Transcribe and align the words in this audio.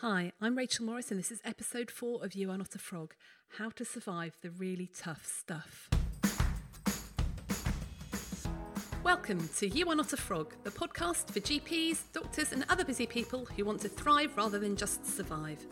Hi, 0.00 0.32
I'm 0.42 0.58
Rachel 0.58 0.84
Morris, 0.84 1.10
and 1.10 1.18
this 1.18 1.32
is 1.32 1.40
episode 1.42 1.90
four 1.90 2.22
of 2.22 2.34
You 2.34 2.50
Are 2.50 2.58
Not 2.58 2.74
a 2.74 2.78
Frog 2.78 3.14
How 3.56 3.70
to 3.70 3.82
Survive 3.82 4.36
the 4.42 4.50
Really 4.50 4.90
Tough 4.94 5.24
Stuff. 5.24 5.88
Welcome 9.02 9.48
to 9.56 9.66
You 9.66 9.88
Are 9.88 9.96
Not 9.96 10.12
a 10.12 10.18
Frog, 10.18 10.52
the 10.64 10.70
podcast 10.70 11.32
for 11.32 11.40
GPs, 11.40 12.12
doctors, 12.12 12.52
and 12.52 12.66
other 12.68 12.84
busy 12.84 13.06
people 13.06 13.46
who 13.46 13.64
want 13.64 13.80
to 13.80 13.88
thrive 13.88 14.36
rather 14.36 14.58
than 14.58 14.76
just 14.76 15.06
survive. 15.06 15.64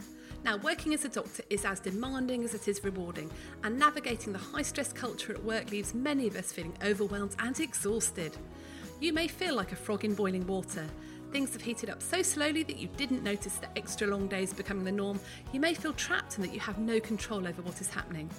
Now, 0.43 0.56
working 0.56 0.95
as 0.95 1.04
a 1.04 1.11
doctor 1.11 1.43
is 1.50 1.66
as 1.66 1.80
demanding 1.80 2.45
as 2.45 2.54
it 2.54 2.66
is 2.66 2.82
rewarding, 2.82 3.30
and 3.62 3.79
navigating 3.79 4.32
the 4.32 4.38
high 4.38 4.62
stress 4.62 4.91
culture 4.91 5.34
at 5.34 5.45
work 5.45 5.70
leaves 5.70 5.93
many 5.93 6.27
of 6.29 6.36
us 6.36 6.50
feeling 6.50 6.72
overwhelmed 6.82 7.36
and 7.41 7.61
exhausted. 7.61 8.34
You 9.00 9.12
may 9.12 9.29
feel 9.29 9.54
like 9.54 9.72
a 9.72 9.77
frog 9.77 10.06
in 10.06 10.14
boiling 10.14 10.46
water 10.46 10.86
things 11.35 11.53
have 11.53 11.62
heated 11.62 11.91
up 11.91 12.01
so 12.01 12.23
slowly 12.23 12.62
that 12.62 12.79
you 12.79 12.87
didn't 12.96 13.25
notice 13.25 13.55
the 13.55 13.67
extra 13.77 14.07
long 14.07 14.29
days 14.29 14.53
becoming 14.53 14.85
the 14.85 14.93
norm, 14.93 15.19
you 15.53 15.58
may 15.58 15.75
feel 15.75 15.93
trapped 15.95 16.36
and 16.36 16.46
that 16.46 16.54
you 16.54 16.61
have 16.61 16.79
no 16.79 17.00
control 17.00 17.49
over 17.49 17.61
what 17.63 17.81
is 17.81 17.89
happening. 17.89 18.31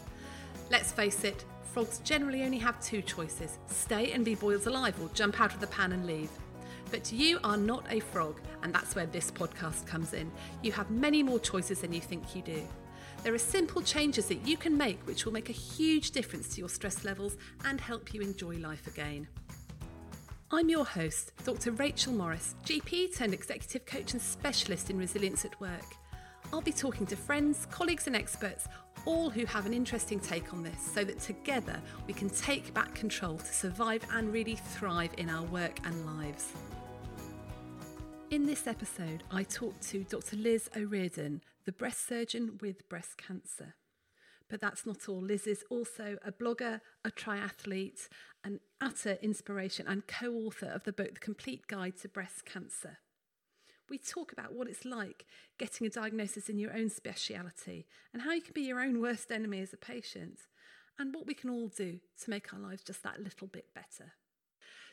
Let's 0.71 0.93
face 0.93 1.25
it, 1.25 1.43
frogs 1.73 1.99
generally 2.05 2.45
only 2.45 2.57
have 2.59 2.79
two 2.79 3.01
choices 3.01 3.59
stay 3.67 4.13
and 4.13 4.23
be 4.23 4.35
boiled 4.35 4.65
alive 4.65 4.95
or 5.01 5.09
jump 5.13 5.41
out 5.41 5.53
of 5.53 5.59
the 5.59 5.67
pan 5.67 5.91
and 5.91 6.07
leave. 6.07 6.29
But 6.89 7.11
you 7.11 7.37
are 7.43 7.57
not 7.57 7.83
a 7.89 7.99
frog, 7.99 8.39
and 8.63 8.73
that's 8.73 8.95
where 8.95 9.07
this 9.07 9.29
podcast 9.29 9.85
comes 9.85 10.13
in. 10.13 10.31
You 10.63 10.71
have 10.71 10.89
many 10.89 11.21
more 11.21 11.39
choices 11.39 11.81
than 11.81 11.91
you 11.91 11.99
think 11.99 12.33
you 12.33 12.43
do. 12.43 12.65
There 13.23 13.33
are 13.33 13.37
simple 13.37 13.81
changes 13.81 14.27
that 14.27 14.47
you 14.47 14.55
can 14.55 14.77
make 14.77 15.05
which 15.05 15.25
will 15.25 15.33
make 15.33 15.49
a 15.49 15.63
huge 15.75 16.11
difference 16.11 16.47
to 16.55 16.61
your 16.61 16.69
stress 16.69 17.03
levels 17.03 17.35
and 17.65 17.81
help 17.81 18.13
you 18.13 18.21
enjoy 18.21 18.55
life 18.55 18.87
again. 18.87 19.27
I'm 20.51 20.69
your 20.69 20.85
host, 20.85 21.31
Dr. 21.43 21.71
Rachel 21.71 22.13
Morris, 22.13 22.53
GP 22.65 23.17
turned 23.17 23.33
executive 23.33 23.83
coach 23.87 24.13
and 24.13 24.21
specialist 24.21 24.91
in 24.91 24.97
resilience 24.97 25.43
at 25.43 25.59
work. 25.59 25.95
I'll 26.53 26.61
be 26.61 26.71
talking 26.71 27.07
to 27.07 27.15
friends, 27.15 27.65
colleagues, 27.71 28.05
and 28.05 28.15
experts, 28.15 28.67
all 29.05 29.31
who 29.31 29.43
have 29.45 29.65
an 29.65 29.73
interesting 29.73 30.19
take 30.19 30.53
on 30.53 30.61
this, 30.61 30.79
so 30.79 31.03
that 31.03 31.19
together 31.19 31.81
we 32.05 32.13
can 32.13 32.29
take 32.29 32.71
back 32.75 32.93
control 32.93 33.39
to 33.39 33.53
survive 33.53 34.05
and 34.13 34.31
really 34.31 34.55
thrive 34.55 35.09
in 35.17 35.31
our 35.31 35.43
work 35.45 35.79
and 35.83 36.05
lives. 36.05 36.53
In 38.29 38.45
this 38.45 38.67
episode, 38.67 39.23
I 39.31 39.41
talk 39.43 39.79
to 39.81 40.03
Dr. 40.03 40.35
Liz 40.37 40.69
O'Riordan, 40.77 41.41
the 41.65 41.71
breast 41.71 42.07
surgeon 42.07 42.59
with 42.61 42.87
breast 42.87 43.17
cancer. 43.17 43.73
But 44.49 44.61
that's 44.61 44.85
not 44.85 45.09
all. 45.09 45.21
Liz 45.21 45.47
is 45.47 45.63
also 45.69 46.17
a 46.23 46.31
blogger, 46.31 46.81
a 47.03 47.09
triathlete, 47.09 48.07
an 48.43 48.59
utter 48.79 49.17
inspiration, 49.21 49.87
and 49.87 50.05
co 50.05 50.33
author 50.33 50.67
of 50.67 50.83
the 50.83 50.93
book 50.93 51.15
The 51.15 51.19
Complete 51.19 51.67
Guide 51.67 51.97
to 52.01 52.09
Breast 52.09 52.45
Cancer. 52.45 52.99
We 53.89 53.97
talk 53.97 54.31
about 54.31 54.53
what 54.53 54.67
it's 54.67 54.85
like 54.85 55.25
getting 55.59 55.85
a 55.85 55.89
diagnosis 55.89 56.49
in 56.49 56.57
your 56.57 56.73
own 56.73 56.89
speciality 56.89 57.85
and 58.13 58.21
how 58.23 58.31
you 58.31 58.41
can 58.41 58.53
be 58.53 58.63
your 58.63 58.81
own 58.81 59.01
worst 59.01 59.31
enemy 59.31 59.61
as 59.61 59.73
a 59.73 59.77
patient, 59.77 60.39
and 60.97 61.13
what 61.13 61.27
we 61.27 61.33
can 61.33 61.49
all 61.49 61.67
do 61.67 61.99
to 62.23 62.29
make 62.29 62.53
our 62.53 62.59
lives 62.59 62.83
just 62.83 63.03
that 63.03 63.19
little 63.19 63.47
bit 63.47 63.65
better. 63.73 64.13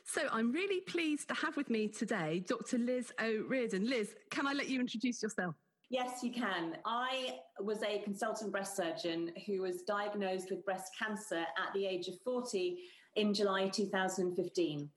So 0.05 0.23
I'm 0.33 0.53
really 0.53 0.81
pleased 0.81 1.29
to 1.29 1.35
have 1.35 1.57
with 1.57 1.71
me 1.71 1.89
today 1.89 2.43
Dr. 2.47 2.79
Liz 2.79 3.13
O'Riordan. 3.21 3.89
Liz, 3.89 4.15
can 4.31 4.47
I 4.47 4.53
let 4.53 4.69
you 4.69 4.81
introduce 4.81 5.23
yourself? 5.23 5.55
Yes, 5.93 6.23
you 6.23 6.33
can. 6.33 6.79
I 6.87 7.35
was 7.61 7.83
a 7.83 7.99
consultant 7.99 8.51
breast 8.51 8.77
surgeon 8.77 9.31
who 9.47 9.61
was 9.61 9.83
diagnosed 9.83 10.51
with 10.51 10.65
breast 10.65 10.91
cancer 10.99 11.41
at 11.41 11.75
the 11.75 11.85
age 11.85 12.09
of 12.09 12.15
40 12.25 12.79
in 13.17 13.35
July 13.35 13.69
2015. 13.69 14.89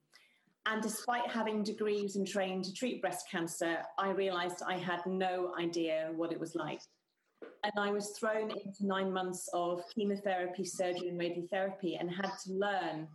And 0.64 0.82
despite 0.82 1.28
having 1.28 1.62
degrees 1.62 2.16
and 2.16 2.26
trained 2.26 2.64
to 2.64 2.72
treat 2.72 3.02
breast 3.02 3.26
cancer, 3.30 3.82
I 3.98 4.08
realized 4.08 4.62
I 4.66 4.78
had 4.78 5.04
no 5.04 5.52
idea 5.60 6.12
what 6.16 6.32
it 6.32 6.40
was 6.40 6.54
like. 6.54 6.80
And 7.42 7.74
I 7.76 7.90
was 7.90 8.16
thrown 8.18 8.50
into 8.50 8.86
nine 8.86 9.12
months 9.12 9.50
of 9.52 9.82
chemotherapy, 9.94 10.64
surgery, 10.64 11.10
and 11.10 11.20
radiotherapy 11.20 12.00
and 12.00 12.10
had 12.10 12.30
to 12.46 12.54
learn 12.54 13.06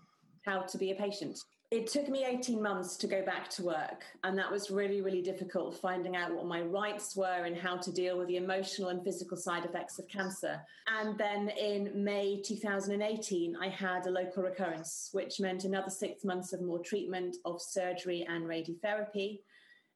how 0.46 0.62
to 0.62 0.78
be 0.78 0.92
a 0.92 0.96
patient. 0.96 1.40
It 1.72 1.88
took 1.88 2.10
me 2.10 2.26
18 2.26 2.62
months 2.62 2.98
to 2.98 3.08
go 3.08 3.24
back 3.24 3.50
to 3.52 3.64
work, 3.64 4.04
and 4.26 4.38
that 4.38 4.52
was 4.52 4.70
really, 4.70 5.00
really 5.00 5.22
difficult 5.22 5.78
finding 5.78 6.18
out 6.18 6.36
what 6.36 6.46
my 6.46 6.62
rights 6.62 7.16
were 7.16 7.46
and 7.46 7.56
how 7.56 7.78
to 7.78 7.94
deal 7.94 8.18
with 8.18 8.28
the 8.28 8.36
emotional 8.36 8.90
and 8.90 9.02
physical 9.02 9.38
side 9.38 9.64
effects 9.64 9.98
of 9.98 10.06
cancer. 10.10 10.60
And 10.88 11.18
then 11.18 11.48
in 11.48 12.04
May 12.04 12.42
2018, 12.42 13.56
I 13.56 13.70
had 13.70 14.06
a 14.06 14.10
local 14.10 14.44
recurrence, 14.44 15.12
which 15.14 15.40
meant 15.40 15.64
another 15.64 15.90
six 15.90 16.26
months 16.26 16.52
of 16.52 16.62
more 16.62 16.80
treatment, 16.80 17.38
of 17.46 17.62
surgery, 17.62 18.28
and 18.28 18.44
radiotherapy 18.44 19.40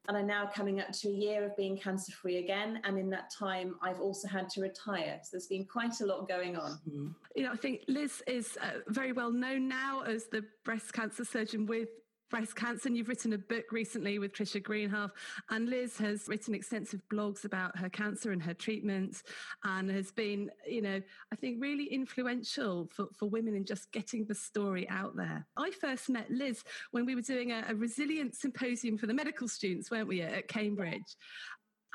and 0.08 0.18
I'm 0.18 0.28
now 0.28 0.50
coming 0.54 0.80
up 0.80 0.92
to 0.92 1.10
a 1.10 1.12
year 1.12 1.46
of 1.46 1.56
being 1.56 1.78
cancer 1.78 2.12
free 2.12 2.38
again. 2.38 2.80
And 2.84 2.98
in 2.98 3.10
that 3.12 3.32
time, 3.32 3.76
I've 3.82 4.00
also 4.00 4.28
had 4.28 4.50
to 4.50 4.62
retire. 4.62 5.20
So 5.24 5.30
there's 5.34 5.48
been 5.48 5.66
quite 5.66 6.02
a 6.02 6.06
lot 6.06 6.28
going 6.28 6.56
on. 6.58 6.80
Mm-hmm. 6.90 7.08
You 7.36 7.44
know, 7.44 7.52
I 7.52 7.58
think 7.58 7.82
Liz 7.88 8.24
is 8.28 8.58
uh, 8.62 8.80
very 8.88 9.12
well 9.12 9.32
known 9.32 9.68
now 9.68 10.02
as 10.02 10.26
the 10.26 10.44
breast 10.64 10.94
cancer 10.94 11.26
surgeon 11.26 11.66
with 11.66 11.90
breast 12.30 12.56
cancer. 12.56 12.88
And 12.88 12.98
you've 12.98 13.08
written 13.08 13.34
a 13.34 13.38
book 13.38 13.72
recently 13.72 14.20
with 14.20 14.34
Trisha 14.34 14.62
Greenhalgh. 14.62 15.12
And 15.50 15.70
Liz 15.70 15.98
has 15.98 16.28
written 16.28 16.54
extensive 16.54 17.02
blogs 17.12 17.46
about 17.46 17.78
her 17.78 17.90
cancer 17.90 18.32
and 18.32 18.42
her 18.42 18.54
treatment 18.54 19.24
and 19.64 19.90
has 19.90 20.12
been, 20.12 20.50
you 20.68 20.82
know, 20.82 21.02
I 21.32 21.36
think 21.36 21.62
really 21.62 21.86
influential 21.86 22.90
for, 22.92 23.08
for 23.14 23.30
women 23.30 23.56
in 23.56 23.66
just 23.66 23.92
getting 23.92 24.26
the 24.26 24.36
story 24.36 24.88
out 24.90 25.16
there. 25.16 25.46
I 25.58 25.72
first 25.72 26.10
met 26.10 26.30
Liz 26.30 26.64
when 26.92 27.06
we 27.06 27.16
were 27.16 27.22
doing 27.22 27.52
a, 27.52 27.66
a 27.70 28.30
symposium 28.32 28.98
for 28.98 29.08
the 29.08 29.14
medical 29.14 29.48
students, 29.48 29.92
weren't 29.92 30.08
we, 30.08 30.22
at 30.22 30.48
Cambridge? 30.48 31.16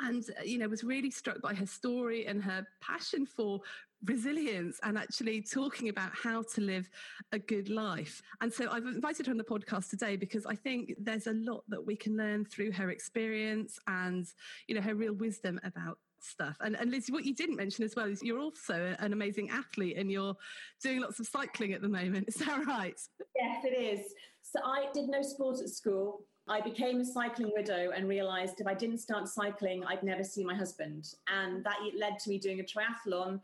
and 0.03 0.25
uh, 0.39 0.43
you 0.43 0.59
know 0.59 0.69
was 0.69 0.85
really 0.85 1.11
struck 1.11 1.41
by 1.41 1.55
her 1.55 1.67
story 1.67 2.27
and 2.27 2.43
her 2.43 2.67
passion 2.81 3.27
for 3.27 3.61
resilience 4.05 4.79
and 4.83 4.97
actually 4.97 5.43
talking 5.43 5.89
about 5.89 6.11
how 6.15 6.43
to 6.55 6.61
live 6.61 6.89
a 7.33 7.39
good 7.39 7.69
life. 7.69 8.23
And 8.41 8.53
so 8.53 8.69
I've 8.71 8.87
invited 8.87 9.27
her 9.27 9.33
on 9.33 9.39
the 9.39 9.45
podcast 9.45 9.91
today 9.91 10.17
because 10.17 10.47
I 10.47 10.55
think 10.55 10.95
there's 10.99 11.27
a 11.27 11.35
lot 11.35 11.65
that 11.69 11.85
we 11.85 11.97
can 11.97 12.17
learn 12.17 12.45
through 12.45 12.73
her 12.73 12.91
experience 12.91 13.79
and, 13.87 14.27
you 14.67 14.75
know, 14.75 14.81
her 14.81 14.95
real 14.95 15.15
wisdom 15.15 15.61
about 15.65 15.99
stuff. 16.23 16.57
And, 16.61 16.77
and 16.77 16.91
Liz, 16.91 17.09
what 17.11 17.25
you 17.25 17.35
didn't 17.35 17.57
mention 17.57 17.85
as 17.85 17.97
well 17.97 18.07
is 18.07 18.23
you're 18.23 18.41
also 18.41 18.95
an 18.99 19.13
amazing 19.13 19.51
athlete 19.51 19.97
and 19.97 20.11
you're 20.11 20.37
doing 20.83 21.01
lots 21.01 21.21
of 21.21 21.27
cycling 21.27 21.73
at 21.73 21.83
the 21.83 21.89
moment. 21.89 22.29
Is 22.29 22.35
that 22.37 22.67
right? 22.67 22.99
Yes, 23.37 23.65
it 23.65 23.79
is. 23.79 24.15
So 24.43 24.61
I 24.65 24.87
did 24.93 25.09
no 25.09 25.23
sport 25.23 25.61
at 25.61 25.69
school. 25.69 26.25
I 26.49 26.61
became 26.61 27.01
a 27.01 27.05
cycling 27.05 27.53
widow 27.55 27.91
and 27.95 28.09
realized 28.09 28.61
if 28.61 28.67
I 28.67 28.75
didn't 28.75 28.99
start 28.99 29.29
cycling, 29.29 29.85
I'd 29.85 30.03
never 30.03 30.25
see 30.25 30.45
my 30.45 30.55
husband. 30.55 31.07
And 31.29 31.65
that 31.65 31.77
led 31.99 32.19
to 32.21 32.31
me 32.31 32.39
doing 32.39 32.61
a 32.61 32.65
triathlon 32.65 33.41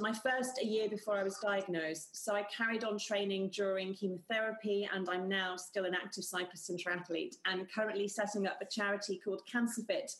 my 0.00 0.12
first 0.12 0.58
a 0.60 0.66
year 0.66 0.88
before 0.88 1.16
I 1.16 1.22
was 1.22 1.38
diagnosed. 1.38 2.24
So 2.24 2.34
I 2.34 2.42
carried 2.54 2.82
on 2.82 2.98
training 2.98 3.50
during 3.50 3.94
chemotherapy, 3.94 4.88
and 4.92 5.08
I'm 5.08 5.28
now 5.28 5.56
still 5.56 5.84
an 5.84 5.94
active 5.94 6.24
cyclist 6.24 6.68
and 6.70 6.78
triathlete, 6.78 7.36
and 7.46 7.70
currently 7.72 8.08
setting 8.08 8.46
up 8.46 8.58
a 8.60 8.66
charity 8.66 9.20
called 9.24 9.42
CancerFit 9.50 10.16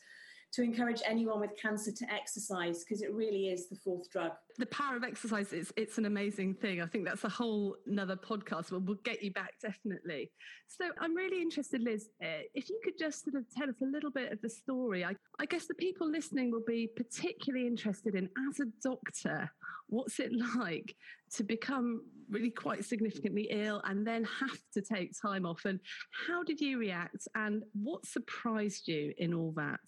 to 0.53 0.63
encourage 0.63 1.01
anyone 1.05 1.39
with 1.39 1.51
cancer 1.61 1.91
to 1.91 2.13
exercise 2.13 2.83
because 2.83 3.01
it 3.01 3.13
really 3.13 3.49
is 3.49 3.69
the 3.69 3.75
fourth 3.75 4.09
drug. 4.09 4.31
The 4.57 4.65
power 4.67 4.95
of 4.95 5.03
exercise 5.03 5.53
is 5.53 5.73
it's 5.77 5.97
an 5.97 6.05
amazing 6.05 6.55
thing. 6.55 6.81
I 6.81 6.85
think 6.85 7.05
that's 7.05 7.23
a 7.23 7.29
whole 7.29 7.75
another 7.85 8.15
podcast. 8.15 8.71
We'll, 8.71 8.81
we'll 8.81 8.97
get 9.03 9.21
you 9.21 9.31
back 9.31 9.53
definitely. 9.61 10.31
So 10.67 10.85
I'm 10.99 11.15
really 11.15 11.41
interested, 11.41 11.81
Liz, 11.81 12.09
eh, 12.21 12.41
if 12.53 12.69
you 12.69 12.79
could 12.83 12.97
just 12.97 13.23
sort 13.23 13.35
of 13.35 13.43
tell 13.55 13.69
us 13.69 13.81
a 13.81 13.85
little 13.85 14.11
bit 14.11 14.31
of 14.31 14.41
the 14.41 14.49
story. 14.49 15.05
I, 15.05 15.15
I 15.39 15.45
guess 15.45 15.67
the 15.67 15.75
people 15.75 16.09
listening 16.09 16.51
will 16.51 16.63
be 16.65 16.89
particularly 16.95 17.67
interested 17.67 18.15
in 18.15 18.29
as 18.49 18.59
a 18.59 18.65
doctor, 18.83 19.51
what's 19.87 20.19
it 20.19 20.31
like 20.57 20.95
to 21.35 21.43
become 21.43 22.01
really 22.29 22.49
quite 22.49 22.83
significantly 22.83 23.47
ill 23.51 23.81
and 23.85 24.05
then 24.05 24.23
have 24.23 24.59
to 24.73 24.81
take 24.81 25.11
time 25.21 25.45
off 25.45 25.65
and 25.65 25.79
how 26.27 26.43
did 26.43 26.59
you 26.59 26.77
react 26.77 27.27
and 27.35 27.63
what 27.73 28.05
surprised 28.05 28.87
you 28.87 29.13
in 29.17 29.33
all 29.33 29.53
that 29.55 29.79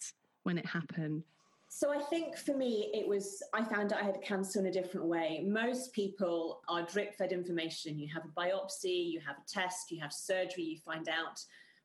when 0.44 0.58
it 0.58 0.66
happened? 0.66 1.24
So 1.72 1.92
I 1.92 2.00
think 2.00 2.36
for 2.36 2.56
me, 2.56 2.90
it 2.92 3.06
was, 3.06 3.44
I 3.54 3.62
found 3.62 3.92
out 3.92 4.02
I 4.02 4.04
had 4.04 4.20
cancer 4.22 4.58
in 4.58 4.66
a 4.66 4.72
different 4.72 5.06
way. 5.06 5.44
Most 5.46 5.92
people 5.92 6.62
are 6.68 6.82
drip 6.82 7.14
fed 7.14 7.30
information. 7.30 7.96
You 7.96 8.08
have 8.12 8.24
a 8.24 8.40
biopsy, 8.40 9.08
you 9.12 9.20
have 9.24 9.36
a 9.36 9.48
test, 9.48 9.92
you 9.92 10.00
have 10.00 10.12
surgery, 10.12 10.64
you 10.64 10.78
find 10.78 11.08
out. 11.08 11.38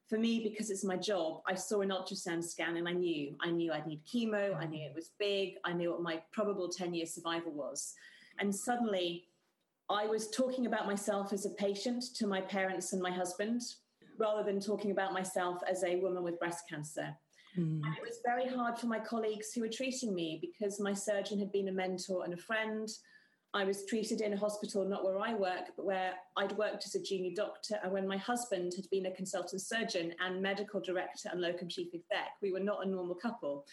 For 0.10 0.18
me, 0.18 0.40
because 0.44 0.72
it's 0.72 0.84
my 0.84 0.98
job, 0.98 1.42
I 1.48 1.54
saw 1.54 1.82
an 1.82 1.90
ultrasound 1.90 2.44
scan 2.44 2.78
and 2.78 2.88
I 2.88 2.94
knew. 2.94 3.36
I 3.42 3.52
knew 3.52 3.72
I'd 3.72 3.86
need 3.86 4.02
chemo, 4.06 4.56
I 4.56 4.66
knew 4.66 4.88
it 4.88 4.96
was 4.96 5.12
big, 5.20 5.56
I 5.64 5.74
knew 5.74 5.92
what 5.92 6.02
my 6.02 6.22
probable 6.32 6.68
10 6.68 6.96
year 6.96 7.06
survival 7.06 7.52
was. 7.52 7.94
And 8.40 8.54
suddenly, 8.54 9.28
I 9.88 10.08
was 10.08 10.32
talking 10.32 10.66
about 10.66 10.88
myself 10.88 11.32
as 11.32 11.46
a 11.46 11.52
patient 11.52 12.04
to 12.16 12.26
my 12.26 12.42
parents 12.42 12.94
and 12.94 13.02
my 13.04 13.12
husband 13.12 13.62
rather 14.18 14.42
than 14.42 14.60
talking 14.60 14.90
about 14.90 15.14
myself 15.14 15.62
as 15.70 15.84
a 15.84 15.98
woman 15.98 16.24
with 16.24 16.40
breast 16.40 16.64
cancer. 16.68 17.16
Mm. 17.58 17.82
And 17.84 17.98
it 17.98 18.04
was 18.04 18.20
very 18.26 18.48
hard 18.48 18.78
for 18.78 18.88
my 18.88 19.00
colleagues 19.00 19.54
who 19.54 19.62
were 19.62 19.70
treating 19.70 20.14
me 20.14 20.40
because 20.42 20.80
my 20.80 20.94
surgeon 20.94 21.40
had 21.40 21.52
been 21.52 21.70
a 21.70 21.72
mentor 21.72 22.24
and 22.24 22.34
a 22.34 22.38
friend. 22.38 22.90
I 23.54 23.64
was 23.64 23.86
treated 23.86 24.20
in 24.20 24.34
a 24.34 24.38
hospital, 24.38 24.84
not 24.84 25.06
where 25.06 25.18
I 25.18 25.34
work, 25.34 25.72
but 25.78 25.86
where 25.86 26.14
I'd 26.36 26.52
worked 26.58 26.86
as 26.86 26.96
a 26.96 27.02
junior 27.02 27.32
doctor. 27.34 27.80
And 27.82 27.94
when 27.94 28.06
my 28.06 28.18
husband 28.18 28.74
had 28.76 28.90
been 28.90 29.06
a 29.06 29.12
consultant 29.12 29.62
surgeon 29.62 30.14
and 30.20 30.42
medical 30.42 30.82
director 30.82 31.30
and 31.32 31.40
locum 31.40 31.70
chief 31.70 31.88
exec, 31.94 32.32
we 32.42 32.52
were 32.52 32.60
not 32.60 32.86
a 32.86 32.90
normal 32.90 33.16
couple. 33.16 33.66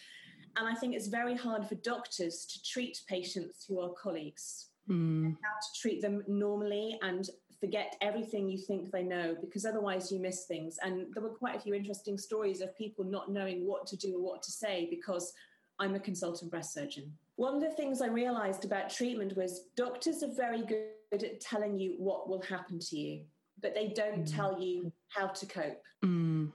And 0.55 0.67
I 0.67 0.75
think 0.75 0.95
it's 0.95 1.07
very 1.07 1.35
hard 1.35 1.67
for 1.67 1.75
doctors 1.75 2.45
to 2.45 2.63
treat 2.63 3.01
patients 3.09 3.65
who 3.67 3.81
are 3.81 3.89
colleagues, 4.01 4.69
mm. 4.89 5.25
how 5.25 5.59
to 5.59 5.81
treat 5.81 6.01
them 6.01 6.23
normally 6.27 6.97
and 7.01 7.27
forget 7.63 7.95
everything 8.01 8.49
you 8.49 8.57
think 8.57 8.91
they 8.91 9.03
know 9.03 9.37
because 9.39 9.65
otherwise 9.65 10.11
you 10.11 10.19
miss 10.19 10.43
things. 10.43 10.77
And 10.83 11.05
there 11.13 11.23
were 11.23 11.29
quite 11.29 11.55
a 11.55 11.59
few 11.61 11.73
interesting 11.73 12.17
stories 12.17 12.59
of 12.59 12.77
people 12.77 13.05
not 13.05 13.31
knowing 13.31 13.65
what 13.65 13.87
to 13.87 13.95
do 13.95 14.17
or 14.17 14.21
what 14.21 14.43
to 14.43 14.51
say 14.51 14.87
because 14.89 15.31
I'm 15.79 15.95
a 15.95 15.99
consultant 15.99 16.51
breast 16.51 16.73
surgeon. 16.73 17.13
One 17.37 17.55
of 17.55 17.61
the 17.61 17.69
things 17.69 18.01
I 18.01 18.07
realized 18.07 18.65
about 18.65 18.89
treatment 18.89 19.37
was 19.37 19.67
doctors 19.77 20.23
are 20.23 20.33
very 20.35 20.63
good 20.63 21.23
at 21.23 21.39
telling 21.39 21.77
you 21.79 21.95
what 21.99 22.27
will 22.27 22.41
happen 22.41 22.79
to 22.79 22.97
you, 22.97 23.21
but 23.61 23.73
they 23.73 23.93
don't 23.95 24.25
mm. 24.25 24.35
tell 24.35 24.59
you 24.59 24.91
how 25.07 25.27
to 25.27 25.45
cope. 25.45 25.81
Mm. 26.03 26.51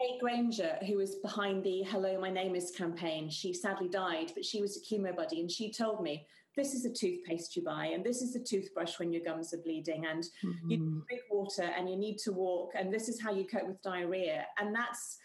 Kate 0.00 0.18
Granger, 0.18 0.78
who 0.84 0.96
was 0.96 1.14
behind 1.16 1.62
the 1.62 1.82
Hello, 1.82 2.18
My 2.20 2.30
Name 2.30 2.56
is 2.56 2.72
campaign, 2.72 3.30
she 3.30 3.52
sadly 3.52 3.88
died, 3.88 4.32
but 4.34 4.44
she 4.44 4.60
was 4.60 4.76
a 4.76 4.80
chemo 4.80 5.14
buddy, 5.14 5.40
and 5.40 5.50
she 5.50 5.70
told 5.70 6.02
me, 6.02 6.26
This 6.60 6.74
is 6.74 6.82
the 6.82 6.90
toothpaste 6.90 7.56
you 7.56 7.62
buy, 7.62 7.86
and 7.86 8.04
this 8.04 8.20
is 8.20 8.34
the 8.34 8.38
toothbrush 8.38 8.98
when 8.98 9.14
your 9.14 9.22
gums 9.24 9.54
are 9.54 9.62
bleeding, 9.64 10.04
and 10.04 10.24
mm-hmm. 10.44 10.70
you 10.70 10.76
drink 11.08 11.22
water, 11.30 11.62
and 11.62 11.88
you 11.88 11.96
need 11.96 12.18
to 12.18 12.32
walk, 12.32 12.72
and 12.78 12.92
this 12.92 13.08
is 13.08 13.18
how 13.18 13.32
you 13.32 13.46
cope 13.46 13.66
with 13.66 13.80
diarrhea. 13.80 14.44
And 14.58 14.74
that's 14.74 15.16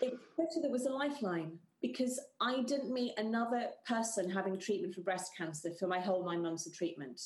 it, 0.00 0.14
Twitter 0.34 0.62
that 0.62 0.70
was 0.70 0.86
a 0.86 0.90
lifeline 0.90 1.58
because 1.82 2.18
I 2.40 2.62
didn't 2.62 2.90
meet 2.90 3.12
another 3.18 3.66
person 3.86 4.30
having 4.30 4.58
treatment 4.58 4.94
for 4.94 5.02
breast 5.02 5.32
cancer 5.36 5.72
for 5.78 5.88
my 5.88 6.00
whole 6.00 6.24
nine 6.24 6.40
months 6.40 6.66
of 6.66 6.72
treatment. 6.72 7.20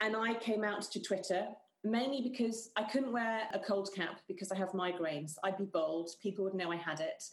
And 0.00 0.14
I 0.14 0.34
came 0.34 0.62
out 0.62 0.82
to 0.82 1.02
Twitter 1.02 1.48
mainly 1.82 2.20
because 2.22 2.70
I 2.76 2.84
couldn't 2.84 3.12
wear 3.12 3.48
a 3.52 3.58
cold 3.58 3.90
cap 3.96 4.20
because 4.28 4.52
I 4.52 4.56
have 4.58 4.70
migraines. 4.70 5.34
I'd 5.42 5.58
be 5.58 5.64
bald, 5.64 6.10
people 6.22 6.44
would 6.44 6.54
know 6.54 6.70
I 6.70 6.76
had 6.76 7.00
it. 7.00 7.24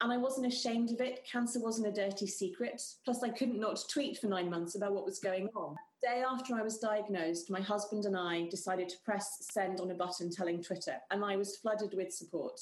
And 0.00 0.12
I 0.12 0.16
wasn't 0.16 0.46
ashamed 0.46 0.90
of 0.90 1.00
it. 1.00 1.26
Cancer 1.30 1.60
wasn't 1.60 1.86
a 1.86 1.92
dirty 1.92 2.26
secret. 2.26 2.82
Plus, 3.04 3.22
I 3.22 3.28
couldn't 3.28 3.60
not 3.60 3.82
tweet 3.88 4.18
for 4.18 4.26
nine 4.26 4.50
months 4.50 4.74
about 4.74 4.92
what 4.92 5.04
was 5.04 5.18
going 5.18 5.48
on. 5.54 5.76
The 6.02 6.08
day 6.08 6.24
after 6.28 6.54
I 6.54 6.62
was 6.62 6.78
diagnosed, 6.78 7.50
my 7.50 7.60
husband 7.60 8.04
and 8.04 8.16
I 8.16 8.48
decided 8.48 8.88
to 8.90 8.96
press 9.04 9.38
send 9.52 9.80
on 9.80 9.90
a 9.90 9.94
button 9.94 10.30
telling 10.30 10.62
Twitter, 10.62 10.96
and 11.10 11.24
I 11.24 11.36
was 11.36 11.56
flooded 11.56 11.94
with 11.94 12.12
support 12.12 12.60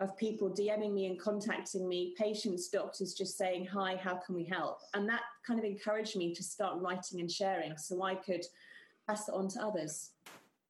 of 0.00 0.16
people 0.16 0.50
DMing 0.50 0.92
me 0.92 1.06
and 1.06 1.18
contacting 1.18 1.88
me, 1.88 2.14
patients, 2.18 2.68
doctors 2.68 3.14
just 3.14 3.38
saying, 3.38 3.66
Hi, 3.66 3.96
how 3.96 4.16
can 4.16 4.34
we 4.34 4.44
help? 4.44 4.80
And 4.94 5.08
that 5.08 5.22
kind 5.46 5.58
of 5.58 5.64
encouraged 5.64 6.16
me 6.16 6.34
to 6.34 6.42
start 6.42 6.80
writing 6.80 7.20
and 7.20 7.30
sharing 7.30 7.76
so 7.76 8.02
I 8.02 8.14
could 8.14 8.44
pass 9.08 9.28
it 9.28 9.34
on 9.34 9.48
to 9.48 9.62
others. 9.62 10.10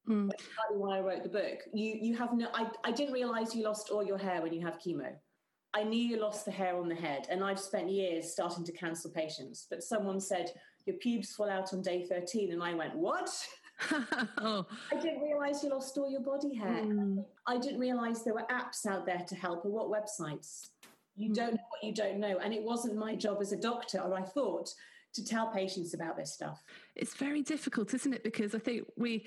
Mm. 0.09 0.31
That's 0.31 0.45
partly 0.57 0.79
why 0.79 0.99
I 0.99 1.01
wrote 1.01 1.23
the 1.25 1.29
book. 1.29 1.61
You 1.73 1.99
you 2.01 2.17
have 2.17 2.33
no 2.35 2.49
I, 2.55 2.71
I 2.85 2.93
didn't 2.93 3.13
realize 3.13 3.55
you 3.55 3.65
lost 3.65 3.91
all 3.91 4.05
your 4.05 4.19
hair 4.19 4.41
when 4.41 4.53
you 4.53 4.65
have 4.65 4.79
chemo. 4.79 5.13
I 5.77 5.83
knew 5.83 6.03
you 6.03 6.19
lost 6.19 6.47
the 6.47 6.51
hair 6.51 6.75
on 6.79 6.89
the 6.89 6.95
head, 6.95 7.27
and 7.29 7.45
I've 7.45 7.61
spent 7.61 7.91
years 7.91 8.33
starting 8.33 8.65
to 8.65 8.73
cancel 8.73 9.11
patients. 9.11 9.67
But 9.69 9.83
someone 9.83 10.21
said 10.21 10.51
your 10.87 10.97
pubes 10.97 11.35
fall 11.35 11.51
out 11.51 11.75
on 11.75 11.83
day 11.83 12.07
13, 12.09 12.53
and 12.53 12.63
I 12.63 12.73
went, 12.73 12.97
What? 12.97 13.29
oh. 14.39 14.65
I 14.93 14.97
didn't 14.99 15.21
realize 15.21 15.63
you 15.63 15.69
lost 15.69 15.99
all 15.99 16.09
your 16.11 16.23
body 16.23 16.55
hair. 16.55 16.83
Mm. 16.83 17.23
I 17.47 17.59
didn't 17.59 17.79
realize 17.79 18.25
there 18.25 18.33
were 18.33 18.47
apps 18.51 18.87
out 18.87 19.05
there 19.05 19.23
to 19.29 19.35
help, 19.35 19.67
or 19.67 19.71
what 19.71 19.91
websites. 19.91 20.69
You 21.15 21.31
mm. 21.31 21.35
don't 21.35 21.53
know 21.53 21.65
what 21.69 21.85
you 21.85 21.93
don't 21.93 22.21
know. 22.21 22.39
And 22.43 22.55
it 22.55 22.63
wasn't 22.63 22.97
my 22.97 23.15
job 23.15 23.43
as 23.43 23.53
a 23.53 23.61
doctor, 23.61 23.99
or 23.99 24.19
I 24.19 24.23
thought, 24.23 24.71
to 25.13 25.25
tell 25.25 25.49
patients 25.49 25.93
about 25.93 26.17
this 26.17 26.33
stuff. 26.33 26.63
It's 26.95 27.15
very 27.15 27.43
difficult, 27.43 27.93
isn't 27.93 28.15
it? 28.15 28.25
Because 28.25 28.55
I 28.55 28.59
think 28.61 28.87
we 28.97 29.27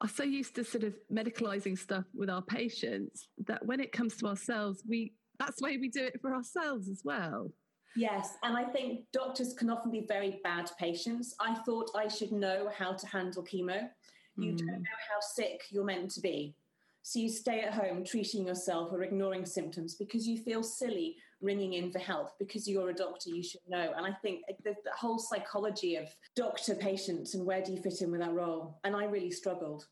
are 0.00 0.08
so 0.08 0.22
used 0.22 0.54
to 0.56 0.64
sort 0.64 0.84
of 0.84 0.94
medicalizing 1.12 1.76
stuff 1.76 2.04
with 2.14 2.30
our 2.30 2.42
patients 2.42 3.28
that 3.46 3.66
when 3.66 3.80
it 3.80 3.90
comes 3.90 4.16
to 4.18 4.26
ourselves, 4.26 4.84
we 4.88 5.12
that's 5.38 5.60
the 5.60 5.64
way 5.64 5.76
we 5.76 5.88
do 5.88 6.04
it 6.04 6.20
for 6.20 6.34
ourselves 6.34 6.88
as 6.88 7.02
well. 7.04 7.52
Yes, 7.96 8.36
and 8.42 8.56
I 8.56 8.64
think 8.64 9.04
doctors 9.12 9.54
can 9.54 9.70
often 9.70 9.90
be 9.90 10.04
very 10.06 10.40
bad 10.44 10.70
patients. 10.78 11.34
I 11.40 11.54
thought 11.66 11.90
I 11.96 12.08
should 12.08 12.32
know 12.32 12.70
how 12.76 12.92
to 12.92 13.06
handle 13.06 13.42
chemo. 13.42 13.88
You 14.36 14.52
mm. 14.52 14.58
don't 14.58 14.66
know 14.66 14.98
how 15.10 15.20
sick 15.20 15.62
you're 15.70 15.84
meant 15.84 16.10
to 16.12 16.20
be. 16.20 16.54
So 17.02 17.18
you 17.18 17.28
stay 17.28 17.60
at 17.62 17.72
home 17.72 18.04
treating 18.04 18.46
yourself 18.46 18.92
or 18.92 19.02
ignoring 19.02 19.46
symptoms 19.46 19.94
because 19.94 20.28
you 20.28 20.36
feel 20.36 20.62
silly 20.62 21.16
ringing 21.40 21.74
in 21.74 21.90
for 21.90 21.98
help 21.98 22.38
because 22.38 22.68
you're 22.68 22.90
a 22.90 22.94
doctor, 22.94 23.30
you 23.30 23.42
should 23.42 23.60
know. 23.66 23.92
And 23.96 24.04
I 24.04 24.12
think 24.20 24.42
the, 24.62 24.74
the 24.84 24.90
whole 24.94 25.18
psychology 25.18 25.96
of 25.96 26.08
doctor 26.36 26.74
patients 26.74 27.34
and 27.34 27.46
where 27.46 27.62
do 27.62 27.72
you 27.72 27.80
fit 27.80 28.02
in 28.02 28.10
with 28.10 28.20
that 28.20 28.34
role? 28.34 28.78
And 28.84 28.94
I 28.94 29.04
really 29.04 29.30
struggled. 29.30 29.86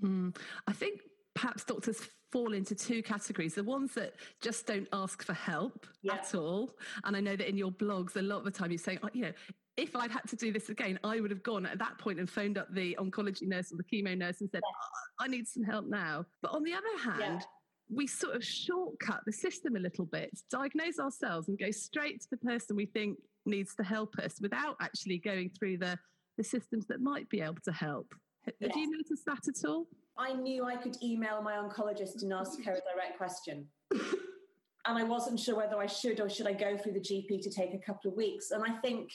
Mm. 0.00 0.34
I 0.66 0.72
think 0.72 1.00
perhaps 1.34 1.64
doctors 1.64 2.00
fall 2.34 2.52
into 2.52 2.74
two 2.74 3.00
categories 3.00 3.54
the 3.54 3.62
ones 3.62 3.94
that 3.94 4.14
just 4.40 4.66
don't 4.66 4.88
ask 4.92 5.24
for 5.24 5.34
help 5.34 5.86
yeah. 6.02 6.14
at 6.14 6.34
all 6.34 6.74
and 7.04 7.16
i 7.16 7.20
know 7.20 7.36
that 7.36 7.48
in 7.48 7.56
your 7.56 7.70
blogs 7.70 8.16
a 8.16 8.22
lot 8.22 8.38
of 8.38 8.44
the 8.44 8.50
time 8.50 8.72
you're 8.72 8.78
saying 8.78 8.98
oh, 9.04 9.08
you 9.12 9.22
know 9.22 9.32
if 9.76 9.96
I'd 9.96 10.12
had 10.12 10.22
to 10.28 10.36
do 10.36 10.52
this 10.52 10.68
again, 10.68 11.00
I 11.02 11.18
would 11.18 11.32
have 11.32 11.42
gone 11.42 11.66
at 11.66 11.80
that 11.80 11.98
point 11.98 12.20
and 12.20 12.30
phoned 12.30 12.58
up 12.58 12.72
the 12.72 12.96
oncology 13.00 13.48
nurse 13.48 13.72
or 13.72 13.76
the 13.76 13.82
chemo 13.82 14.16
nurse 14.16 14.40
and 14.40 14.48
said, 14.48 14.60
oh, 14.64 15.24
I 15.24 15.26
need 15.26 15.48
some 15.48 15.64
help 15.64 15.86
now. 15.86 16.26
But 16.42 16.52
on 16.52 16.62
the 16.62 16.74
other 16.74 16.96
hand, 17.02 17.40
yeah 17.40 17.46
we 17.90 18.06
sort 18.06 18.34
of 18.34 18.44
shortcut 18.44 19.20
the 19.26 19.32
system 19.32 19.76
a 19.76 19.78
little 19.78 20.06
bit, 20.06 20.30
diagnose 20.50 20.98
ourselves 20.98 21.48
and 21.48 21.58
go 21.58 21.70
straight 21.70 22.20
to 22.22 22.26
the 22.30 22.36
person 22.38 22.76
we 22.76 22.86
think 22.86 23.18
needs 23.46 23.74
to 23.76 23.82
help 23.82 24.16
us 24.18 24.40
without 24.40 24.76
actually 24.80 25.18
going 25.18 25.50
through 25.50 25.78
the, 25.78 25.98
the 26.38 26.44
systems 26.44 26.86
that 26.86 27.00
might 27.00 27.28
be 27.28 27.40
able 27.40 27.56
to 27.64 27.72
help. 27.72 28.14
Yes. 28.46 28.72
Have 28.72 28.80
you 28.80 28.90
noticed 28.90 29.24
that 29.26 29.48
at 29.48 29.68
all? 29.68 29.86
I 30.16 30.32
knew 30.32 30.64
I 30.64 30.76
could 30.76 30.96
email 31.02 31.42
my 31.42 31.54
oncologist 31.54 32.22
and 32.22 32.32
ask 32.32 32.62
her 32.62 32.72
a 32.72 32.94
direct 32.94 33.18
question. 33.18 33.66
and 33.92 34.98
I 34.98 35.02
wasn't 35.02 35.40
sure 35.40 35.56
whether 35.56 35.78
I 35.78 35.86
should 35.86 36.20
or 36.20 36.28
should 36.28 36.46
I 36.46 36.52
go 36.52 36.76
through 36.76 36.92
the 36.92 37.00
GP 37.00 37.42
to 37.42 37.50
take 37.50 37.74
a 37.74 37.78
couple 37.78 38.10
of 38.10 38.16
weeks. 38.16 38.50
And 38.50 38.62
I 38.62 38.72
think 38.78 39.12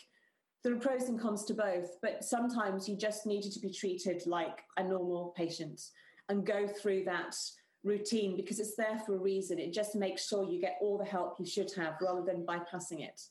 there 0.64 0.74
are 0.74 0.80
pros 0.80 1.04
and 1.04 1.20
cons 1.20 1.46
to 1.46 1.54
both, 1.54 1.98
but 2.02 2.24
sometimes 2.24 2.90
you 2.90 2.98
just 2.98 3.26
needed 3.26 3.52
to 3.54 3.60
be 3.60 3.72
treated 3.72 4.24
like 4.26 4.60
a 4.78 4.84
normal 4.84 5.34
patient 5.38 5.82
and 6.28 6.46
go 6.46 6.68
through 6.68 7.06
that 7.06 7.36
routine 7.84 8.36
because 8.36 8.60
it's 8.60 8.76
there 8.76 9.00
for 9.06 9.16
a 9.16 9.20
reason. 9.20 9.58
It 9.58 9.74
just 9.74 9.96
makes 9.96 10.28
sure 10.28 10.44
you 10.44 10.60
get 10.60 10.78
all 10.82 10.98
the 10.98 11.06
help 11.06 11.40
you 11.40 11.46
should 11.46 11.72
have 11.78 11.96
rather 12.02 12.24
than 12.24 12.46
bypassing 12.46 13.08
it. 13.08 13.22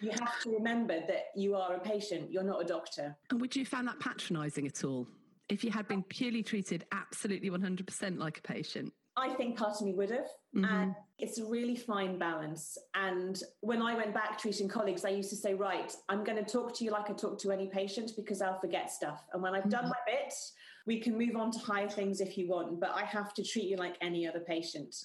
You 0.00 0.10
have 0.12 0.40
to 0.40 0.50
remember 0.50 1.00
that 1.06 1.26
you 1.36 1.54
are 1.54 1.74
a 1.74 1.80
patient, 1.80 2.32
you're 2.32 2.42
not 2.42 2.62
a 2.62 2.64
doctor. 2.64 3.14
And 3.28 3.38
would 3.40 3.54
you 3.54 3.66
find 3.66 3.86
that 3.86 4.00
patronising 4.00 4.66
at 4.66 4.84
all? 4.84 5.06
If 5.52 5.62
you 5.62 5.70
had 5.70 5.86
been 5.86 6.02
purely 6.02 6.42
treated 6.42 6.86
absolutely 6.92 7.50
100% 7.50 8.18
like 8.18 8.38
a 8.38 8.40
patient? 8.40 8.90
I 9.18 9.34
think 9.34 9.58
part 9.58 9.76
of 9.76 9.82
me 9.82 9.92
would 9.92 10.10
have. 10.10 10.30
Mm-hmm. 10.56 10.64
And 10.64 10.94
it's 11.18 11.36
a 11.36 11.44
really 11.44 11.76
fine 11.76 12.18
balance. 12.18 12.78
And 12.94 13.38
when 13.60 13.82
I 13.82 13.94
went 13.94 14.14
back 14.14 14.38
treating 14.38 14.66
colleagues, 14.66 15.04
I 15.04 15.10
used 15.10 15.28
to 15.28 15.36
say, 15.36 15.52
right, 15.52 15.94
I'm 16.08 16.24
going 16.24 16.42
to 16.42 16.50
talk 16.50 16.74
to 16.78 16.84
you 16.84 16.90
like 16.90 17.10
I 17.10 17.12
talk 17.12 17.38
to 17.40 17.50
any 17.50 17.66
patient 17.66 18.12
because 18.16 18.40
I'll 18.40 18.58
forget 18.60 18.90
stuff. 18.90 19.24
And 19.34 19.42
when 19.42 19.54
I've 19.54 19.64
mm-hmm. 19.64 19.68
done 19.68 19.90
my 19.90 19.96
bit, 20.06 20.32
we 20.86 20.98
can 21.00 21.18
move 21.18 21.36
on 21.36 21.50
to 21.50 21.58
higher 21.58 21.88
things 21.88 22.22
if 22.22 22.38
you 22.38 22.48
want, 22.48 22.80
but 22.80 22.92
I 22.94 23.02
have 23.02 23.34
to 23.34 23.44
treat 23.44 23.66
you 23.66 23.76
like 23.76 23.96
any 24.00 24.26
other 24.26 24.40
patient 24.40 24.96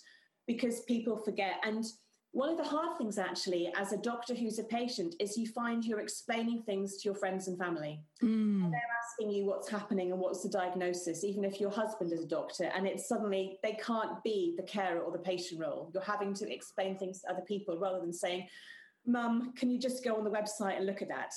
because 0.47 0.79
people 0.83 1.17
forget. 1.17 1.55
And 1.65 1.83
one 2.37 2.49
of 2.49 2.57
the 2.57 2.63
hard 2.63 2.99
things, 2.99 3.17
actually, 3.17 3.73
as 3.75 3.93
a 3.93 3.97
doctor 3.97 4.35
who's 4.35 4.59
a 4.59 4.63
patient, 4.63 5.15
is 5.19 5.39
you 5.39 5.47
find 5.47 5.83
you're 5.83 6.01
explaining 6.01 6.61
things 6.61 6.97
to 6.97 7.05
your 7.05 7.15
friends 7.15 7.47
and 7.47 7.57
family. 7.57 7.99
Mm. 8.21 8.63
And 8.63 8.71
they're 8.71 8.81
asking 9.03 9.31
you 9.31 9.47
what's 9.47 9.67
happening 9.67 10.11
and 10.11 10.21
what's 10.21 10.43
the 10.43 10.49
diagnosis, 10.49 11.23
even 11.23 11.43
if 11.43 11.59
your 11.59 11.71
husband 11.71 12.13
is 12.13 12.23
a 12.23 12.27
doctor. 12.27 12.65
And 12.75 12.85
it's 12.85 13.09
suddenly 13.09 13.57
they 13.63 13.75
can't 13.83 14.23
be 14.23 14.53
the 14.55 14.61
carer 14.61 14.99
or 14.99 15.11
the 15.11 15.17
patient 15.17 15.59
role. 15.59 15.89
You're 15.95 16.03
having 16.03 16.35
to 16.35 16.53
explain 16.53 16.95
things 16.99 17.21
to 17.21 17.31
other 17.31 17.41
people 17.41 17.79
rather 17.79 18.01
than 18.01 18.13
saying, 18.13 18.47
Mum, 19.07 19.53
can 19.57 19.71
you 19.71 19.79
just 19.79 20.03
go 20.03 20.15
on 20.15 20.23
the 20.23 20.29
website 20.29 20.77
and 20.77 20.85
look 20.85 21.01
at 21.01 21.07
that? 21.07 21.33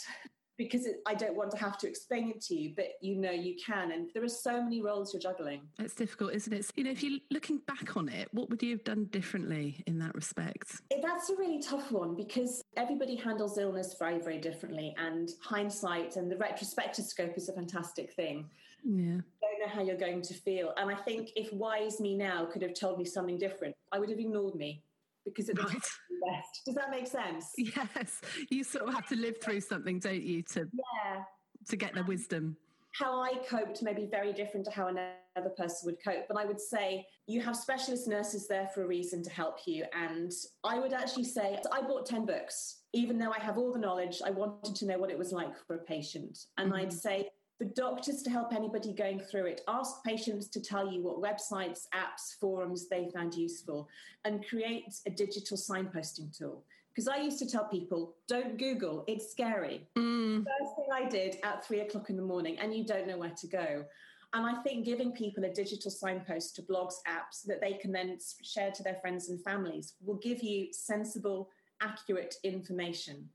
Because 0.61 0.85
it, 0.85 0.97
I 1.07 1.15
don't 1.15 1.35
want 1.35 1.51
to 1.53 1.57
have 1.57 1.79
to 1.79 1.89
explain 1.89 2.29
it 2.29 2.43
to 2.43 2.55
you, 2.55 2.75
but 2.77 2.89
you 3.01 3.17
know 3.17 3.31
you 3.31 3.57
can. 3.65 3.93
And 3.93 4.11
there 4.13 4.23
are 4.23 4.29
so 4.29 4.63
many 4.63 4.83
roles 4.83 5.15
you're 5.15 5.21
juggling. 5.23 5.63
It's 5.79 5.95
difficult, 5.95 6.35
isn't 6.35 6.53
it? 6.53 6.71
You 6.77 6.85
know, 6.85 6.91
if 6.91 7.03
you're 7.03 7.19
looking 7.31 7.63
back 7.67 7.97
on 7.97 8.11
it, 8.11 8.29
what 8.33 8.51
would 8.51 8.63
you 8.63 8.73
have 8.73 8.85
done 8.85 9.07
differently 9.07 9.83
in 9.87 9.99
that 10.01 10.15
respect? 10.15 10.83
Eh, 10.91 11.01
that's 11.03 11.31
a 11.31 11.37
really 11.37 11.63
tough 11.63 11.91
one 11.91 12.15
because 12.15 12.63
everybody 12.77 13.17
handles 13.17 13.57
illness 13.57 13.97
very, 13.99 14.19
very 14.19 14.37
differently. 14.37 14.95
And 14.99 15.31
hindsight 15.43 16.17
and 16.17 16.31
the 16.31 16.37
retrospectoscope 16.37 17.39
is 17.39 17.49
a 17.49 17.55
fantastic 17.55 18.13
thing. 18.13 18.51
Yeah. 18.85 19.21
I 19.43 19.47
don't 19.47 19.61
know 19.67 19.75
how 19.75 19.83
you're 19.83 19.97
going 19.97 20.21
to 20.21 20.35
feel. 20.35 20.75
And 20.77 20.91
I 20.91 20.95
think 20.95 21.31
if 21.37 21.51
wise 21.55 22.01
me 22.01 22.15
now 22.15 22.45
could 22.45 22.61
have 22.61 22.75
told 22.75 22.99
me 22.99 23.07
something 23.07 23.39
different, 23.39 23.75
I 23.93 23.99
would 23.99 24.11
have 24.11 24.19
ignored 24.19 24.57
me 24.57 24.83
because 25.25 25.49
it 25.49 25.59
right. 25.59 25.73
best. 25.73 26.63
Does 26.67 26.75
that 26.75 26.91
make 26.91 27.07
sense? 27.07 27.53
Yes. 27.57 28.21
You 28.51 28.65
sort 28.65 28.89
of 28.89 28.95
have 28.95 29.07
to 29.09 29.17
live 29.17 29.41
through 29.43 29.61
something, 29.61 29.99
don't 29.99 30.23
you, 30.23 30.43
to 30.53 30.69
yeah. 30.73 31.23
to 31.69 31.77
get 31.77 31.95
the 31.95 32.03
wisdom. 32.05 32.57
How 32.93 33.23
I 33.23 33.35
coped 33.49 33.83
may 33.83 33.95
be 33.95 34.07
very 34.07 34.33
different 34.33 34.67
to 34.67 34.73
how 34.73 34.89
another 34.89 35.51
person 35.57 35.87
would 35.87 35.97
cope. 36.05 36.27
But 36.27 36.37
I 36.37 36.45
would 36.45 36.61
say 36.61 37.07
you 37.27 37.41
have 37.41 37.55
specialist 37.55 38.09
nurses 38.09 38.49
there 38.49 38.69
for 38.75 38.83
a 38.83 38.87
reason 38.87 39.23
to 39.23 39.31
help 39.31 39.59
you. 39.67 39.85
And 39.95 40.33
I 40.65 40.81
would 40.81 40.93
actually 40.93 41.25
say 41.25 41.61
I 41.71 41.83
bought 41.83 42.07
10 42.07 42.27
books. 42.27 42.79
Even 42.93 43.17
though 43.17 43.31
I 43.31 43.39
have 43.39 43.59
all 43.59 43.73
the 43.73 43.79
knowledge, 43.79 44.21
I 44.25 44.31
wanted 44.31 44.75
to 44.75 44.87
know 44.87 44.99
what 44.99 45.11
it 45.11 45.19
was 45.19 45.31
like 45.31 45.53
for 45.67 45.77
a 45.77 45.85
patient. 45.85 46.37
And 46.59 46.73
mm-hmm. 46.73 46.81
I'd 46.81 46.93
say 46.93 47.29
for 47.61 47.67
doctors 47.67 48.23
to 48.23 48.31
help 48.31 48.55
anybody 48.55 48.95
going 48.95 49.21
through 49.21 49.45
it, 49.45 49.61
ask 49.69 50.03
patients 50.03 50.49
to 50.49 50.63
tell 50.63 50.91
you 50.91 51.03
what 51.03 51.21
websites, 51.21 51.89
apps, 51.95 52.39
forums 52.41 52.89
they 52.89 53.11
found 53.13 53.35
useful, 53.35 53.87
and 54.25 54.49
create 54.49 54.95
a 55.07 55.11
digital 55.11 55.59
signposting 55.59 56.35
tool. 56.37 56.65
Because 56.89 57.07
I 57.07 57.19
used 57.19 57.39
to 57.41 57.47
tell 57.47 57.67
people, 57.67 58.15
don't 58.27 58.57
Google, 58.57 59.05
it's 59.07 59.31
scary. 59.31 59.87
Mm. 59.99 60.39
First 60.39 60.75
thing 60.75 60.87
I 60.91 61.07
did 61.07 61.37
at 61.43 61.63
three 61.63 61.81
o'clock 61.81 62.09
in 62.09 62.17
the 62.17 62.23
morning, 62.23 62.59
and 62.59 62.75
you 62.75 62.83
don't 62.83 63.07
know 63.07 63.19
where 63.19 63.35
to 63.37 63.47
go. 63.47 63.85
And 64.33 64.47
I 64.47 64.63
think 64.63 64.87
giving 64.87 65.13
people 65.13 65.45
a 65.45 65.53
digital 65.53 65.91
signpost 65.91 66.57
to 66.57 66.63
blogs, 66.63 66.95
apps 67.07 67.45
that 67.45 67.61
they 67.61 67.75
can 67.75 67.93
then 67.93 68.17
share 68.43 68.71
to 68.71 68.83
their 68.83 68.97
friends 69.03 69.29
and 69.29 69.39
families 69.43 69.97
will 70.03 70.17
give 70.17 70.43
you 70.43 70.69
sensible, 70.73 71.51
accurate 71.83 72.37
information. 72.43 73.29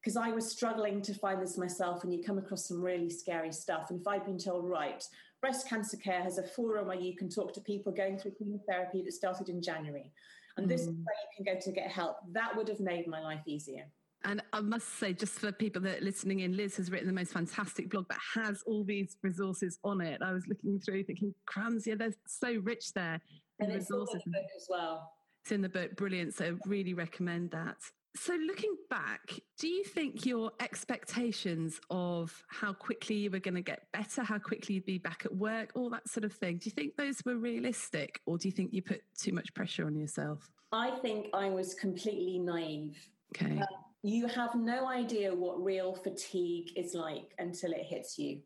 Because 0.00 0.16
I 0.16 0.30
was 0.30 0.50
struggling 0.50 1.02
to 1.02 1.14
find 1.14 1.42
this 1.42 1.58
myself, 1.58 2.04
and 2.04 2.12
you 2.12 2.22
come 2.22 2.38
across 2.38 2.66
some 2.66 2.80
really 2.80 3.10
scary 3.10 3.52
stuff. 3.52 3.90
And 3.90 4.00
if 4.00 4.06
I'd 4.06 4.24
been 4.24 4.38
told, 4.38 4.68
right, 4.68 5.04
breast 5.40 5.68
cancer 5.68 5.96
care 5.96 6.22
has 6.22 6.38
a 6.38 6.42
forum 6.42 6.88
where 6.88 6.98
you 6.98 7.16
can 7.16 7.28
talk 7.28 7.52
to 7.54 7.60
people 7.60 7.92
going 7.92 8.18
through 8.18 8.32
chemotherapy 8.38 9.02
that 9.02 9.12
started 9.12 9.48
in 9.48 9.62
January, 9.62 10.10
and 10.56 10.66
mm. 10.66 10.68
this 10.70 10.82
is 10.82 10.88
mm. 10.88 11.04
where 11.04 11.14
you 11.38 11.44
can 11.44 11.54
go 11.54 11.60
to 11.60 11.72
get 11.72 11.90
help, 11.90 12.16
that 12.32 12.56
would 12.56 12.68
have 12.68 12.80
made 12.80 13.06
my 13.06 13.20
life 13.20 13.42
easier. 13.46 13.84
And 14.24 14.42
I 14.52 14.60
must 14.60 14.98
say, 14.98 15.14
just 15.14 15.38
for 15.38 15.50
people 15.50 15.80
that 15.82 16.02
are 16.02 16.04
listening 16.04 16.40
in, 16.40 16.54
Liz 16.54 16.76
has 16.76 16.90
written 16.90 17.06
the 17.06 17.14
most 17.14 17.32
fantastic 17.32 17.88
blog 17.88 18.06
that 18.08 18.18
has 18.34 18.62
all 18.66 18.84
these 18.84 19.16
resources 19.22 19.78
on 19.82 20.02
it. 20.02 20.20
I 20.22 20.32
was 20.32 20.46
looking 20.46 20.78
through 20.78 21.04
thinking, 21.04 21.34
crumbs, 21.46 21.86
yeah, 21.86 21.94
they're 21.94 22.12
so 22.26 22.56
rich 22.62 22.92
there. 22.92 23.18
And 23.60 23.72
it's 23.72 23.90
resources. 23.90 24.22
in 24.26 24.32
the 24.32 24.38
book 24.38 24.48
as 24.56 24.66
well. 24.68 25.12
It's 25.42 25.52
in 25.52 25.62
the 25.62 25.70
book, 25.70 25.96
brilliant. 25.96 26.34
So 26.34 26.58
really 26.66 26.92
recommend 26.92 27.50
that. 27.52 27.76
So 28.16 28.34
looking 28.34 28.74
back, 28.88 29.40
do 29.58 29.68
you 29.68 29.84
think 29.84 30.26
your 30.26 30.50
expectations 30.60 31.80
of 31.90 32.44
how 32.48 32.72
quickly 32.72 33.16
you 33.16 33.30
were 33.30 33.38
going 33.38 33.54
to 33.54 33.62
get 33.62 33.90
better, 33.92 34.22
how 34.22 34.38
quickly 34.38 34.74
you'd 34.74 34.84
be 34.84 34.98
back 34.98 35.22
at 35.24 35.34
work, 35.34 35.70
all 35.74 35.88
that 35.90 36.08
sort 36.08 36.24
of 36.24 36.32
thing, 36.32 36.58
do 36.58 36.64
you 36.64 36.72
think 36.72 36.96
those 36.96 37.24
were 37.24 37.36
realistic 37.36 38.20
or 38.26 38.36
do 38.36 38.48
you 38.48 38.52
think 38.52 38.72
you 38.72 38.82
put 38.82 39.02
too 39.16 39.32
much 39.32 39.54
pressure 39.54 39.86
on 39.86 39.96
yourself? 39.96 40.50
I 40.72 40.90
think 41.02 41.28
I 41.32 41.50
was 41.50 41.74
completely 41.74 42.38
naive. 42.38 42.98
Okay. 43.34 43.58
Um, 43.58 43.66
you 44.02 44.26
have 44.28 44.54
no 44.54 44.88
idea 44.88 45.32
what 45.34 45.62
real 45.62 45.94
fatigue 45.94 46.70
is 46.76 46.94
like 46.94 47.34
until 47.38 47.72
it 47.72 47.84
hits 47.84 48.18
you. 48.18 48.40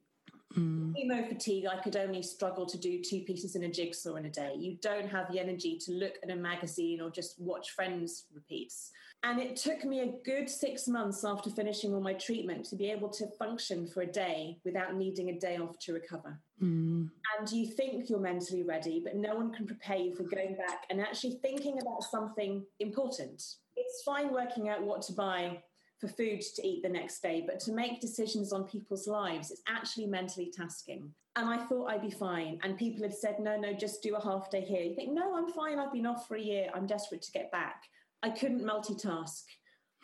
Mm. 0.56 0.92
Chemo 0.94 1.28
fatigue, 1.28 1.66
I 1.66 1.80
could 1.80 1.96
only 1.96 2.22
struggle 2.22 2.66
to 2.66 2.78
do 2.78 3.02
two 3.02 3.20
pieces 3.20 3.56
in 3.56 3.64
a 3.64 3.70
jigsaw 3.70 4.14
in 4.14 4.26
a 4.26 4.30
day. 4.30 4.54
You 4.56 4.76
don't 4.82 5.08
have 5.08 5.30
the 5.32 5.40
energy 5.40 5.78
to 5.84 5.92
look 5.92 6.14
at 6.22 6.30
a 6.30 6.36
magazine 6.36 7.00
or 7.00 7.10
just 7.10 7.40
watch 7.40 7.70
Friends 7.70 8.26
repeats. 8.32 8.90
And 9.24 9.40
it 9.40 9.56
took 9.56 9.84
me 9.84 10.00
a 10.00 10.12
good 10.24 10.50
six 10.50 10.86
months 10.86 11.24
after 11.24 11.50
finishing 11.50 11.94
all 11.94 12.00
my 12.00 12.12
treatment 12.12 12.66
to 12.66 12.76
be 12.76 12.90
able 12.90 13.08
to 13.10 13.26
function 13.38 13.86
for 13.86 14.02
a 14.02 14.06
day 14.06 14.58
without 14.64 14.94
needing 14.96 15.30
a 15.30 15.38
day 15.38 15.56
off 15.56 15.78
to 15.80 15.94
recover. 15.94 16.38
Mm. 16.62 17.08
And 17.38 17.50
you 17.50 17.66
think 17.66 18.10
you're 18.10 18.20
mentally 18.20 18.62
ready, 18.62 19.00
but 19.02 19.16
no 19.16 19.34
one 19.34 19.52
can 19.52 19.66
prepare 19.66 19.96
you 19.96 20.14
for 20.14 20.24
going 20.24 20.56
back 20.56 20.84
and 20.90 21.00
actually 21.00 21.38
thinking 21.42 21.78
about 21.80 22.04
something 22.04 22.64
important 22.80 23.42
it's 23.76 24.02
fine 24.02 24.32
working 24.32 24.68
out 24.68 24.82
what 24.82 25.02
to 25.02 25.12
buy 25.12 25.58
for 26.00 26.08
food 26.08 26.40
to 26.40 26.66
eat 26.66 26.82
the 26.82 26.88
next 26.88 27.22
day, 27.22 27.44
but 27.46 27.60
to 27.60 27.72
make 27.72 28.00
decisions 28.00 28.52
on 28.52 28.64
people's 28.64 29.06
lives, 29.06 29.50
it's 29.50 29.62
actually 29.68 30.06
mentally 30.06 30.52
tasking. 30.56 31.10
And 31.36 31.48
I 31.48 31.64
thought 31.66 31.86
I'd 31.86 32.02
be 32.02 32.10
fine. 32.10 32.58
And 32.62 32.78
people 32.78 33.02
had 33.02 33.14
said, 33.14 33.36
no, 33.40 33.56
no, 33.56 33.72
just 33.72 34.02
do 34.02 34.14
a 34.14 34.22
half 34.22 34.50
day 34.50 34.60
here. 34.60 34.82
You 34.82 34.94
think, 34.94 35.12
no, 35.12 35.36
I'm 35.36 35.50
fine. 35.50 35.78
I've 35.78 35.92
been 35.92 36.06
off 36.06 36.28
for 36.28 36.36
a 36.36 36.40
year. 36.40 36.68
I'm 36.74 36.86
desperate 36.86 37.22
to 37.22 37.32
get 37.32 37.50
back. 37.50 37.82
I 38.22 38.30
couldn't 38.30 38.62
multitask. 38.62 39.42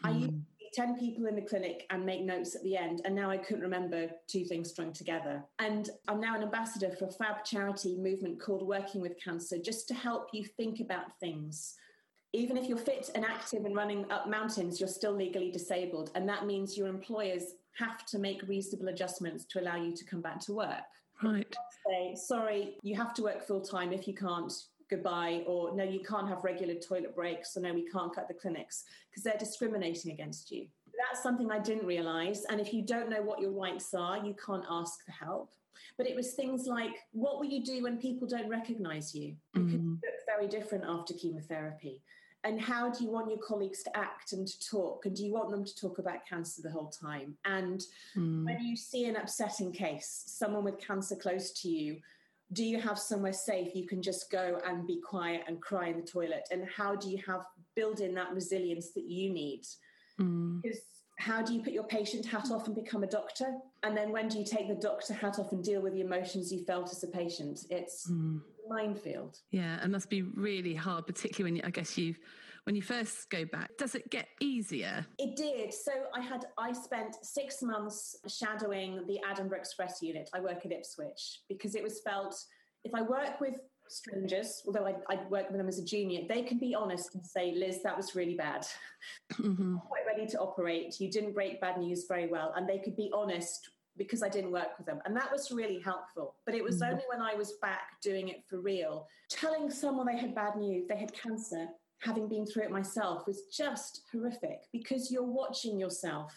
Mm. 0.02 0.04
I 0.04 0.10
used 0.10 0.28
to 0.28 0.32
be 0.58 0.70
10 0.74 0.98
people 0.98 1.26
in 1.26 1.36
the 1.36 1.42
clinic 1.42 1.86
and 1.90 2.04
make 2.04 2.22
notes 2.22 2.56
at 2.56 2.62
the 2.64 2.76
end. 2.76 3.02
And 3.04 3.14
now 3.14 3.30
I 3.30 3.36
couldn't 3.36 3.62
remember 3.62 4.10
two 4.28 4.44
things 4.44 4.70
strung 4.70 4.92
together. 4.92 5.44
And 5.60 5.88
I'm 6.08 6.20
now 6.20 6.34
an 6.34 6.42
ambassador 6.42 6.90
for 6.98 7.06
a 7.06 7.12
fab 7.12 7.44
charity 7.44 7.96
movement 7.96 8.40
called 8.40 8.66
Working 8.66 9.00
with 9.00 9.22
Cancer, 9.22 9.58
just 9.58 9.86
to 9.88 9.94
help 9.94 10.28
you 10.32 10.44
think 10.44 10.80
about 10.80 11.18
things 11.20 11.76
even 12.32 12.56
if 12.56 12.68
you're 12.68 12.78
fit 12.78 13.10
and 13.14 13.24
active 13.24 13.64
and 13.64 13.74
running 13.74 14.10
up 14.10 14.28
mountains, 14.28 14.78
you're 14.78 14.88
still 14.88 15.12
legally 15.12 15.50
disabled. 15.50 16.10
And 16.14 16.28
that 16.28 16.46
means 16.46 16.78
your 16.78 16.86
employers 16.86 17.54
have 17.78 18.06
to 18.06 18.18
make 18.18 18.42
reasonable 18.46 18.88
adjustments 18.88 19.44
to 19.46 19.60
allow 19.60 19.76
you 19.76 19.94
to 19.96 20.04
come 20.04 20.20
back 20.20 20.38
to 20.40 20.52
work. 20.52 20.84
Right. 21.22 21.54
Say, 21.86 22.14
sorry, 22.14 22.76
you 22.82 22.94
have 22.94 23.14
to 23.14 23.22
work 23.22 23.46
full 23.46 23.60
time. 23.60 23.92
If 23.92 24.06
you 24.06 24.14
can't, 24.14 24.52
goodbye. 24.88 25.42
Or 25.46 25.74
no, 25.74 25.82
you 25.82 26.00
can't 26.00 26.28
have 26.28 26.44
regular 26.44 26.74
toilet 26.74 27.16
breaks. 27.16 27.56
Or 27.56 27.60
no, 27.60 27.74
we 27.74 27.88
can't 27.88 28.14
cut 28.14 28.28
the 28.28 28.34
clinics 28.34 28.84
because 29.10 29.24
they're 29.24 29.38
discriminating 29.38 30.12
against 30.12 30.50
you. 30.52 30.66
That's 31.08 31.22
something 31.22 31.50
I 31.50 31.58
didn't 31.58 31.86
realize. 31.86 32.44
And 32.44 32.60
if 32.60 32.72
you 32.72 32.82
don't 32.82 33.10
know 33.10 33.22
what 33.22 33.40
your 33.40 33.50
rights 33.50 33.92
are, 33.94 34.18
you 34.24 34.36
can't 34.44 34.64
ask 34.70 35.04
for 35.04 35.12
help. 35.12 35.52
But 35.96 36.06
it 36.06 36.14
was 36.14 36.34
things 36.34 36.66
like, 36.66 36.92
what 37.12 37.38
will 37.38 37.46
you 37.46 37.64
do 37.64 37.82
when 37.82 37.96
people 37.96 38.28
don't 38.28 38.48
recognize 38.48 39.14
you? 39.14 39.34
Because 39.52 39.70
mm. 39.70 39.72
you 39.72 39.98
look 40.04 40.14
very 40.26 40.46
different 40.46 40.84
after 40.86 41.14
chemotherapy 41.14 42.02
and 42.44 42.60
how 42.60 42.90
do 42.90 43.04
you 43.04 43.10
want 43.10 43.30
your 43.30 43.40
colleagues 43.40 43.82
to 43.82 43.96
act 43.96 44.32
and 44.32 44.46
to 44.46 44.68
talk? 44.68 45.04
And 45.04 45.14
do 45.14 45.24
you 45.24 45.32
want 45.32 45.50
them 45.50 45.64
to 45.64 45.76
talk 45.76 45.98
about 45.98 46.26
cancer 46.26 46.62
the 46.62 46.70
whole 46.70 46.88
time? 46.88 47.36
And 47.44 47.82
mm. 48.16 48.44
when 48.44 48.60
you 48.62 48.76
see 48.76 49.04
an 49.04 49.16
upsetting 49.16 49.72
case 49.72 50.24
someone 50.26 50.64
with 50.64 50.78
cancer 50.78 51.16
close 51.16 51.52
to 51.62 51.68
you 51.68 52.00
do 52.52 52.64
you 52.64 52.80
have 52.80 52.98
somewhere 52.98 53.32
safe 53.32 53.74
you 53.74 53.86
can 53.86 54.02
just 54.02 54.30
go 54.30 54.60
and 54.66 54.86
be 54.86 55.00
quiet 55.00 55.42
and 55.46 55.60
cry 55.60 55.88
in 55.88 55.96
the 55.96 56.06
toilet? 56.06 56.48
And 56.50 56.66
how 56.68 56.96
do 56.96 57.08
you 57.08 57.18
have 57.26 57.42
build 57.76 58.00
in 58.00 58.14
that 58.14 58.32
resilience 58.34 58.90
that 58.92 59.04
you 59.04 59.32
need? 59.32 59.62
Mm. 60.20 60.60
because 60.60 60.80
how 61.18 61.42
do 61.42 61.54
you 61.54 61.62
put 61.62 61.72
your 61.72 61.84
patient 61.84 62.26
hat 62.26 62.50
off 62.50 62.66
and 62.66 62.74
become 62.74 63.02
a 63.04 63.06
doctor? 63.06 63.54
And 63.82 63.96
then 63.96 64.10
when 64.10 64.28
do 64.28 64.38
you 64.38 64.44
take 64.44 64.68
the 64.68 64.74
doctor 64.74 65.12
hat 65.14 65.38
off 65.38 65.52
and 65.52 65.62
deal 65.62 65.80
with 65.80 65.92
the 65.92 66.00
emotions 66.00 66.50
you 66.52 66.64
felt 66.64 66.90
as 66.90 67.02
a 67.04 67.08
patient? 67.08 67.60
It's 67.70 68.10
mm 68.10 68.40
minefield. 68.70 69.38
Yeah, 69.50 69.84
it 69.84 69.90
must 69.90 70.08
be 70.08 70.22
really 70.22 70.74
hard, 70.74 71.06
particularly 71.06 71.52
when 71.52 71.56
you, 71.56 71.62
I 71.66 71.70
guess 71.70 71.98
you 71.98 72.14
when 72.64 72.76
you 72.76 72.82
first 72.82 73.28
go 73.30 73.44
back. 73.44 73.70
Does 73.78 73.94
it 73.94 74.10
get 74.10 74.28
easier? 74.40 75.04
It 75.18 75.36
did. 75.36 75.72
So 75.74 75.92
I 76.14 76.20
had 76.20 76.46
I 76.58 76.72
spent 76.72 77.16
six 77.22 77.62
months 77.62 78.16
shadowing 78.28 79.06
the 79.06 79.18
Addenbrooke's 79.28 79.74
breast 79.74 80.02
unit. 80.02 80.30
I 80.34 80.40
work 80.40 80.64
at 80.64 80.72
Ipswich 80.72 81.40
because 81.48 81.74
it 81.74 81.82
was 81.82 82.00
felt 82.00 82.34
if 82.84 82.94
I 82.94 83.02
work 83.02 83.40
with 83.40 83.60
strangers, 83.88 84.62
although 84.66 84.86
I, 84.86 84.94
I 85.12 85.16
work 85.28 85.48
with 85.50 85.58
them 85.58 85.68
as 85.68 85.78
a 85.78 85.84
junior, 85.84 86.22
they 86.28 86.42
can 86.42 86.58
be 86.58 86.74
honest 86.74 87.14
and 87.14 87.26
say, 87.26 87.54
Liz, 87.56 87.82
that 87.82 87.96
was 87.96 88.14
really 88.14 88.36
bad. 88.36 88.66
Mm-hmm. 89.34 89.76
Quite 89.78 90.06
ready 90.06 90.26
to 90.30 90.38
operate. 90.38 91.00
You 91.00 91.10
didn't 91.10 91.34
break 91.34 91.60
bad 91.60 91.78
news 91.78 92.04
very 92.08 92.28
well. 92.28 92.52
And 92.56 92.68
they 92.68 92.78
could 92.78 92.96
be 92.96 93.10
honest 93.12 93.70
because 93.96 94.22
I 94.22 94.28
didn't 94.28 94.52
work 94.52 94.78
with 94.78 94.86
them. 94.86 95.00
And 95.04 95.16
that 95.16 95.30
was 95.30 95.50
really 95.50 95.80
helpful. 95.80 96.36
But 96.46 96.54
it 96.54 96.64
was 96.64 96.80
mm-hmm. 96.80 96.92
only 96.92 97.04
when 97.08 97.20
I 97.20 97.34
was 97.34 97.54
back 97.60 98.00
doing 98.02 98.28
it 98.28 98.44
for 98.48 98.60
real, 98.60 99.06
telling 99.28 99.70
someone 99.70 100.06
they 100.06 100.18
had 100.18 100.34
bad 100.34 100.56
news, 100.56 100.86
they 100.88 100.96
had 100.96 101.12
cancer, 101.12 101.66
having 102.00 102.28
been 102.28 102.46
through 102.46 102.64
it 102.64 102.70
myself, 102.70 103.26
was 103.26 103.42
just 103.52 104.02
horrific 104.12 104.60
because 104.72 105.10
you're 105.10 105.22
watching 105.22 105.78
yourself. 105.78 106.32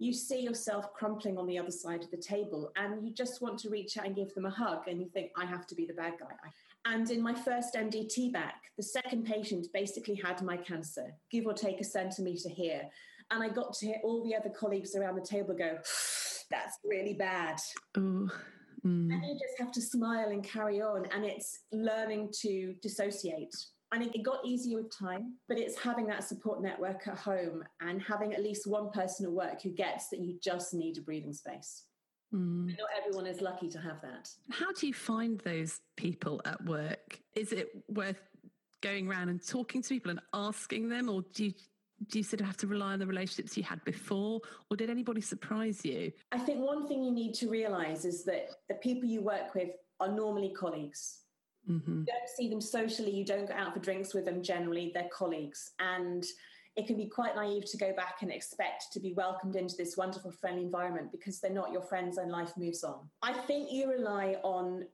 You 0.00 0.12
see 0.12 0.40
yourself 0.40 0.92
crumpling 0.92 1.38
on 1.38 1.46
the 1.46 1.58
other 1.58 1.72
side 1.72 2.04
of 2.04 2.10
the 2.12 2.18
table, 2.18 2.70
and 2.76 3.04
you 3.04 3.12
just 3.12 3.42
want 3.42 3.58
to 3.58 3.68
reach 3.68 3.98
out 3.98 4.06
and 4.06 4.14
give 4.14 4.32
them 4.32 4.46
a 4.46 4.50
hug, 4.50 4.86
and 4.86 5.00
you 5.00 5.08
think, 5.08 5.32
I 5.36 5.44
have 5.44 5.66
to 5.66 5.74
be 5.74 5.86
the 5.86 5.92
bad 5.94 6.12
guy. 6.20 6.36
And 6.84 7.10
in 7.10 7.20
my 7.20 7.34
first 7.34 7.74
MDT 7.74 8.32
back, 8.32 8.62
the 8.76 8.82
second 8.82 9.26
patient 9.26 9.66
basically 9.74 10.14
had 10.14 10.40
my 10.42 10.56
cancer, 10.56 11.12
give 11.32 11.46
or 11.46 11.52
take 11.52 11.80
a 11.80 11.84
centimetre 11.84 12.48
here. 12.48 12.82
And 13.30 13.42
I 13.42 13.48
got 13.48 13.74
to 13.74 13.86
hear 13.86 13.96
all 14.02 14.24
the 14.24 14.34
other 14.34 14.50
colleagues 14.50 14.94
around 14.94 15.16
the 15.16 15.26
table 15.26 15.54
go, 15.54 15.78
that's 16.50 16.78
really 16.84 17.14
bad. 17.14 17.58
Ooh. 17.98 18.30
Mm. 18.86 19.12
And 19.12 19.24
you 19.24 19.34
just 19.34 19.58
have 19.58 19.72
to 19.72 19.82
smile 19.82 20.30
and 20.30 20.42
carry 20.42 20.80
on. 20.80 21.06
And 21.14 21.24
it's 21.24 21.60
learning 21.72 22.32
to 22.42 22.74
dissociate. 22.80 23.54
And 23.92 24.02
it, 24.02 24.22
got 24.22 24.44
easier 24.44 24.76
with 24.76 24.96
time, 24.96 25.34
but 25.48 25.58
it's 25.58 25.78
having 25.78 26.06
that 26.08 26.22
support 26.22 26.62
network 26.62 27.08
at 27.08 27.16
home 27.18 27.64
and 27.80 28.02
having 28.02 28.34
at 28.34 28.42
least 28.42 28.66
one 28.66 28.90
person 28.90 29.24
at 29.24 29.32
work 29.32 29.62
who 29.62 29.70
gets 29.70 30.08
that 30.08 30.20
you 30.20 30.38
just 30.42 30.74
need 30.74 30.98
a 30.98 31.00
breathing 31.00 31.32
space. 31.32 31.84
Mm. 32.34 32.66
Not 32.66 32.88
everyone 32.98 33.26
is 33.26 33.40
lucky 33.40 33.68
to 33.70 33.78
have 33.78 34.02
that. 34.02 34.28
How 34.50 34.72
do 34.72 34.86
you 34.86 34.92
find 34.92 35.40
those 35.40 35.80
people 35.96 36.42
at 36.44 36.62
work? 36.66 37.18
Is 37.34 37.52
it 37.52 37.70
worth 37.88 38.20
going 38.82 39.08
around 39.08 39.30
and 39.30 39.46
talking 39.46 39.80
to 39.80 39.88
people 39.88 40.10
and 40.10 40.20
asking 40.34 40.90
them, 40.90 41.08
or 41.08 41.24
do 41.32 41.46
you 41.46 41.54
do 42.06 42.18
you 42.18 42.22
sort 42.22 42.40
of 42.40 42.46
have 42.46 42.56
to 42.58 42.66
rely 42.66 42.92
on 42.92 42.98
the 42.98 43.06
relationships 43.06 43.56
you 43.56 43.62
had 43.62 43.82
before 43.84 44.40
or 44.70 44.76
did 44.76 44.90
anybody 44.90 45.20
surprise 45.20 45.84
you? 45.84 46.12
I 46.32 46.38
think 46.38 46.60
one 46.60 46.86
thing 46.86 47.02
you 47.02 47.10
need 47.10 47.34
to 47.34 47.48
realize 47.48 48.04
is 48.04 48.24
that 48.24 48.50
the 48.68 48.74
people 48.76 49.08
you 49.08 49.20
work 49.20 49.54
with 49.54 49.70
are 50.00 50.08
normally 50.08 50.50
colleagues. 50.50 51.20
Mm-hmm. 51.68 51.98
you 51.98 52.06
don't 52.06 52.28
see 52.34 52.48
them 52.48 52.62
socially 52.62 53.10
you 53.10 53.26
don't 53.26 53.46
go 53.46 53.52
out 53.52 53.74
for 53.74 53.80
drinks 53.80 54.14
with 54.14 54.24
them 54.24 54.42
generally 54.42 54.90
they're 54.94 55.10
colleagues. 55.12 55.72
And 55.80 56.24
it 56.76 56.86
can 56.86 56.96
be 56.96 57.06
quite 57.06 57.34
naive 57.34 57.64
to 57.72 57.76
go 57.76 57.92
back 57.92 58.22
and 58.22 58.30
expect 58.30 58.92
to 58.92 59.00
be 59.00 59.12
welcomed 59.12 59.56
into 59.56 59.76
this 59.76 59.96
wonderful 59.96 60.30
friendly 60.30 60.62
environment 60.62 61.10
because 61.10 61.40
they're 61.40 61.50
not 61.50 61.72
your 61.72 61.82
friends 61.82 62.16
and 62.18 62.30
life 62.30 62.52
moves 62.56 62.84
on. 62.84 63.00
I 63.20 63.32
think 63.32 63.72
you 63.72 63.90
rely 63.90 64.36
on 64.44 64.86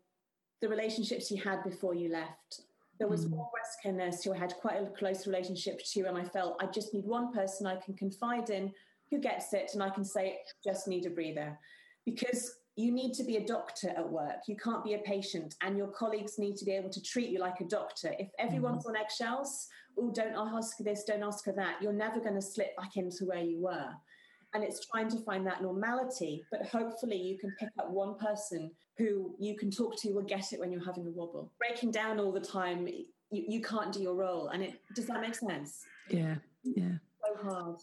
the 0.63 0.69
relationships 0.69 1.31
you 1.31 1.43
had 1.43 1.63
before 1.63 1.95
you 1.95 2.11
left 2.11 2.63
there 3.05 3.11
was 3.11 3.27
one 3.27 3.47
breast 3.53 3.83
care 3.83 3.93
nurse 3.93 4.25
who 4.25 4.33
I 4.33 4.39
had 4.39 4.55
quite 4.63 4.81
a 4.81 4.87
close 4.87 5.27
relationship 5.27 5.79
to, 5.93 6.05
and 6.09 6.17
I 6.17 6.25
felt 6.25 6.57
I 6.59 6.65
just 6.65 6.95
need 6.95 7.05
one 7.05 7.35
person 7.35 7.67
I 7.67 7.77
can 7.77 7.93
confide 7.93 8.49
in 8.49 8.73
who 9.11 9.19
gets 9.19 9.53
it, 9.53 9.73
and 9.75 9.83
I 9.83 9.91
can 9.91 10.07
say, 10.07 10.39
just 10.65 10.89
need 10.89 11.05
a 11.05 11.11
breather. 11.11 11.59
Because 12.07 12.57
you 12.77 12.91
need 12.91 13.13
to 13.13 13.23
be 13.23 13.37
a 13.37 13.45
doctor 13.45 13.91
at 13.91 14.09
work. 14.09 14.49
You 14.49 14.57
can't 14.57 14.83
be 14.83 14.95
a 14.95 15.01
patient, 15.01 15.55
and 15.61 15.77
your 15.77 15.89
colleagues 15.89 16.39
need 16.39 16.57
to 16.57 16.65
be 16.65 16.73
able 16.73 16.89
to 16.89 17.03
treat 17.03 17.29
you 17.29 17.41
like 17.41 17.61
a 17.61 17.67
doctor. 17.67 18.15
If 18.19 18.31
everyone's 18.39 18.87
mm. 18.87 18.89
on 18.89 18.97
eggshells, 18.97 19.69
oh, 19.99 20.11
don't 20.11 20.35
ask 20.35 20.79
this, 20.79 21.05
don't 21.05 21.23
ask 21.23 21.45
her 21.45 21.53
that, 21.53 21.83
you're 21.83 21.93
never 21.93 22.21
going 22.21 22.37
to 22.37 22.41
slip 22.41 22.75
back 22.75 22.97
into 22.97 23.27
where 23.27 23.45
you 23.45 23.61
were. 23.61 23.91
And 24.55 24.63
it's 24.63 24.87
trying 24.87 25.09
to 25.11 25.19
find 25.19 25.47
that 25.47 25.63
normality, 25.63 26.45
but 26.51 26.67
hopefully 26.67 27.17
you 27.17 27.37
can 27.39 27.53
pick 27.59 27.71
up 27.79 27.91
one 27.91 28.17
person 28.17 28.71
who 28.97 29.35
you 29.39 29.57
can 29.57 29.71
talk 29.71 29.97
to 30.01 30.13
will 30.13 30.23
get 30.23 30.53
it 30.53 30.61
when 30.61 30.71
you're 30.71 30.85
having 30.85 31.07
a 31.07 31.11
wobble. 31.11 31.53
Breaking 31.59 31.91
down 31.91 32.21
all 32.21 32.33
the 32.33 32.41
time, 32.41 32.87
you, 32.87 33.05
you 33.31 33.61
can't 33.61 33.93
do 33.93 34.01
your 34.01 34.15
role. 34.15 34.49
And 34.49 34.63
it 34.63 34.81
does 34.95 35.07
that 35.07 35.21
make 35.21 35.35
sense? 35.35 35.83
Yeah, 36.09 36.37
yeah. 36.63 36.93
So 37.21 37.49
hard. 37.49 37.77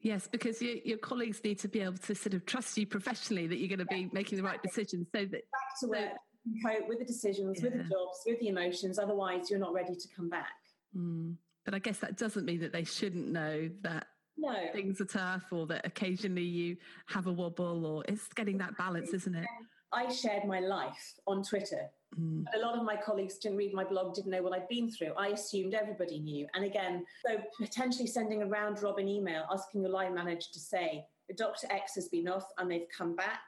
Yes, 0.00 0.28
because 0.30 0.60
you, 0.60 0.80
your 0.84 0.98
colleagues 0.98 1.40
need 1.44 1.58
to 1.60 1.68
be 1.68 1.80
able 1.80 1.98
to 1.98 2.14
sort 2.14 2.34
of 2.34 2.44
trust 2.44 2.76
you 2.76 2.86
professionally 2.86 3.46
that 3.46 3.58
you're 3.58 3.68
going 3.68 3.78
to 3.78 3.84
be 3.86 4.08
making 4.12 4.36
the 4.36 4.44
right 4.44 4.60
decisions. 4.62 5.06
So 5.14 5.20
that 5.20 5.30
back 5.30 5.80
to 5.80 5.86
work, 5.88 6.10
cope 6.64 6.88
with 6.88 6.98
the 6.98 7.04
decisions, 7.04 7.58
yeah. 7.58 7.64
with 7.64 7.72
the 7.74 7.84
jobs, 7.84 8.18
with 8.26 8.40
the 8.40 8.48
emotions. 8.48 8.98
Otherwise, 8.98 9.48
you're 9.48 9.60
not 9.60 9.72
ready 9.72 9.94
to 9.94 10.08
come 10.14 10.28
back. 10.28 10.52
Mm. 10.96 11.36
But 11.64 11.74
I 11.74 11.78
guess 11.78 11.98
that 11.98 12.16
doesn't 12.16 12.44
mean 12.44 12.60
that 12.60 12.72
they 12.72 12.82
shouldn't 12.82 13.28
know 13.28 13.70
that 13.82 14.08
no. 14.36 14.54
things 14.72 15.00
are 15.00 15.06
tough 15.06 15.44
or 15.50 15.66
that 15.66 15.84
occasionally 15.84 16.42
you 16.42 16.76
have 17.06 17.26
a 17.26 17.32
wobble 17.32 17.86
or 17.86 18.04
it's 18.08 18.28
getting 18.28 18.58
that 18.58 18.76
balance, 18.76 19.10
isn't 19.10 19.34
it? 19.34 19.46
I 19.92 20.10
shared 20.10 20.44
my 20.46 20.60
life 20.60 21.14
on 21.26 21.42
Twitter. 21.42 21.90
Mm. 22.18 22.44
A 22.54 22.58
lot 22.58 22.76
of 22.76 22.84
my 22.84 22.96
colleagues 22.96 23.38
didn't 23.38 23.58
read 23.58 23.74
my 23.74 23.84
blog, 23.84 24.14
didn't 24.14 24.30
know 24.30 24.42
what 24.42 24.54
I'd 24.54 24.68
been 24.68 24.90
through. 24.90 25.12
I 25.18 25.28
assumed 25.28 25.74
everybody 25.74 26.18
knew. 26.18 26.46
And 26.54 26.64
again, 26.64 27.04
so 27.26 27.36
potentially 27.60 28.06
sending 28.06 28.42
a 28.42 28.46
round 28.46 28.82
robin 28.82 29.08
email 29.08 29.44
asking 29.52 29.82
your 29.82 29.90
line 29.90 30.14
manager 30.14 30.48
to 30.52 30.58
say, 30.58 31.04
Dr. 31.36 31.66
X 31.70 31.94
has 31.94 32.08
been 32.08 32.28
off 32.28 32.46
and 32.58 32.70
they've 32.70 32.86
come 32.96 33.14
back. 33.14 33.40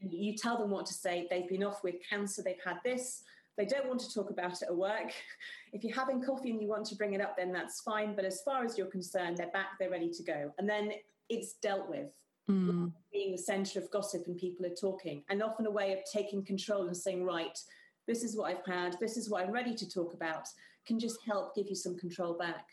You 0.00 0.36
tell 0.36 0.58
them 0.58 0.70
what 0.70 0.86
to 0.86 0.94
say. 0.94 1.28
They've 1.30 1.48
been 1.48 1.62
off 1.62 1.84
with 1.84 1.96
cancer, 2.08 2.42
they've 2.42 2.56
had 2.64 2.78
this. 2.84 3.22
They 3.56 3.66
don't 3.66 3.86
want 3.86 4.00
to 4.00 4.12
talk 4.12 4.30
about 4.30 4.62
it 4.62 4.68
at 4.68 4.76
work. 4.76 5.12
If 5.74 5.82
you're 5.82 5.96
having 5.96 6.22
coffee 6.22 6.50
and 6.50 6.60
you 6.60 6.68
want 6.68 6.84
to 6.86 6.94
bring 6.96 7.14
it 7.14 7.22
up, 7.22 7.34
then 7.38 7.50
that's 7.50 7.80
fine. 7.80 8.14
But 8.14 8.26
as 8.26 8.42
far 8.42 8.62
as 8.62 8.76
you're 8.76 8.88
concerned, 8.88 9.38
they're 9.38 9.50
back, 9.52 9.78
they're 9.78 9.88
ready 9.88 10.10
to 10.10 10.22
go. 10.22 10.52
And 10.58 10.68
then 10.68 10.92
it's 11.30 11.54
dealt 11.54 11.88
with. 11.88 12.12
Mm. 12.50 12.92
Being 13.10 13.32
the 13.32 13.38
centre 13.38 13.78
of 13.78 13.90
gossip 13.90 14.26
and 14.26 14.36
people 14.36 14.66
are 14.66 14.74
talking, 14.74 15.22
and 15.30 15.42
often 15.42 15.64
a 15.64 15.70
way 15.70 15.92
of 15.92 16.00
taking 16.12 16.44
control 16.44 16.88
and 16.88 16.96
saying, 16.96 17.24
right, 17.24 17.58
this 18.06 18.22
is 18.22 18.36
what 18.36 18.50
I've 18.50 18.66
had, 18.66 18.96
this 19.00 19.16
is 19.16 19.30
what 19.30 19.44
I'm 19.44 19.52
ready 19.52 19.74
to 19.74 19.88
talk 19.88 20.12
about, 20.12 20.46
can 20.86 20.98
just 20.98 21.18
help 21.24 21.54
give 21.54 21.68
you 21.68 21.76
some 21.76 21.96
control 21.96 22.34
back. 22.34 22.66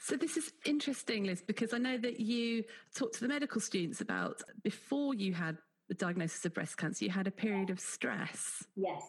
So, 0.00 0.16
this 0.16 0.36
is 0.36 0.52
interesting, 0.64 1.24
Liz, 1.24 1.42
because 1.42 1.72
I 1.72 1.78
know 1.78 1.96
that 1.98 2.20
you 2.20 2.64
talked 2.94 3.14
to 3.14 3.20
the 3.20 3.28
medical 3.28 3.60
students 3.60 4.00
about 4.00 4.42
before 4.62 5.14
you 5.14 5.32
had 5.32 5.56
the 5.88 5.94
diagnosis 5.94 6.44
of 6.44 6.54
breast 6.54 6.76
cancer, 6.76 7.04
you 7.04 7.10
had 7.10 7.26
a 7.26 7.32
period 7.32 7.70
of 7.70 7.80
stress. 7.80 8.64
Yes. 8.76 9.02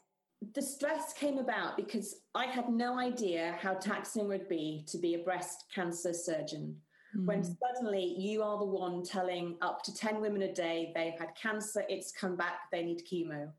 The 0.53 0.62
stress 0.62 1.13
came 1.13 1.38
about 1.38 1.75
because 1.75 2.22
I 2.34 2.46
had 2.46 2.69
no 2.69 2.98
idea 2.98 3.58
how 3.60 3.74
taxing 3.74 4.24
it 4.24 4.27
would 4.27 4.50
be 4.50 4.86
to 4.88 4.98
be 4.98 5.15
a 5.15 5.19
breast 5.19 5.65
cancer 5.74 6.13
surgeon. 6.13 6.77
Mm. 7.17 7.25
When 7.25 7.43
suddenly 7.43 8.15
you 8.17 8.41
are 8.41 8.58
the 8.58 8.65
one 8.65 9.03
telling 9.03 9.58
up 9.62 9.84
to 9.84 9.93
10 9.93 10.22
women 10.22 10.43
a 10.43 10.53
day 10.53 10.91
they've 10.96 11.19
had 11.19 11.36
cancer, 11.36 11.84
it's 11.89 12.12
come 12.12 12.38
back, 12.38 12.69
they 12.72 12.84
need 12.84 13.03
chemo 13.05 13.50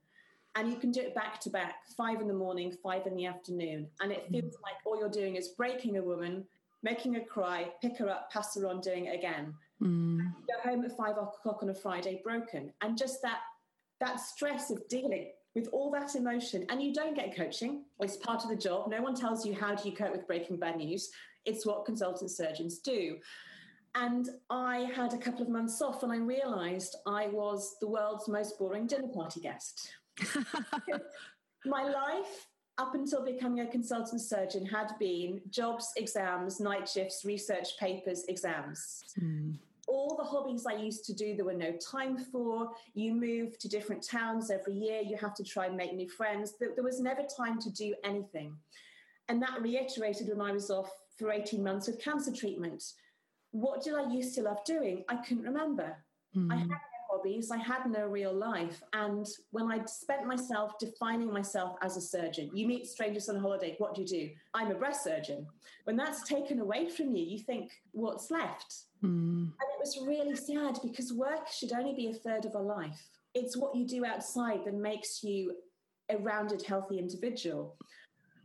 and 0.56 0.68
you 0.68 0.76
can 0.76 0.90
do 0.90 1.00
it 1.00 1.14
back 1.14 1.40
to 1.40 1.50
back 1.50 1.76
five 1.96 2.20
in 2.20 2.28
the 2.28 2.34
morning 2.34 2.74
five 2.82 3.06
in 3.06 3.14
the 3.14 3.26
afternoon 3.26 3.86
and 4.00 4.12
it 4.12 4.26
feels 4.30 4.56
mm. 4.56 4.62
like 4.62 4.74
all 4.84 4.98
you're 4.98 5.08
doing 5.08 5.36
is 5.36 5.48
breaking 5.48 5.96
a 5.96 6.02
woman 6.02 6.44
making 6.82 7.12
her 7.14 7.20
cry 7.20 7.68
pick 7.80 7.96
her 7.98 8.08
up 8.08 8.30
pass 8.32 8.56
her 8.56 8.66
on 8.66 8.80
doing 8.80 9.06
it 9.06 9.14
again 9.14 9.54
mm. 9.82 10.18
go 10.18 10.70
home 10.70 10.84
at 10.84 10.96
five 10.96 11.16
o'clock 11.16 11.62
on 11.62 11.70
a 11.70 11.74
friday 11.74 12.20
broken 12.24 12.72
and 12.80 12.98
just 12.98 13.22
that 13.22 13.38
that 14.00 14.18
stress 14.18 14.70
of 14.70 14.86
dealing 14.88 15.30
with 15.54 15.68
all 15.72 15.90
that 15.90 16.14
emotion 16.14 16.64
and 16.68 16.82
you 16.82 16.92
don't 16.92 17.14
get 17.14 17.36
coaching 17.36 17.84
it's 18.00 18.16
part 18.16 18.42
of 18.44 18.50
the 18.50 18.56
job 18.56 18.88
no 18.88 19.02
one 19.02 19.14
tells 19.14 19.44
you 19.44 19.54
how 19.54 19.74
do 19.74 19.88
you 19.88 19.94
cope 19.94 20.12
with 20.12 20.26
breaking 20.26 20.56
bad 20.56 20.76
news 20.76 21.10
it's 21.44 21.66
what 21.66 21.84
consultant 21.84 22.30
surgeons 22.30 22.78
do 22.78 23.16
and 23.94 24.28
I 24.48 24.90
had 24.94 25.14
a 25.14 25.18
couple 25.18 25.42
of 25.42 25.48
months 25.48 25.82
off 25.82 26.02
and 26.02 26.12
I 26.12 26.16
realized 26.16 26.96
I 27.06 27.26
was 27.28 27.76
the 27.80 27.88
world's 27.88 28.28
most 28.28 28.58
boring 28.58 28.86
dinner 28.86 29.08
party 29.08 29.40
guest. 29.40 29.92
my 31.66 31.84
life 31.84 32.46
up 32.78 32.94
until 32.94 33.24
becoming 33.24 33.60
a 33.60 33.66
consultant 33.66 34.20
surgeon 34.20 34.64
had 34.64 34.92
been 34.98 35.40
jobs, 35.50 35.92
exams, 35.96 36.60
night 36.60 36.88
shifts, 36.88 37.24
research 37.24 37.76
papers, 37.78 38.24
exams. 38.28 39.02
Mm. 39.20 39.58
All 39.90 40.16
the 40.16 40.24
hobbies 40.24 40.66
I 40.66 40.74
used 40.74 41.04
to 41.06 41.12
do, 41.12 41.34
there 41.34 41.44
were 41.44 41.52
no 41.52 41.72
time 41.72 42.16
for. 42.16 42.70
You 42.94 43.12
move 43.12 43.58
to 43.58 43.68
different 43.68 44.06
towns 44.06 44.50
every 44.50 44.74
year, 44.74 45.00
you 45.00 45.16
have 45.16 45.34
to 45.34 45.44
try 45.44 45.66
and 45.66 45.76
make 45.76 45.94
new 45.94 46.08
friends. 46.08 46.54
There 46.60 46.84
was 46.84 47.00
never 47.00 47.22
time 47.22 47.60
to 47.60 47.70
do 47.70 47.94
anything. 48.04 48.56
And 49.28 49.42
that 49.42 49.60
reiterated 49.60 50.28
when 50.28 50.40
I 50.40 50.52
was 50.52 50.70
off 50.70 50.90
for 51.18 51.32
18 51.32 51.62
months 51.62 51.86
with 51.88 52.02
cancer 52.02 52.32
treatment. 52.32 52.82
What 53.50 53.82
did 53.82 53.94
I 53.94 54.08
used 54.10 54.34
to 54.36 54.42
love 54.42 54.64
doing? 54.64 55.04
I 55.08 55.16
couldn't 55.16 55.44
remember. 55.44 55.96
Mm. 56.36 56.52
I 56.52 56.56
had 56.56 56.68
hobbies. 57.10 57.50
I 57.50 57.56
had 57.56 57.90
no 57.90 58.06
real 58.06 58.32
life. 58.32 58.82
And 58.92 59.26
when 59.50 59.70
I 59.70 59.84
spent 59.84 60.26
myself 60.26 60.78
defining 60.78 61.32
myself 61.32 61.76
as 61.82 61.96
a 61.96 62.00
surgeon, 62.00 62.50
you 62.54 62.66
meet 62.66 62.86
strangers 62.86 63.28
on 63.28 63.40
holiday, 63.40 63.74
what 63.78 63.94
do 63.94 64.02
you 64.02 64.06
do? 64.06 64.30
I'm 64.54 64.70
a 64.70 64.74
breast 64.74 65.04
surgeon. 65.04 65.46
When 65.84 65.96
that's 65.96 66.28
taken 66.28 66.60
away 66.60 66.88
from 66.88 67.14
you, 67.14 67.24
you 67.24 67.38
think, 67.38 67.72
what's 67.92 68.30
left? 68.30 68.74
Mm. 69.02 69.42
And 69.42 69.68
it 69.74 69.80
was 69.80 69.98
really 70.06 70.36
sad 70.36 70.78
because 70.82 71.12
work 71.12 71.48
should 71.48 71.72
only 71.72 71.94
be 71.94 72.08
a 72.08 72.14
third 72.14 72.44
of 72.44 72.54
a 72.54 72.60
life. 72.60 73.02
It's 73.34 73.56
what 73.56 73.74
you 73.74 73.86
do 73.86 74.04
outside 74.04 74.64
that 74.64 74.74
makes 74.74 75.22
you 75.22 75.54
a 76.08 76.16
rounded, 76.16 76.62
healthy 76.62 76.98
individual. 76.98 77.76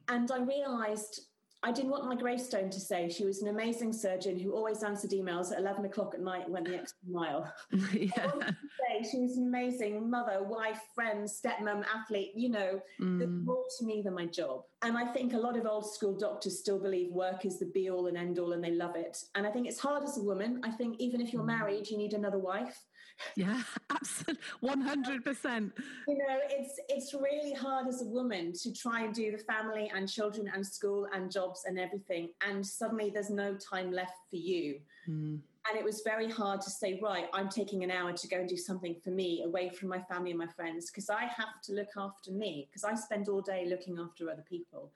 And 0.07 0.31
I 0.31 0.39
realized 0.39 1.21
I 1.65 1.71
didn't 1.71 1.89
want 1.89 2.05
my 2.05 2.13
gravestone 2.13 2.69
to 2.69 2.79
say 2.79 3.09
she 3.09 3.25
was 3.25 3.41
an 3.41 3.47
amazing 3.47 3.91
surgeon 3.91 4.37
who 4.37 4.53
always 4.53 4.83
answered 4.83 5.09
emails 5.09 5.51
at 5.51 5.57
11 5.57 5.85
o'clock 5.85 6.13
at 6.13 6.21
night 6.21 6.43
and 6.43 6.53
went 6.53 6.67
the 6.67 6.75
extra 6.79 7.09
mile. 7.09 7.51
yeah. 7.91 8.11
I 8.21 8.27
wanted 8.27 8.45
to 8.45 8.53
say 8.53 9.09
she 9.11 9.19
was 9.21 9.37
an 9.37 9.47
amazing 9.47 10.07
mother, 10.07 10.43
wife, 10.43 10.79
friend, 10.93 11.27
stepmom, 11.27 11.83
athlete. 11.91 12.33
You 12.35 12.49
know, 12.49 12.81
mm. 13.01 13.17
there's 13.17 13.31
more 13.31 13.63
to 13.79 13.85
me 13.85 14.03
than 14.03 14.13
my 14.13 14.27
job. 14.27 14.61
And 14.83 14.95
I 14.95 15.07
think 15.07 15.33
a 15.33 15.39
lot 15.39 15.57
of 15.57 15.65
old 15.65 15.91
school 15.91 16.15
doctors 16.15 16.59
still 16.59 16.79
believe 16.79 17.11
work 17.11 17.45
is 17.45 17.57
the 17.57 17.65
be 17.65 17.89
all 17.89 18.05
and 18.05 18.15
end 18.15 18.37
all 18.37 18.53
and 18.53 18.63
they 18.63 18.69
love 18.69 18.95
it. 18.95 19.17
And 19.33 19.47
I 19.47 19.49
think 19.49 19.65
it's 19.65 19.79
hard 19.79 20.03
as 20.03 20.19
a 20.19 20.21
woman. 20.21 20.61
I 20.63 20.69
think 20.69 20.97
even 20.99 21.19
if 21.19 21.33
you're 21.33 21.41
mm. 21.41 21.47
married, 21.47 21.89
you 21.89 21.97
need 21.97 22.13
another 22.13 22.37
wife. 22.37 22.79
Yeah, 23.35 23.61
absolutely, 23.89 24.43
one 24.59 24.81
hundred 24.81 25.23
percent. 25.23 25.73
You 26.07 26.17
know, 26.17 26.39
it's 26.49 26.79
it's 26.89 27.13
really 27.13 27.53
hard 27.53 27.87
as 27.87 28.01
a 28.01 28.05
woman 28.05 28.53
to 28.63 28.73
try 28.73 29.03
and 29.03 29.13
do 29.13 29.31
the 29.31 29.37
family 29.37 29.91
and 29.93 30.09
children 30.09 30.49
and 30.53 30.65
school 30.65 31.07
and 31.13 31.31
jobs 31.31 31.63
and 31.65 31.79
everything, 31.79 32.29
and 32.47 32.65
suddenly 32.65 33.09
there's 33.09 33.29
no 33.29 33.55
time 33.55 33.91
left 33.91 34.17
for 34.29 34.37
you. 34.37 34.79
Mm. 35.09 35.39
And 35.67 35.79
it 35.79 35.83
was 35.83 36.01
very 36.05 36.29
hard 36.29 36.61
to 36.61 36.69
say, 36.69 36.99
right, 37.01 37.25
I'm 37.33 37.49
taking 37.49 37.83
an 37.83 37.89
hour 37.89 38.13
to 38.13 38.27
go 38.27 38.37
and 38.37 38.47
do 38.47 38.55
something 38.55 38.95
for 39.03 39.09
me 39.09 39.41
away 39.43 39.69
from 39.69 39.89
my 39.89 39.99
family 39.99 40.29
and 40.29 40.37
my 40.37 40.45
friends 40.45 40.91
because 40.91 41.09
I 41.09 41.23
have 41.23 41.59
to 41.63 41.73
look 41.73 41.89
after 41.97 42.31
me 42.31 42.67
because 42.69 42.83
I 42.83 42.93
spend 42.93 43.29
all 43.29 43.41
day 43.41 43.65
looking 43.67 43.97
after 43.97 44.29
other 44.29 44.43
people. 44.47 44.91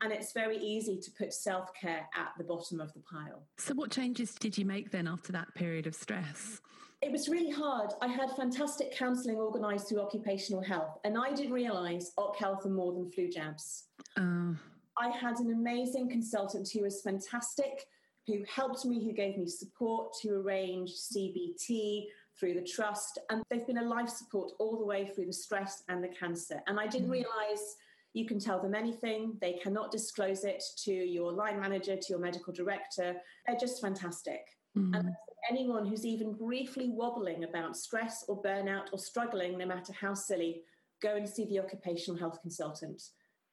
And 0.00 0.12
it's 0.12 0.32
very 0.32 0.58
easy 0.58 0.96
to 0.96 1.10
put 1.12 1.32
self 1.32 1.72
care 1.74 2.08
at 2.16 2.32
the 2.36 2.44
bottom 2.44 2.80
of 2.80 2.92
the 2.94 3.00
pile. 3.00 3.42
So, 3.58 3.74
what 3.74 3.90
changes 3.90 4.34
did 4.34 4.58
you 4.58 4.64
make 4.64 4.90
then 4.90 5.06
after 5.06 5.32
that 5.32 5.54
period 5.54 5.86
of 5.86 5.94
stress? 5.94 6.60
It 7.00 7.12
was 7.12 7.28
really 7.28 7.50
hard. 7.50 7.92
I 8.02 8.08
had 8.08 8.30
fantastic 8.36 8.94
counselling 8.94 9.36
organised 9.36 9.88
through 9.88 10.00
occupational 10.00 10.62
health, 10.62 10.98
and 11.04 11.16
I 11.16 11.32
didn't 11.32 11.52
realise 11.52 12.12
OC 12.18 12.36
health 12.36 12.66
are 12.66 12.70
more 12.70 12.92
than 12.92 13.10
flu 13.10 13.28
jabs. 13.28 13.84
Uh. 14.16 14.54
I 15.00 15.10
had 15.10 15.38
an 15.38 15.52
amazing 15.52 16.10
consultant 16.10 16.68
who 16.72 16.82
was 16.82 17.00
fantastic, 17.02 17.86
who 18.26 18.42
helped 18.52 18.84
me, 18.84 19.04
who 19.04 19.12
gave 19.12 19.38
me 19.38 19.46
support, 19.46 20.12
who 20.22 20.34
arranged 20.34 20.94
CBT 21.14 22.06
through 22.38 22.54
the 22.54 22.62
trust, 22.62 23.18
and 23.30 23.42
they've 23.48 23.66
been 23.66 23.78
a 23.78 23.84
life 23.84 24.08
support 24.08 24.52
all 24.58 24.76
the 24.76 24.84
way 24.84 25.06
through 25.06 25.26
the 25.26 25.32
stress 25.32 25.84
and 25.88 26.02
the 26.02 26.08
cancer. 26.08 26.60
And 26.66 26.80
I 26.80 26.88
didn't 26.88 27.08
mm. 27.08 27.12
realise 27.12 27.76
you 28.12 28.26
can 28.26 28.40
tell 28.40 28.60
them 28.60 28.74
anything. 28.74 29.36
They 29.40 29.54
cannot 29.54 29.92
disclose 29.92 30.44
it 30.44 30.62
to 30.84 30.92
your 30.92 31.32
line 31.32 31.60
manager, 31.60 31.96
to 31.96 32.06
your 32.08 32.18
medical 32.18 32.52
director. 32.52 33.16
They're 33.46 33.56
just 33.58 33.80
fantastic. 33.80 34.40
Mm. 34.76 34.98
And 34.98 35.08
anyone 35.50 35.86
who's 35.86 36.04
even 36.04 36.32
briefly 36.32 36.90
wobbling 36.90 37.44
about 37.44 37.76
stress 37.76 38.24
or 38.28 38.42
burnout 38.42 38.92
or 38.92 38.98
struggling, 38.98 39.58
no 39.58 39.66
matter 39.66 39.92
how 39.92 40.14
silly, 40.14 40.62
go 41.02 41.16
and 41.16 41.28
see 41.28 41.44
the 41.46 41.60
occupational 41.60 42.18
health 42.18 42.40
consultant 42.42 43.02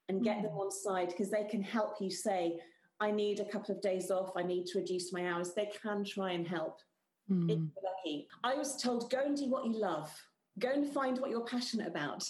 and 0.10 0.24
get 0.24 0.38
mm. 0.38 0.44
them 0.44 0.54
on 0.54 0.72
side 0.72 1.10
because 1.10 1.32
they 1.32 1.44
can 1.44 1.62
help 1.62 1.96
you 2.00 2.10
say, 2.10 2.60
I 3.00 3.12
need 3.12 3.40
a 3.40 3.46
couple 3.46 3.76
of 3.76 3.82
days 3.82 4.10
off, 4.10 4.32
I 4.36 4.44
need 4.44 4.66
to 4.68 4.80
reduce 4.80 5.12
my 5.12 5.28
hours. 5.28 5.54
They 5.54 5.70
can 5.82 6.04
try 6.04 6.32
and 6.32 6.48
help 6.48 6.80
mm. 7.30 7.50
if 7.50 7.58
you're 7.58 7.84
lucky. 7.84 8.28
I 8.44 8.56
was 8.56 8.82
told, 8.82 9.12
go 9.12 9.22
and 9.26 9.36
do 9.36 9.50
what 9.50 9.66
you 9.66 9.74
love, 9.74 10.12
go 10.60 10.72
and 10.72 10.88
find 10.88 11.20
what 11.20 11.30
you're 11.30 11.46
passionate 11.46 11.88
about. 11.88 12.24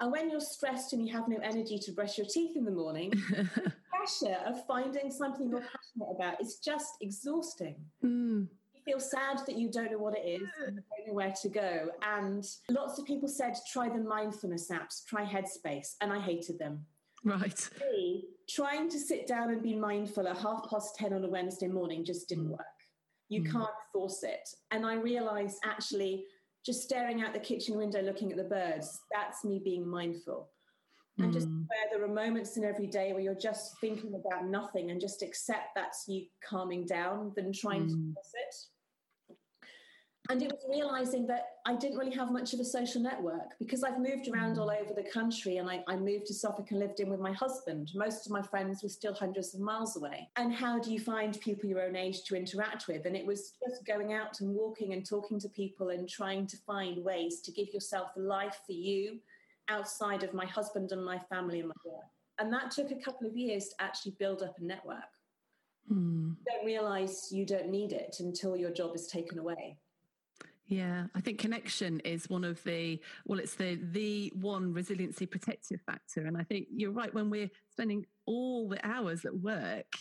And 0.00 0.10
when 0.10 0.30
you're 0.30 0.40
stressed 0.40 0.94
and 0.94 1.06
you 1.06 1.12
have 1.12 1.28
no 1.28 1.38
energy 1.42 1.78
to 1.78 1.92
brush 1.92 2.16
your 2.16 2.26
teeth 2.26 2.56
in 2.56 2.64
the 2.64 2.70
morning, 2.70 3.10
the 3.30 3.72
pressure 3.90 4.38
of 4.46 4.66
finding 4.66 5.10
something 5.10 5.50
you're 5.50 5.60
passionate 5.60 6.14
about 6.16 6.40
is 6.40 6.58
just 6.64 6.94
exhausting. 7.02 7.76
Mm. 8.02 8.48
Feel 8.90 8.98
sad 8.98 9.38
that 9.46 9.56
you 9.56 9.70
don't 9.70 9.92
know 9.92 9.98
what 9.98 10.18
it 10.18 10.26
is 10.26 10.48
and 10.66 10.74
don't 10.74 11.06
know 11.06 11.14
where 11.14 11.32
to 11.42 11.48
go. 11.48 11.90
And 12.02 12.44
lots 12.68 12.98
of 12.98 13.04
people 13.04 13.28
said, 13.28 13.54
try 13.72 13.88
the 13.88 14.02
mindfulness 14.02 14.68
apps, 14.68 15.04
try 15.06 15.24
Headspace, 15.24 15.94
and 16.00 16.12
I 16.12 16.18
hated 16.18 16.58
them. 16.58 16.84
Right. 17.24 17.70
Trying 18.48 18.88
to 18.90 18.98
sit 18.98 19.28
down 19.28 19.50
and 19.50 19.62
be 19.62 19.76
mindful 19.76 20.26
at 20.26 20.38
half 20.38 20.68
past 20.68 20.96
10 20.96 21.12
on 21.12 21.24
a 21.24 21.28
Wednesday 21.28 21.68
morning 21.68 22.04
just 22.04 22.28
didn't 22.28 22.48
mm. 22.48 22.50
work. 22.50 22.66
You 23.28 23.42
mm. 23.42 23.52
can't 23.52 23.70
force 23.92 24.24
it. 24.24 24.48
And 24.72 24.84
I 24.84 24.94
realized 24.94 25.58
actually, 25.64 26.24
just 26.66 26.82
staring 26.82 27.22
out 27.22 27.32
the 27.32 27.38
kitchen 27.38 27.76
window 27.76 28.02
looking 28.02 28.32
at 28.32 28.38
the 28.38 28.44
birds, 28.44 29.02
that's 29.12 29.44
me 29.44 29.60
being 29.62 29.86
mindful. 29.86 30.50
And 31.18 31.32
just 31.32 31.48
mm. 31.48 31.64
where 31.68 31.98
there 31.98 32.04
are 32.04 32.12
moments 32.12 32.56
in 32.56 32.64
every 32.64 32.88
day 32.88 33.12
where 33.12 33.22
you're 33.22 33.34
just 33.36 33.78
thinking 33.80 34.14
about 34.14 34.46
nothing 34.46 34.90
and 34.90 35.00
just 35.00 35.22
accept 35.22 35.76
that's 35.76 36.06
you 36.08 36.24
calming 36.44 36.86
down 36.86 37.32
than 37.36 37.52
trying 37.52 37.86
to 37.86 37.94
mm. 37.94 38.14
force 38.14 38.32
it 38.34 38.56
and 40.28 40.42
it 40.42 40.50
was 40.50 40.64
realizing 40.68 41.26
that 41.28 41.44
I 41.66 41.74
didn't 41.74 41.98
really 41.98 42.14
have 42.14 42.30
much 42.30 42.52
of 42.52 42.60
a 42.60 42.64
social 42.64 43.00
network 43.00 43.58
because 43.58 43.82
I've 43.82 43.98
moved 43.98 44.28
around 44.28 44.58
all 44.58 44.70
over 44.70 44.92
the 44.94 45.08
country 45.10 45.56
and 45.56 45.68
I, 45.68 45.82
I, 45.88 45.96
moved 45.96 46.26
to 46.26 46.34
Suffolk 46.34 46.70
and 46.70 46.78
lived 46.78 47.00
in 47.00 47.08
with 47.08 47.20
my 47.20 47.32
husband. 47.32 47.90
Most 47.94 48.26
of 48.26 48.32
my 48.32 48.42
friends 48.42 48.82
were 48.82 48.90
still 48.90 49.14
hundreds 49.14 49.54
of 49.54 49.60
miles 49.60 49.96
away. 49.96 50.28
And 50.36 50.52
how 50.52 50.78
do 50.78 50.92
you 50.92 51.00
find 51.00 51.40
people 51.40 51.68
your 51.68 51.82
own 51.82 51.96
age 51.96 52.22
to 52.24 52.36
interact 52.36 52.86
with? 52.86 53.06
And 53.06 53.16
it 53.16 53.26
was 53.26 53.54
just 53.66 53.86
going 53.86 54.12
out 54.12 54.40
and 54.40 54.54
walking 54.54 54.92
and 54.92 55.08
talking 55.08 55.40
to 55.40 55.48
people 55.48 55.88
and 55.88 56.08
trying 56.08 56.46
to 56.48 56.56
find 56.58 57.02
ways 57.02 57.40
to 57.40 57.50
give 57.50 57.72
yourself 57.72 58.10
a 58.16 58.20
life 58.20 58.60
for 58.66 58.72
you 58.72 59.18
outside 59.68 60.22
of 60.22 60.34
my 60.34 60.46
husband 60.46 60.92
and 60.92 61.04
my 61.04 61.18
family 61.18 61.60
and 61.60 61.68
my 61.68 61.90
work. 61.90 62.04
And 62.38 62.52
that 62.52 62.70
took 62.70 62.90
a 62.90 63.02
couple 63.02 63.26
of 63.26 63.36
years 63.36 63.68
to 63.68 63.82
actually 63.82 64.14
build 64.18 64.42
up 64.42 64.56
a 64.58 64.64
network. 64.64 64.98
Mm. 65.90 66.36
You 66.36 66.44
don't 66.46 66.66
realize 66.66 67.28
you 67.32 67.46
don't 67.46 67.70
need 67.70 67.92
it 67.92 68.16
until 68.20 68.56
your 68.56 68.70
job 68.70 68.94
is 68.94 69.06
taken 69.06 69.38
away. 69.38 69.78
Yeah, 70.70 71.06
I 71.16 71.20
think 71.20 71.40
connection 71.40 71.98
is 72.00 72.30
one 72.30 72.44
of 72.44 72.62
the 72.62 73.00
well, 73.26 73.40
it's 73.40 73.56
the 73.56 73.76
the 73.90 74.32
one 74.36 74.72
resiliency 74.72 75.26
protective 75.26 75.80
factor, 75.84 76.26
and 76.26 76.36
I 76.36 76.44
think 76.44 76.68
you're 76.70 76.92
right. 76.92 77.12
When 77.12 77.28
we're 77.28 77.50
spending 77.72 78.06
all 78.24 78.68
the 78.68 78.78
hours 78.86 79.24
at 79.24 79.34
work, 79.34 79.92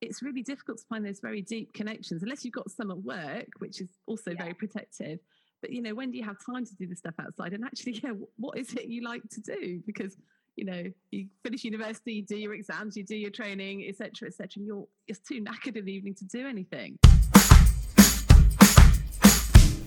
it's 0.00 0.22
really 0.22 0.42
difficult 0.42 0.78
to 0.78 0.84
find 0.88 1.04
those 1.04 1.20
very 1.20 1.42
deep 1.42 1.74
connections 1.74 2.22
unless 2.22 2.42
you've 2.42 2.54
got 2.54 2.70
some 2.70 2.90
at 2.90 3.02
work, 3.02 3.48
which 3.58 3.82
is 3.82 3.90
also 4.06 4.30
yeah. 4.30 4.38
very 4.38 4.54
protective. 4.54 5.18
But 5.60 5.72
you 5.72 5.82
know, 5.82 5.94
when 5.94 6.10
do 6.10 6.16
you 6.16 6.24
have 6.24 6.36
time 6.44 6.64
to 6.64 6.74
do 6.74 6.86
the 6.86 6.96
stuff 6.96 7.14
outside? 7.20 7.52
And 7.52 7.62
actually, 7.62 7.92
yeah, 8.02 8.12
what 8.38 8.56
is 8.56 8.72
it 8.72 8.86
you 8.86 9.04
like 9.04 9.28
to 9.28 9.42
do? 9.42 9.82
Because 9.86 10.16
you 10.56 10.64
know, 10.64 10.84
you 11.10 11.26
finish 11.42 11.64
university, 11.64 12.14
you 12.14 12.24
do 12.24 12.36
your 12.36 12.54
exams, 12.54 12.96
you 12.96 13.04
do 13.04 13.16
your 13.16 13.30
training, 13.30 13.84
etc., 13.86 14.28
etc. 14.28 14.48
and 14.56 14.66
you're 14.66 14.86
just 15.06 15.26
too 15.26 15.44
knackered 15.44 15.76
in 15.76 15.84
the 15.84 15.92
evening 15.92 16.14
to 16.14 16.24
do 16.24 16.46
anything. 16.46 16.98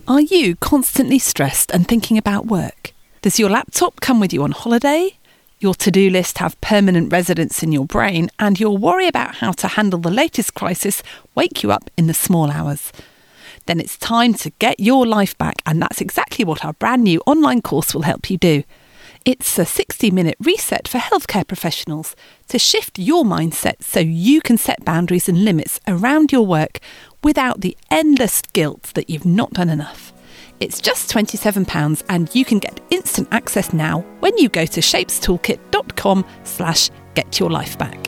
Are 0.07 0.21
you 0.21 0.55
constantly 0.55 1.19
stressed 1.19 1.69
and 1.71 1.85
thinking 1.85 2.17
about 2.17 2.45
work? 2.45 2.93
Does 3.21 3.39
your 3.39 3.49
laptop 3.49 3.99
come 3.99 4.21
with 4.21 4.31
you 4.31 4.41
on 4.41 4.51
holiday? 4.51 5.17
Your 5.59 5.73
to 5.75 5.91
do 5.91 6.09
list 6.09 6.37
have 6.37 6.59
permanent 6.61 7.11
residence 7.11 7.61
in 7.61 7.73
your 7.73 7.85
brain, 7.85 8.29
and 8.39 8.57
your 8.57 8.77
worry 8.77 9.09
about 9.09 9.35
how 9.35 9.51
to 9.51 9.67
handle 9.67 9.99
the 9.99 10.09
latest 10.09 10.53
crisis 10.53 11.03
wake 11.35 11.61
you 11.61 11.73
up 11.73 11.89
in 11.97 12.07
the 12.07 12.13
small 12.13 12.49
hours? 12.49 12.93
Then 13.65 13.81
it's 13.81 13.97
time 13.97 14.33
to 14.35 14.51
get 14.59 14.79
your 14.79 15.05
life 15.05 15.37
back, 15.37 15.61
and 15.65 15.81
that's 15.81 15.99
exactly 15.99 16.45
what 16.45 16.63
our 16.63 16.71
brand 16.71 17.03
new 17.03 17.21
online 17.25 17.61
course 17.61 17.93
will 17.93 18.03
help 18.03 18.29
you 18.29 18.37
do. 18.37 18.63
It's 19.25 19.59
a 19.59 19.65
60 19.65 20.09
minute 20.11 20.37
reset 20.39 20.87
for 20.87 20.99
healthcare 20.99 21.45
professionals 21.45 22.15
to 22.47 22.57
shift 22.57 22.97
your 22.97 23.25
mindset 23.25 23.83
so 23.83 23.99
you 23.99 24.39
can 24.39 24.57
set 24.57 24.85
boundaries 24.85 25.27
and 25.27 25.43
limits 25.43 25.81
around 25.85 26.31
your 26.31 26.45
work 26.45 26.79
without 27.23 27.61
the 27.61 27.77
endless 27.91 28.41
guilt 28.53 28.91
that 28.95 29.09
you've 29.09 29.25
not 29.25 29.51
done 29.53 29.69
enough. 29.69 30.13
It's 30.59 30.81
just 30.81 31.11
£27 31.11 32.03
and 32.09 32.33
you 32.33 32.43
can 32.43 32.59
get 32.59 32.79
instant 32.89 33.27
access 33.31 33.73
now 33.73 34.01
when 34.19 34.37
you 34.37 34.49
go 34.49 34.65
to 34.65 34.81
shapestoolkit.com 34.81 36.25
slash 36.43 36.89
get 37.13 37.39
your 37.39 37.49
life 37.49 37.77
back. 37.77 38.07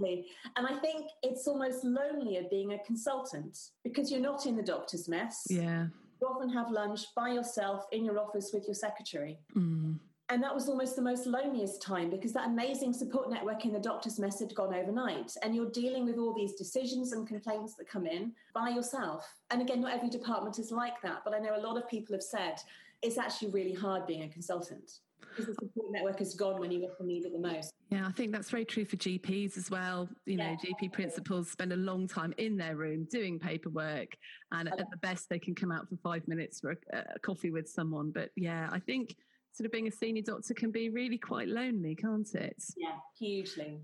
Exactly. 0.00 0.26
And 0.56 0.66
I 0.66 0.78
think 0.80 1.06
it's 1.22 1.46
almost 1.46 1.84
lonelier 1.84 2.42
being 2.50 2.72
a 2.72 2.78
consultant 2.84 3.56
because 3.84 4.10
you're 4.10 4.20
not 4.20 4.46
in 4.46 4.56
the 4.56 4.62
doctor's 4.62 5.08
mess. 5.08 5.46
Yeah. 5.48 5.86
You 6.20 6.26
often 6.26 6.50
have 6.50 6.70
lunch 6.70 7.00
by 7.16 7.30
yourself 7.30 7.86
in 7.92 8.04
your 8.04 8.18
office 8.18 8.50
with 8.52 8.64
your 8.66 8.74
secretary. 8.74 9.38
Mm. 9.56 9.98
And 10.30 10.40
that 10.44 10.54
was 10.54 10.68
almost 10.68 10.94
the 10.94 11.02
most 11.02 11.26
loneliest 11.26 11.82
time 11.82 12.08
because 12.08 12.32
that 12.34 12.46
amazing 12.46 12.92
support 12.92 13.28
network 13.28 13.64
in 13.64 13.72
the 13.72 13.80
doctor's 13.80 14.20
mess 14.20 14.38
had 14.38 14.54
gone 14.54 14.72
overnight. 14.72 15.32
And 15.42 15.56
you're 15.56 15.70
dealing 15.70 16.06
with 16.06 16.18
all 16.18 16.32
these 16.32 16.54
decisions 16.54 17.12
and 17.12 17.26
complaints 17.26 17.74
that 17.74 17.88
come 17.88 18.06
in 18.06 18.32
by 18.54 18.68
yourself. 18.68 19.34
And 19.50 19.60
again, 19.60 19.80
not 19.80 19.92
every 19.92 20.08
department 20.08 20.60
is 20.60 20.70
like 20.70 21.02
that, 21.02 21.22
but 21.24 21.34
I 21.34 21.40
know 21.40 21.56
a 21.56 21.60
lot 21.60 21.76
of 21.76 21.88
people 21.88 22.14
have 22.14 22.22
said 22.22 22.54
it's 23.02 23.18
actually 23.18 23.50
really 23.50 23.74
hard 23.74 24.06
being 24.06 24.22
a 24.22 24.28
consultant 24.28 25.00
because 25.30 25.46
the 25.46 25.54
support 25.54 25.90
network 25.90 26.20
is 26.20 26.34
gone 26.34 26.60
when 26.60 26.70
you 26.70 26.88
need 27.00 27.24
it 27.24 27.32
the 27.32 27.38
most. 27.38 27.72
Yeah, 27.90 28.06
I 28.06 28.12
think 28.12 28.30
that's 28.30 28.50
very 28.50 28.64
true 28.64 28.84
for 28.84 28.96
GPs 28.96 29.56
as 29.56 29.68
well. 29.68 30.08
You 30.26 30.36
know, 30.36 30.56
yeah, 30.62 30.72
GP 30.72 30.92
principals 30.92 31.50
spend 31.50 31.72
a 31.72 31.76
long 31.76 32.06
time 32.06 32.32
in 32.38 32.56
their 32.56 32.76
room 32.76 33.06
doing 33.10 33.38
paperwork, 33.38 34.16
and 34.52 34.68
at 34.68 34.78
the 34.78 34.96
best, 34.98 35.28
they 35.28 35.38
can 35.38 35.54
come 35.54 35.72
out 35.72 35.88
for 35.88 35.96
five 36.02 36.26
minutes 36.26 36.60
for 36.60 36.72
a, 36.92 36.96
a 37.14 37.18
coffee 37.20 37.50
with 37.50 37.68
someone. 37.68 38.10
But 38.10 38.30
yeah, 38.36 38.68
I 38.72 38.80
think 38.80 39.16
sort 39.52 39.66
of 39.66 39.72
being 39.72 39.88
a 39.88 39.92
senior 39.92 40.22
doctor 40.22 40.54
can 40.54 40.70
be 40.70 40.88
really 40.88 41.18
quite 41.18 41.48
lonely, 41.48 41.94
can't 41.94 42.34
it? 42.34 42.62
Yeah, 42.76 42.96
hugely. 43.18 43.80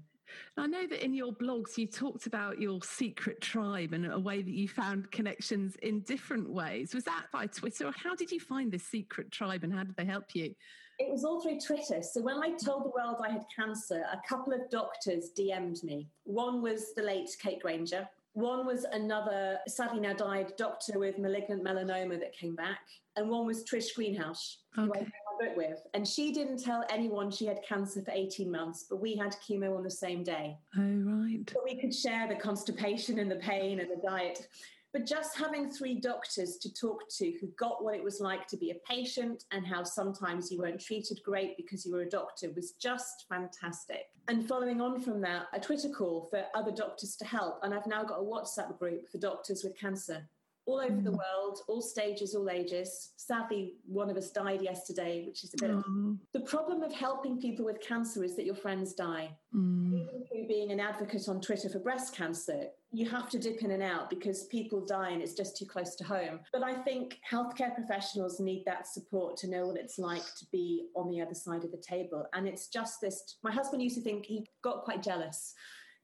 I 0.57 0.67
know 0.67 0.87
that 0.87 1.05
in 1.05 1.15
your 1.15 1.33
blogs 1.33 1.77
you 1.77 1.87
talked 1.87 2.27
about 2.27 2.61
your 2.61 2.81
secret 2.83 3.41
tribe 3.41 3.93
and 3.93 4.11
a 4.11 4.19
way 4.19 4.43
that 4.43 4.51
you 4.51 4.69
found 4.69 5.11
connections 5.11 5.77
in 5.83 6.01
different 6.01 6.51
ways. 6.51 6.95
Was 6.95 7.05
that 7.05 7.27
by 7.33 7.47
Twitter 7.47 7.87
or 7.87 7.93
how 7.93 8.15
did 8.15 8.31
you 8.31 8.41
find 8.41 8.73
this 8.73 8.85
secret 8.85 9.31
tribe 9.31 9.65
and 9.65 9.73
how 9.73 9.85
did 9.85 9.97
they 9.97 10.05
help 10.05 10.35
you? 10.35 10.55
It 10.99 11.11
was 11.11 11.25
all 11.25 11.41
through 11.41 11.61
Twitter. 11.61 12.03
So 12.03 12.23
when 12.23 12.43
I 12.43 12.53
told 12.53 12.85
the 12.85 12.91
world 12.91 13.17
I 13.23 13.31
had 13.31 13.45
cancer, 13.55 14.03
a 14.11 14.21
couple 14.27 14.55
of 14.55 14.71
doctors 14.71 15.31
DM'd 15.39 15.85
me. 15.85 16.09
One 16.25 16.63
was 16.63 16.95
the 16.95 17.03
late 17.03 17.29
Kate 17.41 17.61
Granger. 17.61 18.09
One 18.33 18.67
was 18.67 18.85
another, 18.85 19.59
sadly 19.69 20.01
now 20.01 20.15
died, 20.15 20.53
doctor 20.57 20.99
with 20.99 21.19
malignant 21.19 21.65
melanoma 21.65 22.19
that 22.21 22.33
came 22.33 22.55
back. 22.55 22.81
And 23.17 23.29
one 23.31 23.47
was 23.47 23.65
Trish 23.65 23.97
Greenhalgh, 23.97 24.57
okay 24.79 25.07
with. 25.57 25.87
And 25.95 26.07
she 26.07 26.33
didn't 26.33 26.63
tell 26.63 26.85
anyone 26.91 27.31
she 27.31 27.47
had 27.47 27.61
cancer 27.67 28.03
for 28.03 28.11
18 28.11 28.51
months, 28.51 28.87
but 28.89 29.01
we 29.01 29.17
had 29.17 29.37
chemo 29.47 29.77
on 29.77 29.83
the 29.83 29.91
same 29.91 30.23
day. 30.23 30.57
Oh, 30.77 30.83
right. 30.83 31.41
So 31.51 31.61
we 31.65 31.81
could 31.81 31.95
share 31.95 32.29
the 32.29 32.37
constipation 32.37 33.19
and 33.19 33.31
the 33.31 33.37
pain 33.37 33.81
and 33.81 33.91
the 33.91 34.01
diet. 34.07 34.49
But 34.93 35.05
just 35.05 35.37
having 35.37 35.71
three 35.71 36.01
doctors 36.01 36.57
to 36.57 36.73
talk 36.73 37.03
to 37.19 37.31
who 37.39 37.49
got 37.59 37.85
what 37.85 37.95
it 37.95 38.03
was 38.03 38.19
like 38.19 38.47
to 38.49 38.57
be 38.57 38.71
a 38.71 38.91
patient 38.91 39.45
and 39.51 39.67
how 39.67 39.83
sometimes 39.83 40.51
you 40.51 40.59
weren't 40.59 40.81
treated 40.81 41.21
great 41.23 41.55
because 41.59 41.85
you 41.85 41.93
were 41.93 42.01
a 42.01 42.09
doctor 42.09 42.51
was 42.57 42.73
just 42.81 43.27
fantastic. 43.29 44.07
And 44.29 44.49
following 44.49 44.81
on 44.81 45.01
from 45.01 45.21
that, 45.21 45.49
a 45.53 45.61
Twitter 45.61 45.91
call 45.91 46.29
for 46.31 46.45
other 46.55 46.73
doctors 46.73 47.15
to 47.17 47.27
help. 47.27 47.59
And 47.63 47.75
I've 47.75 47.87
now 47.87 48.05
got 48.05 48.21
a 48.21 48.23
WhatsApp 48.23 48.79
group 48.79 49.09
for 49.11 49.19
doctors 49.19 49.63
with 49.63 49.79
cancer 49.79 50.27
all 50.67 50.81
over 50.81 51.01
the 51.01 51.11
mm. 51.11 51.19
world, 51.19 51.61
all 51.69 51.81
stages, 51.81 52.35
all 52.35 52.51
ages. 52.51 53.13
Sadly, 53.17 53.75
one 53.87 54.11
of 54.11 54.17
us 54.17 54.31
died 54.31 54.61
yesterday, 54.63 55.25
which 55.27 55.45
is 55.45 55.55
a 55.55 55.65
bit. 55.65 55.71
Mm. 55.71 56.19
The 56.33 56.41
problem 56.41 56.83
of 56.83 56.93
helping 56.93 57.41
people 57.41 57.65
with 57.65 57.81
cancer 57.81 58.25
is 58.25 58.35
that 58.37 58.45
your 58.45 58.57
friends 58.57 58.93
die. 58.93 59.31
Mm. 59.55 59.93
Even 59.93 60.25
through 60.27 60.49
being 60.49 60.73
an 60.73 60.81
advocate 60.81 61.29
on 61.29 61.41
Twitter 61.41 61.69
for 61.69 61.79
breast 61.79 62.15
cancer, 62.15 62.65
you 62.91 63.09
have 63.09 63.31
to 63.31 63.39
dip 63.39 63.63
in 63.63 63.71
and 63.71 63.83
out 63.83 64.11
because 64.11 64.45
people 64.47 64.85
die 64.85 65.11
and 65.11 65.23
it's 65.23 65.35
just 65.35 65.57
too 65.57 65.67
close 65.67 65.95
to 65.97 66.05
home. 66.05 66.41
But 66.53 66.65
I 66.65 66.75
think 66.75 67.19
healthcare 67.31 67.75
professionals 67.75 68.41
need 68.41 68.65
that 68.67 68.89
support 68.89 69.37
to 69.39 69.49
know 69.49 69.69
what 69.69 69.77
it's 69.77 69.99
like 69.99 70.25
to 70.39 70.47
be 70.51 70.89
on 70.97 71.11
the 71.11 71.21
other 71.21 71.35
side 71.35 71.65
of 71.65 71.71
the 71.71 71.83
table. 71.89 72.27
And 72.33 72.49
it's 72.49 72.69
just 72.69 73.01
this. 73.01 73.37
My 73.45 73.53
husband 73.53 73.83
used 73.83 73.97
to 73.97 74.03
think 74.03 74.27
he 74.27 74.47
got 74.63 74.83
quite 74.85 75.03
jealous 75.03 75.55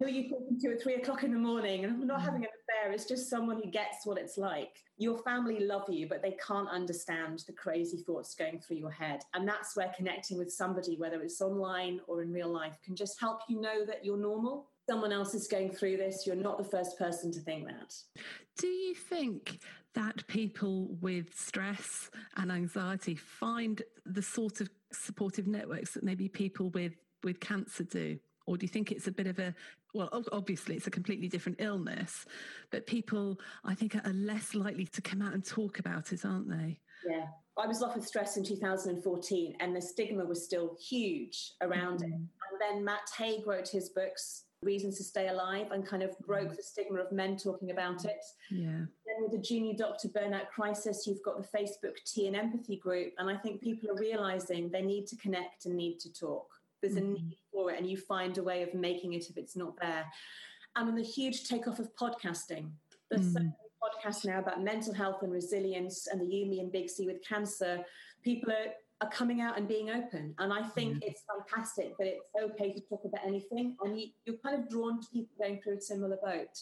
who 0.03 0.09
are 0.09 0.11
you 0.11 0.29
talking 0.29 0.59
to 0.59 0.73
at 0.73 0.83
three 0.83 0.95
o'clock 0.95 1.23
in 1.23 1.33
the 1.33 1.39
morning? 1.39 1.85
And 1.85 1.93
I'm 1.93 2.07
not 2.09 2.21
mm. 2.21 2.25
having 2.25 2.43
an 2.43 2.49
affair. 2.63 2.93
It's 2.93 3.05
just 3.05 3.31
someone 3.31 3.61
who 3.63 3.71
gets 3.71 4.05
what 4.05 4.19
it's 4.19 4.37
like. 4.37 4.79
Your 4.99 5.17
family 5.19 5.61
love 5.61 5.85
you, 5.89 6.09
but 6.09 6.23
they 6.23 6.37
can't 6.45 6.69
understand 6.69 7.45
the 7.47 7.53
crazy 7.53 7.99
thoughts 7.99 8.35
going 8.35 8.59
through 8.59 8.79
your 8.79 8.91
head. 8.91 9.21
And 9.35 9.47
that's 9.47 9.77
where 9.77 9.93
connecting 9.97 10.39
with 10.39 10.53
somebody, 10.53 10.97
whether 10.97 11.23
it's 11.23 11.41
online 11.41 12.01
or 12.09 12.21
in 12.23 12.33
real 12.33 12.53
life, 12.53 12.77
can 12.85 12.97
just 12.97 13.21
help 13.21 13.43
you 13.49 13.61
know 13.61 13.87
that 13.87 14.05
you're 14.05 14.19
normal. 14.19 14.67
Someone 14.91 15.13
else 15.13 15.35
is 15.35 15.47
going 15.47 15.71
through 15.71 15.99
this. 15.99 16.27
You're 16.27 16.35
not 16.35 16.59
the 16.59 16.65
first 16.65 16.99
person 16.99 17.31
to 17.33 17.39
think 17.39 17.69
that. 17.69 17.95
Do 18.59 18.67
you 18.67 18.97
think 18.97 19.61
that 19.95 20.27
people 20.27 20.97
with 21.01 21.33
stress 21.33 22.11
and 22.37 22.51
anxiety 22.51 23.15
find 23.15 23.81
the 24.05 24.23
sort 24.23 24.61
of 24.61 24.69
supportive 24.91 25.47
networks 25.47 25.95
that 25.95 26.03
maybe 26.03 26.29
people 26.29 26.71
with, 26.71 26.95
with 27.23 27.39
cancer 27.39 27.85
do? 27.85 28.19
Or 28.47 28.57
do 28.57 28.65
you 28.65 28.69
think 28.69 28.91
it's 28.91 29.07
a 29.07 29.13
bit 29.13 29.27
of 29.27 29.39
a, 29.39 29.55
well, 29.95 30.25
obviously 30.33 30.77
it's 30.77 30.87
a 30.87 30.91
completely 30.91 31.29
different 31.29 31.61
illness, 31.61 32.25
but 32.71 32.87
people, 32.87 33.39
I 33.65 33.75
think, 33.75 33.95
are 33.95 34.13
less 34.13 34.55
likely 34.55 34.87
to 34.87 35.03
come 35.03 35.23
out 35.23 35.35
and 35.35 35.45
talk 35.45 35.79
about 35.79 36.13
it, 36.13 36.25
aren't 36.25 36.49
they? 36.49 36.79
Yeah. 37.07 37.27
I 37.59 37.67
was 37.67 37.83
off 37.83 37.95
with 37.95 38.07
stress 38.07 38.37
in 38.39 38.45
2014 38.45 39.57
and 39.61 39.77
the 39.77 39.83
stigma 39.83 40.25
was 40.25 40.43
still 40.43 40.77
huge 40.81 41.53
around 41.61 41.99
mm-hmm. 41.99 42.13
it. 42.13 42.15
And 42.15 42.61
then 42.61 42.85
Matt 42.85 43.11
Haig 43.19 43.47
wrote 43.47 43.69
his 43.69 43.91
books, 43.91 44.45
Reasons 44.63 44.97
to 44.99 45.05
Stay 45.05 45.29
Alive, 45.29 45.67
and 45.71 45.87
kind 45.87 46.03
of 46.03 46.19
broke 46.21 46.47
mm-hmm. 46.47 46.57
the 46.57 46.63
stigma 46.63 47.01
of 47.01 47.13
men 47.13 47.37
talking 47.37 47.71
about 47.71 48.07
it. 48.07 48.25
Yeah. 48.51 48.87
then 49.07 49.21
with 49.21 49.33
the 49.33 49.39
junior 49.39 49.75
doctor 49.77 50.09
burnout 50.09 50.49
crisis, 50.49 51.07
you've 51.07 51.23
got 51.23 51.37
the 51.43 51.59
Facebook 51.59 51.97
Tea 52.07 52.29
and 52.29 52.37
Empathy 52.37 52.77
group. 52.77 53.13
And 53.19 53.29
I 53.29 53.37
think 53.37 53.61
people 53.61 53.91
are 53.91 54.01
realizing 54.01 54.71
they 54.71 54.83
need 54.83 55.07
to 55.09 55.17
connect 55.17 55.67
and 55.67 55.77
need 55.77 55.99
to 56.01 56.13
talk. 56.13 56.47
There's 56.83 56.97
mm-hmm. 56.97 57.13
a 57.13 57.15
need 57.15 57.37
for 57.53 57.71
it, 57.71 57.79
and 57.79 57.89
you 57.89 57.97
find 57.97 58.37
a 58.37 58.43
way 58.43 58.63
of 58.63 58.75
making 58.75 59.15
it 59.15 59.31
if 59.31 59.37
it's 59.39 59.57
not 59.57 59.75
there. 59.81 60.05
And 60.77 60.89
then 60.89 60.97
the 60.97 61.03
huge 61.03 61.49
takeoff 61.49 61.79
of 61.79 61.95
podcasting. 61.97 62.71
There's 63.11 63.23
mm-hmm. 63.23 63.33
so 63.33 63.41
many 63.41 63.55
podcasts 63.83 64.25
now 64.27 64.41
about 64.41 64.63
mental 64.63 64.93
health 64.93 65.23
and 65.23 65.33
resilience, 65.33 66.09
and 66.09 66.21
the 66.21 66.27
You, 66.27 66.47
Me, 66.47 66.61
and 66.61 66.73
Big 66.73 66.91
C 66.91 67.07
with 67.07 67.25
cancer. 67.27 67.85
People 68.23 68.53
are 68.53 68.73
are 69.03 69.11
coming 69.11 69.41
out 69.41 69.59
and 69.59 69.67
being 69.67 69.91
open. 69.91 70.35
And 70.39 70.53
I 70.53 70.63
think 70.63 70.97
mm. 70.97 71.03
it's 71.03 71.23
fantastic 71.27 71.97
that 71.99 72.07
it's 72.07 72.31
okay 72.41 72.73
to 72.73 72.81
talk 72.81 73.03
about 73.05 73.27
anything. 73.27 73.77
And 73.83 74.01
you, 74.01 74.09
you're 74.25 74.37
kind 74.37 74.57
of 74.59 74.69
drawn 74.71 75.01
to 75.01 75.07
people 75.13 75.35
going 75.41 75.61
through 75.61 75.79
a 75.79 75.81
similar 75.81 76.17
boat. 76.25 76.57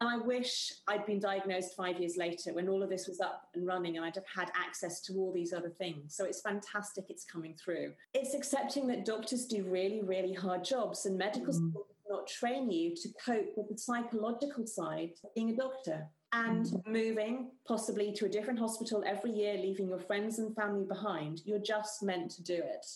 And 0.00 0.10
I 0.10 0.18
wish 0.18 0.72
I'd 0.88 1.06
been 1.06 1.20
diagnosed 1.20 1.74
five 1.74 1.98
years 1.98 2.16
later 2.18 2.52
when 2.52 2.68
all 2.68 2.82
of 2.82 2.90
this 2.90 3.08
was 3.08 3.20
up 3.20 3.48
and 3.54 3.66
running 3.66 3.96
and 3.96 4.04
I'd 4.04 4.14
have 4.14 4.24
had 4.34 4.50
access 4.54 5.00
to 5.02 5.14
all 5.14 5.32
these 5.32 5.54
other 5.54 5.70
things. 5.70 6.14
So 6.14 6.26
it's 6.26 6.42
fantastic 6.42 7.06
it's 7.08 7.24
coming 7.24 7.54
through. 7.54 7.92
It's 8.12 8.34
accepting 8.34 8.86
that 8.88 9.06
doctors 9.06 9.46
do 9.46 9.64
really, 9.64 10.02
really 10.02 10.34
hard 10.34 10.64
jobs 10.64 11.06
and 11.06 11.16
medical 11.16 11.52
mm. 11.52 11.70
schools 11.70 11.86
not 12.08 12.26
train 12.26 12.70
you 12.70 12.94
to 12.94 13.08
cope 13.24 13.52
with 13.56 13.68
the 13.68 13.78
psychological 13.78 14.66
side 14.66 15.10
of 15.24 15.34
being 15.34 15.50
a 15.50 15.56
doctor 15.56 16.06
and 16.32 16.66
mm. 16.66 16.86
moving 16.86 17.50
possibly 17.66 18.12
to 18.12 18.26
a 18.26 18.28
different 18.28 18.58
hospital 18.58 19.02
every 19.06 19.32
year, 19.32 19.54
leaving 19.54 19.88
your 19.88 19.98
friends 19.98 20.38
and 20.38 20.54
family 20.54 20.84
behind. 20.84 21.40
You're 21.44 21.58
just 21.58 22.02
meant 22.02 22.30
to 22.32 22.42
do 22.42 22.54
it. 22.54 22.86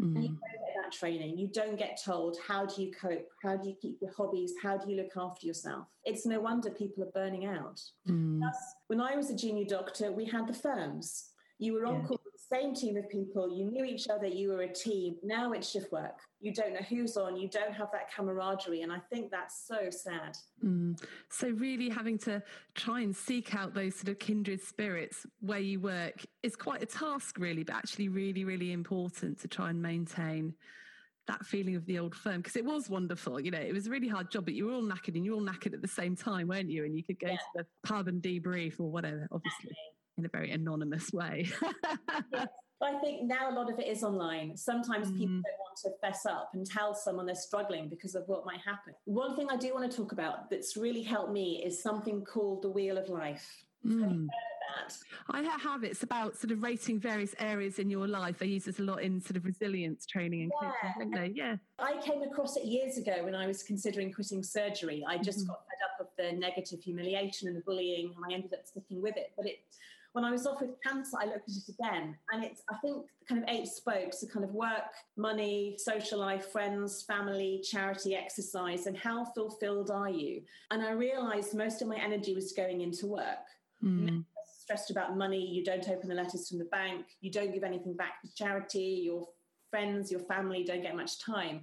Mm. 0.00 0.14
And 0.14 0.24
you 0.24 0.30
get 0.30 0.67
that 0.88 0.96
training. 0.96 1.38
You 1.38 1.48
don't 1.48 1.78
get 1.78 2.00
told 2.02 2.36
how 2.46 2.66
do 2.66 2.82
you 2.82 2.90
cope, 2.92 3.28
how 3.42 3.56
do 3.56 3.68
you 3.68 3.74
keep 3.80 3.98
your 4.00 4.12
hobbies, 4.12 4.54
how 4.62 4.76
do 4.76 4.90
you 4.90 4.96
look 4.96 5.12
after 5.16 5.46
yourself. 5.46 5.86
It's 6.04 6.26
no 6.26 6.40
wonder 6.40 6.70
people 6.70 7.04
are 7.04 7.10
burning 7.12 7.46
out. 7.46 7.80
Mm. 8.08 8.40
Plus, 8.40 8.56
when 8.88 9.00
I 9.00 9.16
was 9.16 9.30
a 9.30 9.36
junior 9.36 9.64
doctor, 9.64 10.12
we 10.12 10.24
had 10.24 10.46
the 10.46 10.54
firms. 10.54 11.30
You 11.58 11.74
were 11.74 11.86
on 11.86 12.00
yeah. 12.00 12.06
call 12.06 12.20
same 12.52 12.74
team 12.74 12.96
of 12.96 13.08
people. 13.08 13.50
You 13.54 13.70
knew 13.70 13.84
each 13.84 14.08
other. 14.08 14.26
You 14.26 14.50
were 14.50 14.62
a 14.62 14.72
team. 14.72 15.16
Now 15.22 15.52
it's 15.52 15.70
shift 15.70 15.92
work. 15.92 16.18
You 16.40 16.52
don't 16.52 16.72
know 16.72 16.80
who's 16.88 17.16
on. 17.16 17.36
You 17.36 17.48
don't 17.48 17.72
have 17.72 17.90
that 17.92 18.12
camaraderie. 18.14 18.82
And 18.82 18.92
I 18.92 18.98
think 19.10 19.30
that's 19.30 19.66
so 19.66 19.90
sad. 19.90 20.36
Mm. 20.64 21.00
So, 21.30 21.48
really 21.48 21.88
having 21.88 22.18
to 22.20 22.42
try 22.74 23.00
and 23.00 23.14
seek 23.14 23.54
out 23.54 23.74
those 23.74 23.96
sort 23.96 24.08
of 24.08 24.18
kindred 24.18 24.62
spirits 24.62 25.26
where 25.40 25.58
you 25.58 25.80
work 25.80 26.24
is 26.42 26.56
quite 26.56 26.82
a 26.82 26.86
task, 26.86 27.36
really, 27.38 27.64
but 27.64 27.74
actually, 27.74 28.08
really, 28.08 28.44
really 28.44 28.72
important 28.72 29.40
to 29.40 29.48
try 29.48 29.70
and 29.70 29.80
maintain 29.80 30.54
that 31.26 31.44
feeling 31.44 31.76
of 31.76 31.84
the 31.84 31.98
old 31.98 32.14
firm 32.14 32.38
because 32.38 32.56
it 32.56 32.64
was 32.64 32.88
wonderful. 32.88 33.38
You 33.38 33.50
know, 33.50 33.58
it 33.58 33.74
was 33.74 33.86
a 33.86 33.90
really 33.90 34.08
hard 34.08 34.30
job, 34.30 34.46
but 34.46 34.54
you 34.54 34.64
were 34.64 34.72
all 34.72 34.82
knackered 34.82 35.14
and 35.14 35.24
you 35.26 35.32
were 35.32 35.36
all 35.36 35.46
knackered 35.46 35.74
at 35.74 35.82
the 35.82 35.88
same 35.88 36.16
time, 36.16 36.48
weren't 36.48 36.70
you? 36.70 36.84
And 36.86 36.96
you 36.96 37.04
could 37.04 37.20
go 37.20 37.26
yeah. 37.26 37.36
to 37.36 37.42
the 37.56 37.66
pub 37.86 38.08
and 38.08 38.22
debrief 38.22 38.80
or 38.80 38.90
whatever, 38.90 39.28
obviously 39.30 39.76
in 40.18 40.24
a 40.24 40.28
very 40.28 40.50
anonymous 40.50 41.12
way. 41.12 41.48
yes. 42.32 42.48
I 42.80 42.96
think 43.00 43.24
now 43.24 43.50
a 43.50 43.54
lot 43.54 43.72
of 43.72 43.78
it 43.80 43.88
is 43.88 44.04
online. 44.04 44.56
Sometimes 44.56 45.10
people 45.10 45.26
mm. 45.26 45.42
don't 45.42 45.58
want 45.58 45.78
to 45.84 45.90
fess 46.00 46.24
up 46.26 46.50
and 46.54 46.64
tell 46.64 46.94
someone 46.94 47.26
they're 47.26 47.34
struggling 47.34 47.88
because 47.88 48.14
of 48.14 48.22
what 48.26 48.46
might 48.46 48.60
happen. 48.60 48.94
One 49.04 49.34
thing 49.34 49.48
I 49.50 49.56
do 49.56 49.74
want 49.74 49.90
to 49.90 49.96
talk 49.96 50.12
about 50.12 50.48
that's 50.48 50.76
really 50.76 51.02
helped 51.02 51.32
me 51.32 51.62
is 51.64 51.82
something 51.82 52.24
called 52.24 52.62
the 52.62 52.70
Wheel 52.70 52.96
of 52.96 53.08
Life. 53.08 53.64
Mm. 53.84 54.28
I 55.30 55.42
have. 55.42 55.82
It's 55.82 56.02
about 56.02 56.36
sort 56.36 56.50
of 56.50 56.62
rating 56.62 57.00
various 57.00 57.34
areas 57.38 57.78
in 57.78 57.90
your 57.90 58.06
life. 58.06 58.36
I 58.40 58.44
use 58.44 58.64
this 58.64 58.78
a 58.78 58.82
lot 58.82 59.02
in 59.02 59.20
sort 59.20 59.36
of 59.36 59.44
resilience 59.44 60.06
training 60.06 60.42
and 60.42 60.52
yeah. 60.62 60.72
coaching, 60.94 61.10
they? 61.10 61.32
Yeah. 61.34 61.56
I 61.78 62.00
came 62.00 62.22
across 62.22 62.56
it 62.56 62.64
years 62.64 62.96
ago 62.96 63.24
when 63.24 63.34
I 63.34 63.46
was 63.46 63.62
considering 63.62 64.12
quitting 64.12 64.42
surgery. 64.42 65.04
I 65.08 65.18
just 65.18 65.40
mm-hmm. 65.40 65.48
got 65.48 65.60
fed 65.66 65.84
up 65.84 66.00
of 66.00 66.06
the 66.16 66.38
negative 66.38 66.80
humiliation 66.80 67.48
and 67.48 67.56
the 67.56 67.60
bullying, 67.60 68.12
and 68.14 68.24
I 68.30 68.34
ended 68.34 68.52
up 68.54 68.66
sticking 68.66 69.02
with 69.02 69.16
it. 69.16 69.32
But 69.36 69.46
it 69.46 69.58
when 70.12 70.24
I 70.24 70.30
was 70.30 70.46
off 70.46 70.60
with 70.60 70.80
cancer, 70.82 71.16
I 71.20 71.26
looked 71.26 71.48
at 71.48 71.56
it 71.56 71.74
again, 71.78 72.16
and 72.32 72.42
it's 72.42 72.62
I 72.70 72.76
think 72.82 73.06
kind 73.28 73.42
of 73.42 73.48
eight 73.48 73.68
spokes: 73.68 74.20
the 74.20 74.26
kind 74.26 74.44
of 74.44 74.52
work, 74.52 74.92
money, 75.16 75.76
social 75.78 76.18
life, 76.18 76.46
friends, 76.50 77.02
family, 77.02 77.62
charity, 77.62 78.14
exercise, 78.14 78.86
and 78.86 78.96
how 78.96 79.24
fulfilled 79.24 79.90
are 79.90 80.10
you? 80.10 80.42
And 80.70 80.82
I 80.82 80.90
realised 80.90 81.54
most 81.54 81.82
of 81.82 81.88
my 81.88 81.96
energy 81.96 82.34
was 82.34 82.52
going 82.52 82.80
into 82.80 83.06
work. 83.06 83.46
Mm. 83.84 84.24
Stressed 84.62 84.90
about 84.90 85.16
money, 85.16 85.44
you 85.44 85.64
don't 85.64 85.88
open 85.88 86.08
the 86.08 86.14
letters 86.14 86.48
from 86.48 86.58
the 86.58 86.64
bank, 86.66 87.06
you 87.20 87.30
don't 87.30 87.52
give 87.52 87.64
anything 87.64 87.94
back 87.94 88.20
to 88.22 88.34
charity, 88.34 89.02
your 89.04 89.28
friends, 89.70 90.10
your 90.10 90.20
family 90.20 90.64
don't 90.64 90.82
get 90.82 90.96
much 90.96 91.20
time. 91.20 91.62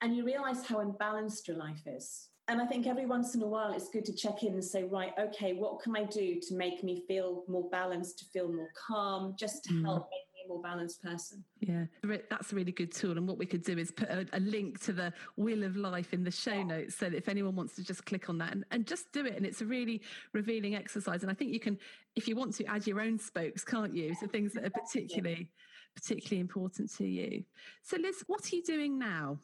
And 0.00 0.16
you 0.16 0.24
realize 0.24 0.66
how 0.66 0.80
unbalanced 0.80 1.46
your 1.46 1.56
life 1.56 1.82
is. 1.86 2.28
And 2.52 2.60
I 2.60 2.66
think 2.66 2.86
every 2.86 3.06
once 3.06 3.34
in 3.34 3.40
a 3.40 3.46
while 3.46 3.72
it's 3.72 3.88
good 3.88 4.04
to 4.04 4.12
check 4.12 4.42
in 4.42 4.52
and 4.52 4.62
say, 4.62 4.84
right, 4.84 5.14
okay, 5.18 5.54
what 5.54 5.80
can 5.80 5.96
I 5.96 6.04
do 6.04 6.38
to 6.38 6.54
make 6.54 6.84
me 6.84 7.02
feel 7.08 7.44
more 7.48 7.66
balanced, 7.70 8.18
to 8.18 8.26
feel 8.26 8.52
more 8.52 8.68
calm, 8.74 9.34
just 9.38 9.64
to 9.64 9.72
mm. 9.72 9.82
help 9.82 10.10
make 10.10 10.26
me 10.34 10.44
a 10.44 10.48
more 10.48 10.60
balanced 10.60 11.02
person? 11.02 11.42
Yeah, 11.60 11.86
that's 12.28 12.52
a 12.52 12.54
really 12.54 12.72
good 12.72 12.92
tool. 12.92 13.12
And 13.12 13.26
what 13.26 13.38
we 13.38 13.46
could 13.46 13.64
do 13.64 13.78
is 13.78 13.90
put 13.90 14.10
a, 14.10 14.26
a 14.34 14.40
link 14.40 14.84
to 14.84 14.92
the 14.92 15.14
Wheel 15.36 15.64
of 15.64 15.76
Life 15.76 16.12
in 16.12 16.24
the 16.24 16.30
show 16.30 16.52
yeah. 16.52 16.64
notes 16.64 16.96
so 16.96 17.08
that 17.08 17.16
if 17.16 17.26
anyone 17.26 17.56
wants 17.56 17.74
to 17.76 17.84
just 17.84 18.04
click 18.04 18.28
on 18.28 18.36
that 18.36 18.52
and, 18.52 18.66
and 18.70 18.86
just 18.86 19.10
do 19.12 19.24
it. 19.24 19.34
And 19.34 19.46
it's 19.46 19.62
a 19.62 19.66
really 19.66 20.02
revealing 20.34 20.74
exercise. 20.74 21.22
And 21.22 21.30
I 21.30 21.34
think 21.34 21.54
you 21.54 21.60
can, 21.60 21.78
if 22.16 22.28
you 22.28 22.36
want 22.36 22.52
to, 22.56 22.66
add 22.66 22.86
your 22.86 23.00
own 23.00 23.18
spokes, 23.18 23.64
can't 23.64 23.96
you? 23.96 24.14
So 24.14 24.26
things 24.26 24.52
that 24.52 24.66
are 24.66 24.70
particularly, 24.70 25.48
particularly 25.96 26.42
important 26.42 26.94
to 26.98 27.06
you. 27.06 27.44
So 27.82 27.96
Liz, 27.96 28.22
what 28.26 28.44
are 28.52 28.56
you 28.56 28.62
doing 28.62 28.98
now? 28.98 29.38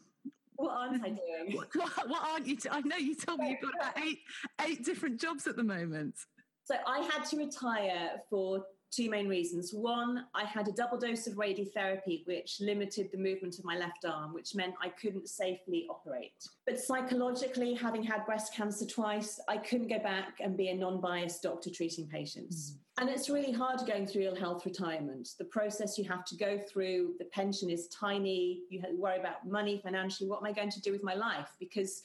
What 0.58 0.74
aren't 0.76 1.04
I 1.04 1.08
doing? 1.46 1.56
what, 1.56 1.68
what, 1.74 2.22
aren't 2.30 2.46
you? 2.46 2.56
T- 2.56 2.68
I 2.70 2.80
know 2.80 2.96
you 2.96 3.14
told 3.14 3.38
me 3.40 3.50
you've 3.50 3.60
got 3.60 3.74
about 3.74 3.98
eight 4.04 4.18
eight 4.66 4.84
different 4.84 5.20
jobs 5.20 5.46
at 5.46 5.56
the 5.56 5.64
moment. 5.64 6.16
So 6.64 6.74
I 6.86 6.98
had 7.00 7.24
to 7.30 7.36
retire 7.38 8.20
for 8.28 8.64
two 8.90 9.10
main 9.10 9.28
reasons. 9.28 9.72
One, 9.72 10.26
I 10.34 10.44
had 10.44 10.68
a 10.68 10.72
double 10.72 10.98
dose 10.98 11.26
of 11.26 11.34
radiotherapy, 11.34 12.26
which 12.26 12.60
limited 12.60 13.10
the 13.12 13.18
movement 13.18 13.58
of 13.58 13.64
my 13.64 13.76
left 13.76 14.04
arm, 14.04 14.32
which 14.32 14.54
meant 14.54 14.74
I 14.82 14.88
couldn't 14.88 15.28
safely 15.28 15.86
operate. 15.90 16.32
But 16.66 16.78
psychologically, 16.80 17.74
having 17.74 18.02
had 18.02 18.24
breast 18.26 18.54
cancer 18.54 18.86
twice, 18.86 19.40
I 19.48 19.58
couldn't 19.58 19.88
go 19.88 19.98
back 19.98 20.38
and 20.40 20.56
be 20.56 20.68
a 20.68 20.74
non 20.74 21.00
biased 21.00 21.42
doctor 21.42 21.70
treating 21.70 22.06
patients. 22.06 22.72
Mm. 22.72 22.76
And 23.00 23.10
it's 23.10 23.30
really 23.30 23.52
hard 23.52 23.80
going 23.86 24.06
through 24.06 24.22
ill 24.22 24.34
health 24.34 24.66
retirement. 24.66 25.30
The 25.38 25.44
process 25.44 25.96
you 25.96 26.04
have 26.04 26.24
to 26.24 26.36
go 26.36 26.58
through, 26.58 27.14
the 27.18 27.26
pension 27.26 27.70
is 27.70 27.86
tiny, 27.88 28.62
you 28.70 28.82
worry 28.96 29.20
about 29.20 29.46
money 29.46 29.80
financially. 29.82 30.28
What 30.28 30.40
am 30.40 30.46
I 30.46 30.52
going 30.52 30.70
to 30.70 30.80
do 30.80 30.90
with 30.90 31.04
my 31.04 31.14
life? 31.14 31.48
Because 31.60 32.02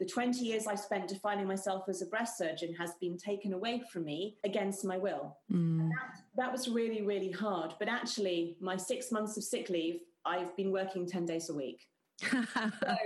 the 0.00 0.06
20 0.06 0.40
years 0.40 0.66
I 0.66 0.76
spent 0.76 1.08
defining 1.08 1.46
myself 1.46 1.84
as 1.86 2.00
a 2.00 2.06
breast 2.06 2.38
surgeon 2.38 2.74
has 2.74 2.94
been 3.02 3.18
taken 3.18 3.52
away 3.52 3.82
from 3.92 4.06
me 4.06 4.38
against 4.44 4.82
my 4.82 4.96
will. 4.96 5.36
Mm. 5.52 5.90
That, 5.90 6.22
that 6.36 6.50
was 6.50 6.68
really, 6.68 7.02
really 7.02 7.30
hard. 7.30 7.74
But 7.78 7.88
actually, 7.88 8.56
my 8.60 8.78
six 8.78 9.12
months 9.12 9.36
of 9.36 9.44
sick 9.44 9.68
leave, 9.68 10.00
I've 10.24 10.56
been 10.56 10.72
working 10.72 11.06
10 11.06 11.26
days 11.26 11.50
a 11.50 11.54
week. 11.54 11.86
so 12.22 12.96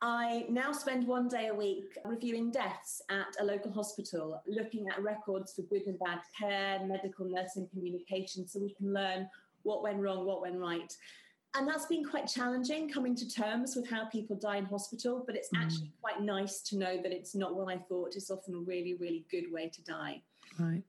I 0.00 0.46
now 0.48 0.72
spend 0.72 1.06
one 1.06 1.28
day 1.28 1.48
a 1.48 1.54
week 1.54 1.84
reviewing 2.06 2.50
deaths 2.52 3.02
at 3.10 3.36
a 3.38 3.44
local 3.44 3.70
hospital, 3.70 4.42
looking 4.46 4.88
at 4.88 5.02
records 5.02 5.52
for 5.52 5.62
good 5.62 5.82
and 5.86 5.98
bad 5.98 6.20
care, 6.38 6.80
medical 6.86 7.26
nursing 7.26 7.68
communication, 7.70 8.48
so 8.48 8.60
we 8.60 8.74
can 8.74 8.94
learn 8.94 9.28
what 9.62 9.82
went 9.82 10.00
wrong, 10.00 10.24
what 10.24 10.40
went 10.40 10.58
right 10.58 10.90
and 11.54 11.66
that's 11.66 11.86
been 11.86 12.04
quite 12.04 12.26
challenging 12.26 12.90
coming 12.90 13.14
to 13.14 13.28
terms 13.28 13.74
with 13.74 13.88
how 13.88 14.04
people 14.06 14.36
die 14.36 14.56
in 14.56 14.64
hospital 14.64 15.22
but 15.26 15.36
it's 15.36 15.48
mm. 15.54 15.62
actually 15.62 15.90
quite 16.00 16.20
nice 16.20 16.60
to 16.60 16.76
know 16.76 17.00
that 17.02 17.12
it's 17.12 17.34
not 17.34 17.54
what 17.54 17.72
i 17.72 17.76
thought 17.76 18.14
it's 18.14 18.30
often 18.30 18.54
a 18.54 18.58
really 18.58 18.94
really 18.94 19.24
good 19.30 19.50
way 19.50 19.68
to 19.68 19.82
die 19.82 20.20
right 20.58 20.82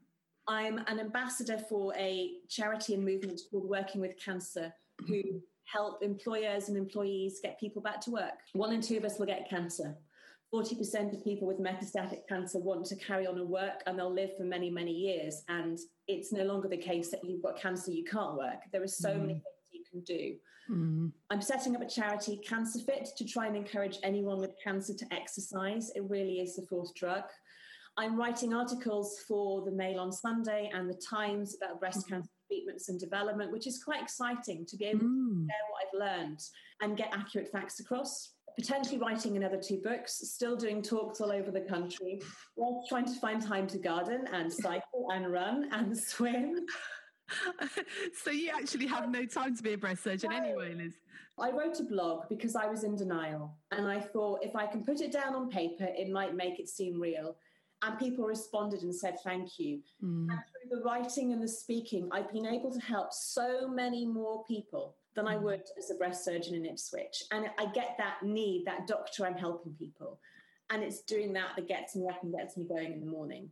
i'm 0.47 0.79
an 0.87 0.99
ambassador 0.99 1.57
for 1.57 1.93
a 1.95 2.31
charity 2.47 2.93
and 2.93 3.03
movement 3.03 3.39
called 3.49 3.67
working 3.67 4.01
with 4.01 4.13
cancer 4.23 4.73
who 5.07 5.21
help 5.65 6.01
employers 6.01 6.67
and 6.67 6.77
employees 6.77 7.39
get 7.41 7.59
people 7.59 7.81
back 7.81 8.01
to 8.01 8.11
work 8.11 8.39
one 8.53 8.73
in 8.73 8.81
two 8.81 8.97
of 8.97 9.05
us 9.05 9.19
will 9.19 9.27
get 9.27 9.49
cancer 9.49 9.95
40% 10.53 11.13
of 11.13 11.23
people 11.23 11.47
with 11.47 11.59
metastatic 11.59 12.27
cancer 12.27 12.57
want 12.57 12.83
to 12.87 12.95
carry 12.95 13.27
on 13.27 13.37
and 13.37 13.47
work 13.47 13.83
and 13.85 13.99
they'll 13.99 14.11
live 14.11 14.31
for 14.35 14.43
many, 14.43 14.71
many 14.71 14.91
years. 14.91 15.43
And 15.47 15.77
it's 16.07 16.31
no 16.33 16.43
longer 16.43 16.67
the 16.67 16.77
case 16.77 17.11
that 17.11 17.23
you've 17.23 17.43
got 17.43 17.61
cancer, 17.61 17.91
you 17.91 18.03
can't 18.03 18.35
work. 18.35 18.61
There 18.71 18.81
are 18.81 18.87
so 18.87 19.11
mm. 19.11 19.21
many 19.21 19.43
can 19.91 20.01
do. 20.01 20.35
Mm. 20.69 21.11
I'm 21.29 21.41
setting 21.41 21.75
up 21.75 21.81
a 21.81 21.89
charity, 21.89 22.37
Cancer 22.37 22.79
Fit, 22.79 23.09
to 23.17 23.25
try 23.25 23.47
and 23.47 23.55
encourage 23.55 23.97
anyone 24.03 24.39
with 24.39 24.55
cancer 24.63 24.93
to 24.93 25.13
exercise. 25.13 25.91
It 25.95 26.03
really 26.07 26.39
is 26.39 26.55
the 26.55 26.65
fourth 26.69 26.93
drug. 26.93 27.23
I'm 27.97 28.17
writing 28.17 28.53
articles 28.53 29.17
for 29.27 29.65
the 29.65 29.71
Mail 29.71 29.99
on 29.99 30.11
Sunday 30.11 30.69
and 30.73 30.89
the 30.89 31.01
Times 31.09 31.57
about 31.61 31.79
breast 31.79 32.05
mm. 32.05 32.09
cancer 32.09 32.29
treatments 32.47 32.89
and 32.89 32.99
development, 32.99 33.51
which 33.51 33.67
is 33.67 33.83
quite 33.83 34.01
exciting 34.01 34.65
to 34.67 34.77
be 34.77 34.85
able 34.85 35.05
mm. 35.05 35.41
to 35.41 35.47
share 35.47 35.65
what 35.69 35.83
I've 35.83 36.19
learned 36.19 36.39
and 36.81 36.97
get 36.97 37.09
accurate 37.13 37.51
facts 37.51 37.79
across. 37.79 38.33
Potentially 38.57 38.99
writing 38.99 39.37
another 39.37 39.59
two 39.61 39.79
books, 39.83 40.19
still 40.23 40.55
doing 40.55 40.81
talks 40.81 41.21
all 41.21 41.31
over 41.31 41.51
the 41.51 41.61
country, 41.61 42.21
while 42.55 42.83
trying 42.89 43.05
to 43.05 43.19
find 43.19 43.41
time 43.41 43.67
to 43.67 43.77
garden 43.77 44.25
and 44.33 44.51
cycle 44.51 45.07
and 45.13 45.31
run 45.31 45.69
and 45.71 45.97
swim. 45.97 46.65
so 48.23 48.31
you 48.31 48.51
actually 48.53 48.87
have 48.87 49.09
no 49.09 49.25
time 49.25 49.55
to 49.55 49.63
be 49.63 49.73
a 49.73 49.77
breast 49.77 50.03
surgeon 50.03 50.31
anyway, 50.31 50.73
Liz. 50.75 50.93
I 51.39 51.51
wrote 51.51 51.79
a 51.79 51.83
blog 51.83 52.27
because 52.27 52.55
I 52.55 52.67
was 52.67 52.83
in 52.83 52.95
denial. 52.95 53.55
And 53.71 53.87
I 53.87 53.99
thought 53.99 54.43
if 54.43 54.55
I 54.55 54.67
can 54.67 54.83
put 54.83 55.01
it 55.01 55.11
down 55.11 55.35
on 55.35 55.49
paper, 55.49 55.87
it 55.89 56.09
might 56.09 56.35
make 56.35 56.59
it 56.59 56.69
seem 56.69 56.99
real. 56.99 57.35
and 57.81 57.97
people 57.97 58.25
responded 58.25 58.83
and 58.83 58.93
said 58.93 59.17
thank 59.23 59.57
you. 59.57 59.79
Mm. 60.03 60.27
And 60.29 60.39
through 60.51 60.77
the 60.77 60.83
writing 60.83 61.31
and 61.31 61.41
the 61.41 61.47
speaking, 61.47 62.09
I've 62.11 62.31
been 62.31 62.45
able 62.45 62.71
to 62.71 62.79
help 62.79 63.13
so 63.13 63.69
many 63.69 64.05
more 64.05 64.43
people 64.45 64.95
than 65.15 65.27
I 65.27 65.35
mm. 65.35 65.43
would 65.43 65.63
as 65.77 65.89
a 65.89 65.95
breast 65.95 66.25
surgeon 66.25 66.55
in 66.55 66.65
Ipswich. 66.65 67.23
And 67.31 67.45
I 67.57 67.67
get 67.67 67.95
that 67.97 68.21
need, 68.21 68.65
that 68.65 68.85
doctor, 68.85 69.25
I'm 69.25 69.37
helping 69.37 69.73
people. 69.73 70.19
And 70.71 70.83
it's 70.83 71.01
doing 71.01 71.33
that 71.33 71.55
that 71.55 71.67
gets 71.67 71.95
me 71.95 72.07
up 72.07 72.21
and 72.21 72.33
gets 72.33 72.57
me 72.57 72.65
going 72.65 72.91
in 72.91 72.99
the 72.99 73.05
morning. 73.05 73.49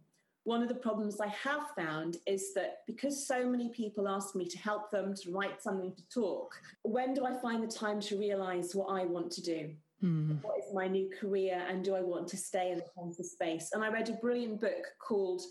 One 0.48 0.62
of 0.62 0.70
the 0.70 0.76
problems 0.76 1.20
I 1.20 1.28
have 1.28 1.64
found 1.76 2.16
is 2.26 2.54
that 2.54 2.78
because 2.88 3.28
so 3.28 3.46
many 3.46 3.68
people 3.68 4.08
ask 4.08 4.34
me 4.34 4.48
to 4.48 4.58
help 4.58 4.90
them 4.92 5.14
to 5.14 5.32
write 5.34 5.62
something 5.62 5.94
to 5.94 6.04
talk, 6.08 6.56
when 6.84 7.14
do 7.14 7.26
I 7.26 7.38
find 7.42 7.62
the 7.62 7.68
time 7.68 8.00
to 8.00 8.18
realize 8.18 8.74
what 8.74 8.86
I 8.86 9.04
want 9.04 9.30
to 9.34 9.42
do? 9.42 9.72
Mm. 10.02 10.42
What 10.42 10.58
is 10.60 10.74
my 10.74 10.88
new 10.88 11.10
career 11.20 11.62
and 11.68 11.84
do 11.84 11.96
I 11.96 12.00
want 12.00 12.30
to 12.30 12.38
stay 12.38 12.72
in 12.72 12.78
the 12.78 12.86
cancer 12.98 13.24
space? 13.24 13.72
And 13.74 13.84
I 13.84 13.90
read 13.90 14.08
a 14.08 14.14
brilliant 14.14 14.62
book 14.62 14.86
called 15.06 15.42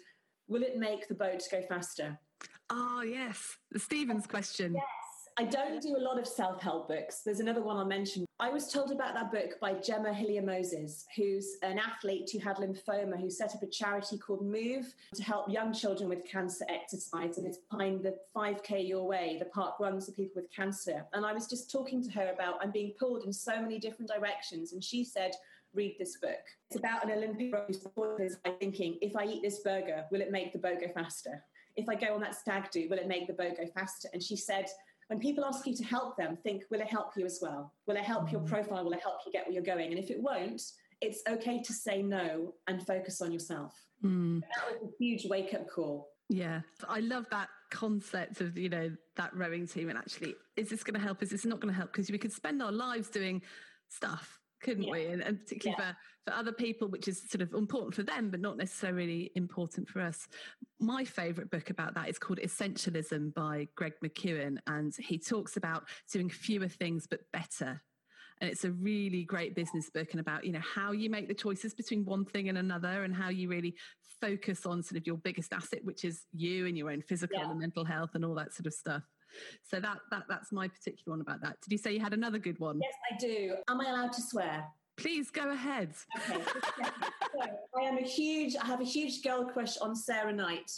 Will 0.49 0.63
It 0.63 0.79
Make 0.79 1.09
the 1.09 1.15
Boat 1.15 1.43
Go 1.51 1.61
Faster? 1.69 2.19
Ah, 2.71 3.01
oh, 3.01 3.03
yes, 3.03 3.59
the 3.73 3.79
Stevens 3.79 4.27
question. 4.27 4.73
Yes. 4.73 4.85
I 5.39 5.45
don't 5.45 5.83
do 5.83 5.97
a 5.97 6.01
lot 6.01 6.19
of 6.19 6.27
self 6.27 6.63
help 6.63 6.89
books. 6.89 7.21
There's 7.21 7.41
another 7.41 7.63
one 7.63 7.77
I'll 7.77 7.85
mention. 7.85 8.25
I 8.41 8.49
was 8.49 8.73
told 8.73 8.91
about 8.91 9.13
that 9.15 9.31
book 9.31 9.61
by 9.61 9.75
Gemma 9.75 10.13
Hillier 10.13 10.41
Moses, 10.41 11.05
who's 11.15 11.57
an 11.63 11.79
athlete 11.79 12.31
who 12.33 12.39
had 12.39 12.57
lymphoma, 12.57 13.21
who 13.21 13.29
set 13.29 13.55
up 13.55 13.63
a 13.63 13.67
charity 13.67 14.17
called 14.17 14.47
Move 14.47 14.95
to 15.15 15.23
help 15.23 15.51
young 15.51 15.75
children 15.75 16.09
with 16.09 16.25
cancer 16.25 16.65
exercise. 16.71 17.37
And 17.37 17.47
it's 17.47 17.59
behind 17.71 18.03
the 18.03 18.17
5K 18.35 18.89
Your 18.89 19.07
Way, 19.07 19.37
the 19.39 19.45
park 19.47 19.79
runs 19.79 20.07
for 20.07 20.13
people 20.13 20.41
with 20.41 20.51
cancer. 20.51 21.05
And 21.13 21.27
I 21.27 21.35
was 21.35 21.47
just 21.47 21.71
talking 21.71 22.03
to 22.03 22.11
her 22.13 22.33
about 22.33 22.59
I'm 22.63 22.71
being 22.71 22.95
pulled 22.99 23.25
in 23.25 23.33
so 23.33 23.61
many 23.61 23.79
different 23.79 24.11
directions. 24.11 24.73
And 24.73 24.83
she 24.83 25.05
said, 25.05 25.33
read 25.75 25.97
this 25.99 26.17
book. 26.17 26.45
It's 26.71 26.79
about 26.79 27.05
an 27.05 27.11
Olympic 27.11 27.55
who 27.67 27.75
supporters 27.75 28.37
by 28.43 28.53
thinking, 28.59 28.97
if 29.03 29.15
I 29.15 29.25
eat 29.25 29.43
this 29.43 29.59
burger, 29.59 30.05
will 30.11 30.23
it 30.23 30.33
make 30.33 30.55
the 30.55 30.59
boat 30.59 30.81
go 30.81 30.89
faster? 30.95 31.45
If 31.77 31.91
I 31.91 31.95
go 31.95 32.15
on 32.15 32.23
that 32.23 32.35
stag 32.35 32.71
do, 32.71 32.89
will 32.89 32.99
it 32.99 33.07
make 33.07 33.27
the 33.27 33.35
boat 33.35 33.59
go 33.59 33.67
faster? 33.67 34.09
And 34.15 34.23
she 34.23 34.35
said, 34.35 34.67
when 35.09 35.21
people 35.21 35.45
ask 35.45 35.67
you 35.67 35.75
to 35.75 35.85
help 35.85 36.17
them, 36.17 36.37
think, 36.43 36.65
will 36.71 36.81
it 36.81 36.89
help 36.89 37.17
you 37.17 37.25
as 37.25 37.39
well? 37.41 37.73
Will 37.87 37.97
it 37.97 38.03
help 38.03 38.33
your 38.33 38.41
mm. 38.41 38.49
profile? 38.49 38.85
Will 38.85 38.93
it 38.93 39.03
help 39.03 39.19
you 39.25 39.33
get 39.33 39.47
where 39.47 39.55
you're 39.55 39.63
going? 39.63 39.91
And 39.91 39.99
if 39.99 40.11
it 40.11 40.21
won't, 40.21 40.63
it's 41.01 41.23
okay 41.29 41.63
to 41.63 41.73
say 41.73 42.03
no 42.03 42.55
and 42.67 42.85
focus 42.85 43.21
on 43.21 43.33
yourself. 43.33 43.75
Mm. 44.05 44.41
That 44.41 44.81
was 44.81 44.91
a 44.91 44.97
huge 44.99 45.27
wake 45.27 45.55
up 45.55 45.69
call. 45.69 46.09
Yeah, 46.29 46.63
I 46.89 47.01
love 47.01 47.27
that 47.31 47.49
concept 47.71 48.41
of 48.41 48.57
you 48.57 48.69
know 48.69 48.91
that 49.17 49.35
rowing 49.35 49.67
team 49.67 49.89
and 49.89 49.99
actually 49.99 50.35
is 50.57 50.69
this 50.69 50.83
going 50.83 50.95
to 50.95 51.01
help? 51.01 51.23
Is 51.23 51.31
this 51.31 51.45
not 51.45 51.61
going 51.61 51.73
to 51.73 51.79
help? 51.79 51.93
Because 51.93 52.11
we 52.11 52.19
could 52.19 52.33
spend 52.33 52.63
our 52.63 52.73
lives 52.73 53.09
doing 53.09 53.43
stuff 53.89 54.41
couldn't 54.63 54.85
yeah. 54.85 54.93
we? 54.93 55.07
And, 55.07 55.23
and 55.23 55.39
particularly 55.39 55.77
yeah. 55.79 55.93
for, 56.25 56.31
for 56.31 56.37
other 56.37 56.53
people, 56.53 56.89
which 56.89 57.09
is 57.09 57.29
sort 57.29 57.43
of 57.43 57.53
important 57.53 57.95
for 57.95 58.03
them, 58.03 58.31
but 58.31 58.41
not 58.41 58.57
necessarily 58.57 59.31
important 59.35 59.89
for 59.89 60.01
us. 60.01 60.27
My 60.81 61.05
favourite 61.05 61.51
book 61.51 61.71
about 61.71 61.95
that 61.95 62.09
is 62.09 62.19
called 62.19 62.41
Essentialism 62.41 63.35
by 63.35 63.69
Greg 63.77 63.95
McKeown. 64.05 64.59
And 64.67 64.93
he 64.99 65.19
talks 65.19 65.57
about 65.57 65.85
doing 66.13 66.29
fewer 66.31 66.69
things 66.69 67.07
but 67.07 67.21
better. 67.33 67.83
And 68.41 68.51
it's 68.51 68.65
a 68.65 68.71
really 68.73 69.25
great 69.25 69.55
business 69.55 69.89
book 69.89 70.09
and 70.11 70.21
about, 70.21 70.45
you 70.45 70.53
know, 70.53 70.61
how 70.61 70.93
you 70.93 71.09
make 71.09 71.27
the 71.27 71.35
choices 71.35 71.73
between 71.73 72.05
one 72.05 72.25
thing 72.25 72.51
and 72.51 72.59
another 72.59 73.05
and 73.05 73.15
how 73.15 73.31
you 73.31 73.49
really 73.49 73.75
focus 74.21 74.67
on 74.67 74.83
sort 74.83 74.99
of 74.99 75.07
your 75.07 75.17
biggest 75.17 75.53
asset, 75.53 75.81
which 75.85 76.05
is 76.05 76.27
you 76.35 76.67
and 76.67 76.77
your 76.77 76.91
own 76.91 77.01
physical 77.01 77.39
yeah. 77.39 77.51
and 77.51 77.61
mental 77.61 77.85
health 77.85 78.11
and 78.15 78.25
all 78.25 78.35
that 78.35 78.53
sort 78.53 78.67
of 78.67 78.75
stuff. 78.75 79.03
So 79.65 79.81
that, 79.81 79.99
that 80.11 80.25
that's 80.29 80.53
my 80.53 80.69
particular 80.69 81.17
one 81.17 81.21
about 81.21 81.43
that. 81.43 81.61
Did 81.63 81.73
you 81.73 81.79
say 81.79 81.93
you 81.93 82.01
had 82.01 82.13
another 82.13 82.39
good 82.39 82.59
one? 82.59 82.81
Yes, 82.81 82.95
I 83.13 83.17
do. 83.17 83.55
Am 83.69 83.81
I 83.81 83.91
allowed 83.91 84.13
to 84.13 84.23
swear? 84.23 84.65
Please 84.97 85.31
go 85.31 85.51
ahead. 85.51 85.91
Okay. 86.17 86.43
so, 86.43 87.43
I 87.79 87.83
am 87.83 87.99
a 87.99 88.03
huge, 88.03 88.57
I 88.57 88.67
have 88.67 88.81
a 88.81 88.85
huge 88.85 89.23
girl 89.23 89.45
crush 89.45 89.77
on 89.79 89.95
Sarah 89.95 90.33
Knight. 90.33 90.71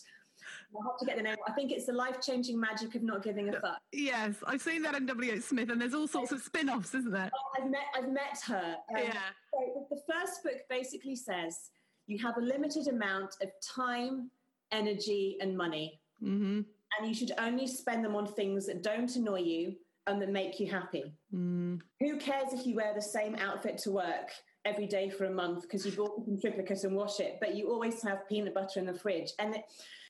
I 0.74 0.84
have 0.84 0.98
to 0.98 1.06
get 1.06 1.16
the 1.16 1.22
name. 1.22 1.36
I 1.46 1.52
think 1.52 1.70
it's 1.70 1.86
the 1.86 1.92
life 1.92 2.20
changing 2.20 2.58
magic 2.58 2.94
of 2.94 3.02
not 3.02 3.22
giving 3.22 3.48
a 3.48 3.60
fuck. 3.60 3.78
Yes, 3.92 4.36
I've 4.46 4.62
seen 4.62 4.82
that 4.82 4.94
in 4.94 5.06
W.H. 5.06 5.42
Smith, 5.42 5.70
and 5.70 5.80
there's 5.80 5.94
all 5.94 6.08
sorts 6.08 6.32
of 6.32 6.40
spin 6.40 6.68
offs, 6.68 6.94
isn't 6.94 7.12
there? 7.12 7.30
I've 7.58 7.70
met, 7.70 7.80
I've 7.96 8.08
met 8.08 8.40
her. 8.46 8.76
Um, 8.90 9.02
yeah. 9.04 9.12
So 9.52 9.86
the 9.90 10.00
first 10.10 10.42
book 10.42 10.58
basically 10.68 11.16
says 11.16 11.70
you 12.06 12.18
have 12.18 12.36
a 12.38 12.40
limited 12.40 12.88
amount 12.88 13.36
of 13.42 13.50
time, 13.60 14.30
energy, 14.72 15.36
and 15.40 15.56
money. 15.56 16.00
Mm-hmm 16.22 16.60
and 16.98 17.08
you 17.08 17.14
should 17.14 17.32
only 17.38 17.66
spend 17.66 18.04
them 18.04 18.16
on 18.16 18.26
things 18.26 18.66
that 18.66 18.82
don't 18.82 19.14
annoy 19.16 19.40
you 19.40 19.74
and 20.06 20.20
that 20.22 20.30
make 20.30 20.58
you 20.58 20.70
happy. 20.70 21.12
Mm. 21.34 21.80
Who 22.00 22.16
cares 22.16 22.52
if 22.52 22.66
you 22.66 22.76
wear 22.76 22.94
the 22.94 23.02
same 23.02 23.34
outfit 23.36 23.78
to 23.78 23.90
work 23.90 24.30
every 24.64 24.86
day 24.86 25.10
for 25.10 25.26
a 25.26 25.30
month 25.30 25.62
because 25.62 25.84
you 25.84 25.92
bought 25.92 26.24
some 26.24 26.40
triplicate 26.40 26.84
and 26.84 26.96
wash 26.96 27.20
it, 27.20 27.36
but 27.40 27.54
you 27.54 27.70
always 27.70 28.02
have 28.02 28.28
peanut 28.28 28.54
butter 28.54 28.80
in 28.80 28.86
the 28.86 28.94
fridge? 28.94 29.32
And 29.38 29.54
it, 29.54 29.62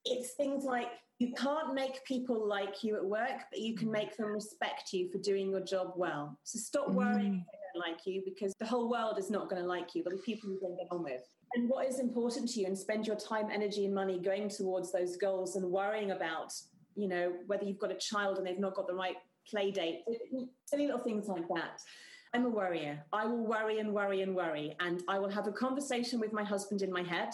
it's 0.05 0.33
things 0.35 0.65
like 0.65 0.89
you 1.19 1.33
can't 1.37 1.75
make 1.75 2.05
people 2.05 2.49
like 2.49 2.85
you 2.85 2.97
at 2.97 3.05
work, 3.05 3.43
but 3.51 3.61
you 3.61 3.75
can 3.77 3.91
make 3.91 4.17
them 4.17 4.29
respect 4.29 4.93
you 4.93 5.11
for 5.11 5.19
doing 5.19 5.51
your 5.51 5.61
job 5.61 5.93
well. 5.97 6.39
So 6.45 6.61
stop 6.61 6.91
worrying 6.91 7.33
mm. 7.33 7.41
if 7.41 7.47
they 7.47 7.59
don't 7.75 7.91
like 7.91 8.07
you 8.07 8.23
because 8.25 8.55
the 8.61 8.67
whole 8.67 8.89
world 8.89 9.19
is 9.19 9.31
not 9.31 9.51
going 9.51 9.61
to 9.61 9.69
like 9.69 9.95
you. 9.95 10.05
There'll 10.05 10.19
be 10.19 10.23
people 10.23 10.51
you 10.51 10.61
don't 10.61 10.77
get 10.77 10.87
on 10.93 11.03
with. 11.03 11.23
And 11.55 11.69
what 11.69 11.87
is 11.87 11.99
important 11.99 12.49
to 12.51 12.61
you, 12.61 12.67
and 12.67 12.77
spend 12.77 13.07
your 13.07 13.17
time, 13.17 13.49
energy, 13.53 13.87
and 13.87 13.95
money 13.95 14.19
going 14.19 14.49
towards 14.49 14.93
those 14.93 15.17
goals 15.17 15.57
and 15.57 15.71
worrying 15.71 16.11
about, 16.11 16.53
you 16.95 17.09
know, 17.09 17.33
whether 17.47 17.65
you've 17.65 17.79
got 17.79 17.91
a 17.91 17.97
child 17.97 18.39
and 18.39 18.47
they've 18.47 18.59
not 18.59 18.75
got 18.75 18.87
the 18.87 18.95
right 18.95 19.17
play 19.49 19.71
date, 19.71 20.05
silly 20.67 20.87
little 20.87 21.01
things 21.01 21.27
like 21.27 21.49
that. 21.49 21.81
I'm 22.35 22.45
a 22.45 22.49
worrier. 22.51 23.03
I 23.13 23.25
will 23.25 23.47
worry 23.47 23.79
and 23.79 23.93
worry 23.93 24.21
and 24.21 24.37
worry. 24.37 24.77
And 24.81 25.03
I 25.09 25.19
will 25.19 25.31
have 25.31 25.47
a 25.47 25.53
conversation 25.53 26.21
with 26.21 26.33
my 26.33 26.45
husband 26.45 26.83
in 26.83 26.93
my 26.93 27.03
head 27.03 27.31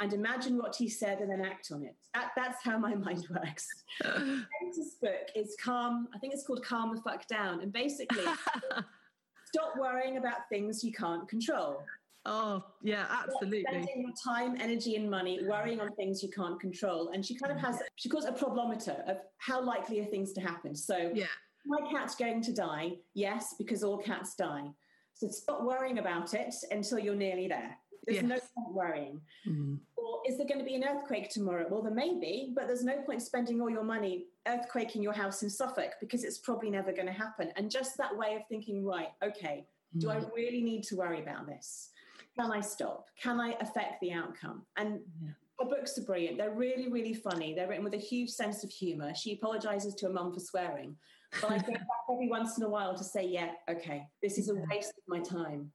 and 0.00 0.12
imagine 0.12 0.58
what 0.58 0.76
he 0.76 0.88
said 0.88 1.20
and 1.20 1.30
then 1.30 1.40
act 1.40 1.70
on 1.72 1.82
it. 1.82 1.96
That, 2.14 2.30
that's 2.36 2.62
how 2.62 2.78
my 2.78 2.94
mind 3.06 3.26
works. 3.30 3.66
This 4.02 4.94
book 5.00 5.30
is 5.34 5.56
Calm, 5.62 6.08
I 6.14 6.18
think 6.18 6.32
it's 6.34 6.46
called 6.46 6.64
Calm 6.64 6.94
the 6.94 7.00
Fuck 7.00 7.26
Down. 7.26 7.60
And 7.60 7.72
basically, 7.72 8.24
stop 9.46 9.72
worrying 9.78 10.18
about 10.18 10.48
things 10.48 10.84
you 10.84 10.92
can't 10.92 11.28
control. 11.28 11.82
Oh, 12.28 12.64
yeah, 12.82 13.06
absolutely. 13.08 13.64
Spending 13.68 14.00
your 14.02 14.10
time, 14.26 14.56
energy, 14.60 14.96
and 14.96 15.08
money 15.08 15.40
worrying 15.46 15.80
on 15.80 15.94
things 15.94 16.22
you 16.22 16.28
can't 16.28 16.58
control. 16.58 17.10
And 17.14 17.24
she 17.24 17.38
kind 17.38 17.52
of 17.52 17.58
has, 17.58 17.80
she 17.94 18.08
calls 18.08 18.24
it 18.24 18.34
a 18.34 18.44
problemeter 18.44 19.08
of 19.08 19.18
how 19.38 19.62
likely 19.62 20.00
are 20.00 20.04
things 20.04 20.32
to 20.32 20.40
happen. 20.40 20.74
So, 20.74 21.12
yeah. 21.14 21.26
my 21.64 21.78
cat's 21.90 22.16
going 22.16 22.42
to 22.42 22.52
die? 22.52 22.94
Yes, 23.14 23.54
because 23.58 23.84
all 23.84 23.98
cats 23.98 24.34
die. 24.34 24.64
So, 25.14 25.28
stop 25.28 25.62
worrying 25.62 25.98
about 25.98 26.34
it 26.34 26.54
until 26.72 26.98
you're 26.98 27.14
nearly 27.14 27.46
there. 27.46 27.76
There's 28.06 28.22
yes. 28.22 28.24
no 28.24 28.38
point 28.56 28.74
worrying. 28.74 29.20
Mm. 29.48 29.78
Or 29.96 30.20
is 30.26 30.36
there 30.36 30.46
going 30.46 30.60
to 30.60 30.64
be 30.64 30.74
an 30.74 30.84
earthquake 30.84 31.30
tomorrow? 31.30 31.66
Well, 31.68 31.82
there 31.82 31.94
may 31.94 32.18
be, 32.18 32.52
but 32.54 32.66
there's 32.66 32.84
no 32.84 33.02
point 33.02 33.22
spending 33.22 33.60
all 33.60 33.70
your 33.70 33.84
money 33.84 34.26
earthquaking 34.48 35.02
your 35.02 35.12
house 35.12 35.42
in 35.42 35.50
Suffolk 35.50 35.92
because 36.00 36.22
it's 36.24 36.38
probably 36.38 36.70
never 36.70 36.92
going 36.92 37.06
to 37.06 37.12
happen. 37.12 37.52
And 37.56 37.70
just 37.70 37.96
that 37.98 38.16
way 38.16 38.34
of 38.34 38.42
thinking, 38.48 38.84
right, 38.84 39.08
okay, 39.22 39.66
mm. 39.96 40.00
do 40.00 40.10
I 40.10 40.16
mm. 40.16 40.30
really 40.34 40.62
need 40.62 40.82
to 40.84 40.96
worry 40.96 41.20
about 41.20 41.46
this? 41.46 41.90
Can 42.38 42.52
I 42.52 42.60
stop? 42.60 43.06
Can 43.20 43.40
I 43.40 43.56
affect 43.60 44.00
the 44.00 44.12
outcome? 44.12 44.62
And 44.76 45.00
yeah. 45.22 45.30
the 45.58 45.64
books 45.64 45.98
are 45.98 46.02
brilliant. 46.02 46.38
They're 46.38 46.54
really, 46.54 46.88
really 46.90 47.14
funny. 47.14 47.54
They're 47.54 47.68
written 47.68 47.84
with 47.84 47.94
a 47.94 47.98
huge 47.98 48.30
sense 48.30 48.62
of 48.62 48.70
humour. 48.70 49.14
She 49.14 49.32
apologises 49.32 49.94
to 49.96 50.06
her 50.06 50.12
mum 50.12 50.32
for 50.32 50.40
swearing, 50.40 50.96
but 51.40 51.50
I 51.50 51.58
go 51.58 51.72
back 51.72 51.86
every 52.12 52.28
once 52.28 52.58
in 52.58 52.64
a 52.64 52.68
while 52.68 52.96
to 52.96 53.04
say, 53.04 53.26
yeah, 53.26 53.52
okay, 53.68 54.06
this 54.22 54.38
is 54.38 54.50
a 54.50 54.54
waste 54.70 54.92
of 54.96 55.04
my 55.08 55.20
time. 55.20 55.72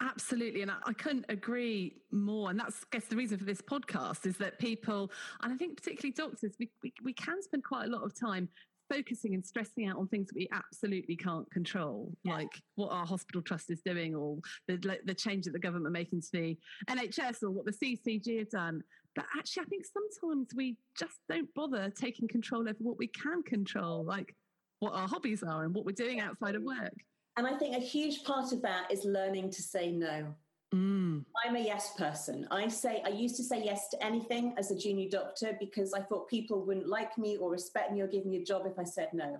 Absolutely. 0.00 0.62
And 0.62 0.70
I, 0.70 0.76
I, 0.86 0.92
couldn't 0.92 1.24
agree 1.28 2.02
more. 2.10 2.50
And 2.50 2.58
that's, 2.58 2.78
I 2.82 2.86
guess, 2.90 3.04
the 3.04 3.14
reason 3.14 3.38
for 3.38 3.44
this 3.44 3.60
podcast 3.60 4.26
is 4.26 4.36
that 4.38 4.58
people, 4.58 5.10
and 5.42 5.52
I 5.52 5.56
think 5.56 5.76
particularly 5.76 6.12
doctors, 6.12 6.56
we, 6.58 6.68
we, 6.82 6.92
we 7.04 7.12
can 7.12 7.40
spend 7.42 7.62
quite 7.62 7.86
a 7.86 7.90
lot 7.90 8.02
of 8.02 8.18
time 8.18 8.48
focusing 8.90 9.34
and 9.34 9.44
stressing 9.44 9.86
out 9.86 9.96
on 9.96 10.08
things 10.08 10.28
that 10.28 10.36
we 10.36 10.48
absolutely 10.52 11.16
can't 11.16 11.50
control, 11.50 12.12
yeah. 12.24 12.34
like 12.34 12.62
what 12.76 12.88
our 12.88 13.06
hospital 13.06 13.42
trust 13.42 13.70
is 13.70 13.80
doing, 13.84 14.14
or 14.14 14.38
the 14.68 14.98
the 15.04 15.14
change 15.14 15.44
that 15.44 15.52
the 15.52 15.58
government 15.58 15.86
are 15.86 15.90
making 15.90 16.20
to 16.20 16.28
the 16.32 16.56
NHS, 16.88 17.42
or 17.42 17.50
what 17.50 17.66
the 17.66 17.72
CCG 17.72 18.38
have 18.38 18.50
done. 18.50 18.82
But 19.14 19.26
actually, 19.36 19.62
I 19.62 19.66
think 19.66 19.84
sometimes 19.86 20.48
we 20.56 20.76
just 20.98 21.20
don't 21.28 21.52
bother 21.54 21.90
taking 21.90 22.26
control 22.28 22.62
over 22.62 22.78
what 22.78 22.98
we 22.98 23.06
can 23.08 23.42
control, 23.42 24.04
like 24.04 24.34
what 24.80 24.92
our 24.92 25.08
hobbies 25.08 25.42
are 25.42 25.64
and 25.64 25.74
what 25.74 25.84
we're 25.84 25.92
doing 25.92 26.20
outside 26.20 26.54
of 26.54 26.62
work. 26.62 26.94
And 27.36 27.46
I 27.46 27.56
think 27.56 27.76
a 27.76 27.80
huge 27.80 28.24
part 28.24 28.52
of 28.52 28.62
that 28.62 28.90
is 28.90 29.04
learning 29.04 29.50
to 29.50 29.62
say 29.62 29.90
no. 29.90 30.34
Mm. 30.74 31.24
I'm 31.44 31.54
a 31.54 31.60
yes 31.60 31.94
person. 31.96 32.48
I 32.50 32.66
say 32.66 33.00
I 33.06 33.10
used 33.10 33.36
to 33.36 33.44
say 33.44 33.62
yes 33.62 33.88
to 33.90 34.04
anything 34.04 34.54
as 34.58 34.72
a 34.72 34.76
junior 34.76 35.08
doctor 35.08 35.56
because 35.60 35.94
I 35.94 36.00
thought 36.00 36.28
people 36.28 36.64
wouldn't 36.64 36.88
like 36.88 37.16
me 37.16 37.36
or 37.36 37.50
respect 37.50 37.92
me 37.92 38.00
or 38.00 38.08
give 38.08 38.26
me 38.26 38.38
a 38.38 38.44
job 38.44 38.62
if 38.66 38.76
I 38.76 38.82
said 38.82 39.10
no. 39.12 39.38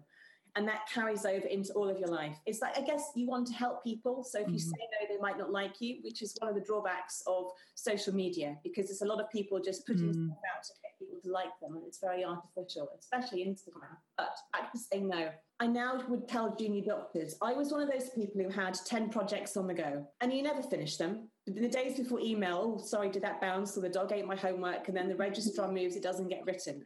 And 0.57 0.69
that 0.69 0.89
carries 0.93 1.25
over 1.25 1.47
into 1.47 1.73
all 1.73 1.89
of 1.89 1.99
your 1.99 2.09
life. 2.09 2.37
It's 2.47 2.61
like 2.61 2.79
I 2.79 2.83
guess 2.83 3.11
you 3.17 3.27
want 3.27 3.47
to 3.49 3.55
help 3.55 3.83
people, 3.83 4.23
so 4.23 4.41
if 4.41 4.49
you 4.49 4.55
mm. 4.55 4.61
say 4.61 4.71
no, 4.79 5.09
they 5.09 5.21
might 5.21 5.37
not 5.39 5.51
like 5.51 5.81
you, 5.81 5.99
which 6.03 6.23
is 6.23 6.37
one 6.39 6.49
of 6.49 6.55
the 6.55 6.61
drawbacks 6.61 7.23
of 7.27 7.47
social 7.75 8.15
media 8.15 8.57
because 8.63 8.91
it's 8.91 9.03
a 9.03 9.07
lot 9.07 9.21
of 9.21 9.29
people 9.31 9.61
just 9.61 9.87
putting 9.87 10.13
mm. 10.13 10.27
stuff 10.27 10.39
out 10.55 10.63
to 10.63 10.73
get 10.83 10.99
people 10.99 11.19
to 11.25 11.31
like 11.33 11.59
them, 11.61 11.75
and 11.77 11.85
it's 11.87 11.99
very 11.99 12.25
artificial, 12.25 12.89
especially 12.99 13.45
Instagram. 13.45 13.97
But 14.17 14.37
I 14.53 14.61
can 14.71 14.81
say 14.81 15.01
no. 15.01 15.31
I 15.61 15.67
now 15.69 16.03
would 16.09 16.29
tell 16.29 16.55
junior 16.57 16.85
doctors, 16.85 17.37
I 17.41 17.53
was 17.53 17.71
one 17.71 17.83
of 17.83 17.91
those 17.91 18.11
people 18.11 18.43
who 18.43 18.49
had 18.49 18.75
10 18.75 19.11
projects 19.11 19.57
on 19.57 19.69
the 19.69 19.75
go 19.75 20.07
and 20.21 20.33
you 20.33 20.43
never 20.43 20.63
finish 20.63 20.97
them. 20.97 21.29
the 21.47 21.69
days 21.69 21.97
before 21.97 22.19
email, 22.21 22.77
oh, 22.77 22.85
sorry, 22.85 23.09
did 23.09 23.23
that 23.23 23.41
bounce? 23.41 23.77
Or 23.79 23.81
the 23.81 23.89
dog 23.89 24.13
ate 24.13 24.27
my 24.27 24.35
homework, 24.35 24.89
and 24.89 24.97
then 24.97 25.09
the 25.09 25.17
registrar 25.17 25.71
moves, 25.71 25.95
it 25.95 26.03
doesn't 26.03 26.29
get 26.29 26.45
written. 26.45 26.85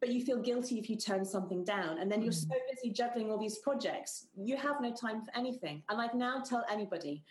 But 0.00 0.10
you 0.10 0.24
feel 0.24 0.40
guilty 0.40 0.78
if 0.78 0.90
you 0.90 0.96
turn 0.96 1.24
something 1.24 1.64
down, 1.64 1.98
and 1.98 2.10
then 2.10 2.22
you're 2.22 2.32
so 2.32 2.48
busy 2.70 2.92
juggling 2.92 3.30
all 3.30 3.38
these 3.38 3.58
projects, 3.58 4.26
you 4.36 4.56
have 4.56 4.80
no 4.80 4.92
time 4.92 5.22
for 5.22 5.34
anything. 5.36 5.82
And 5.88 6.00
I'd 6.00 6.14
now 6.14 6.42
tell 6.42 6.64
anybody, 6.70 7.24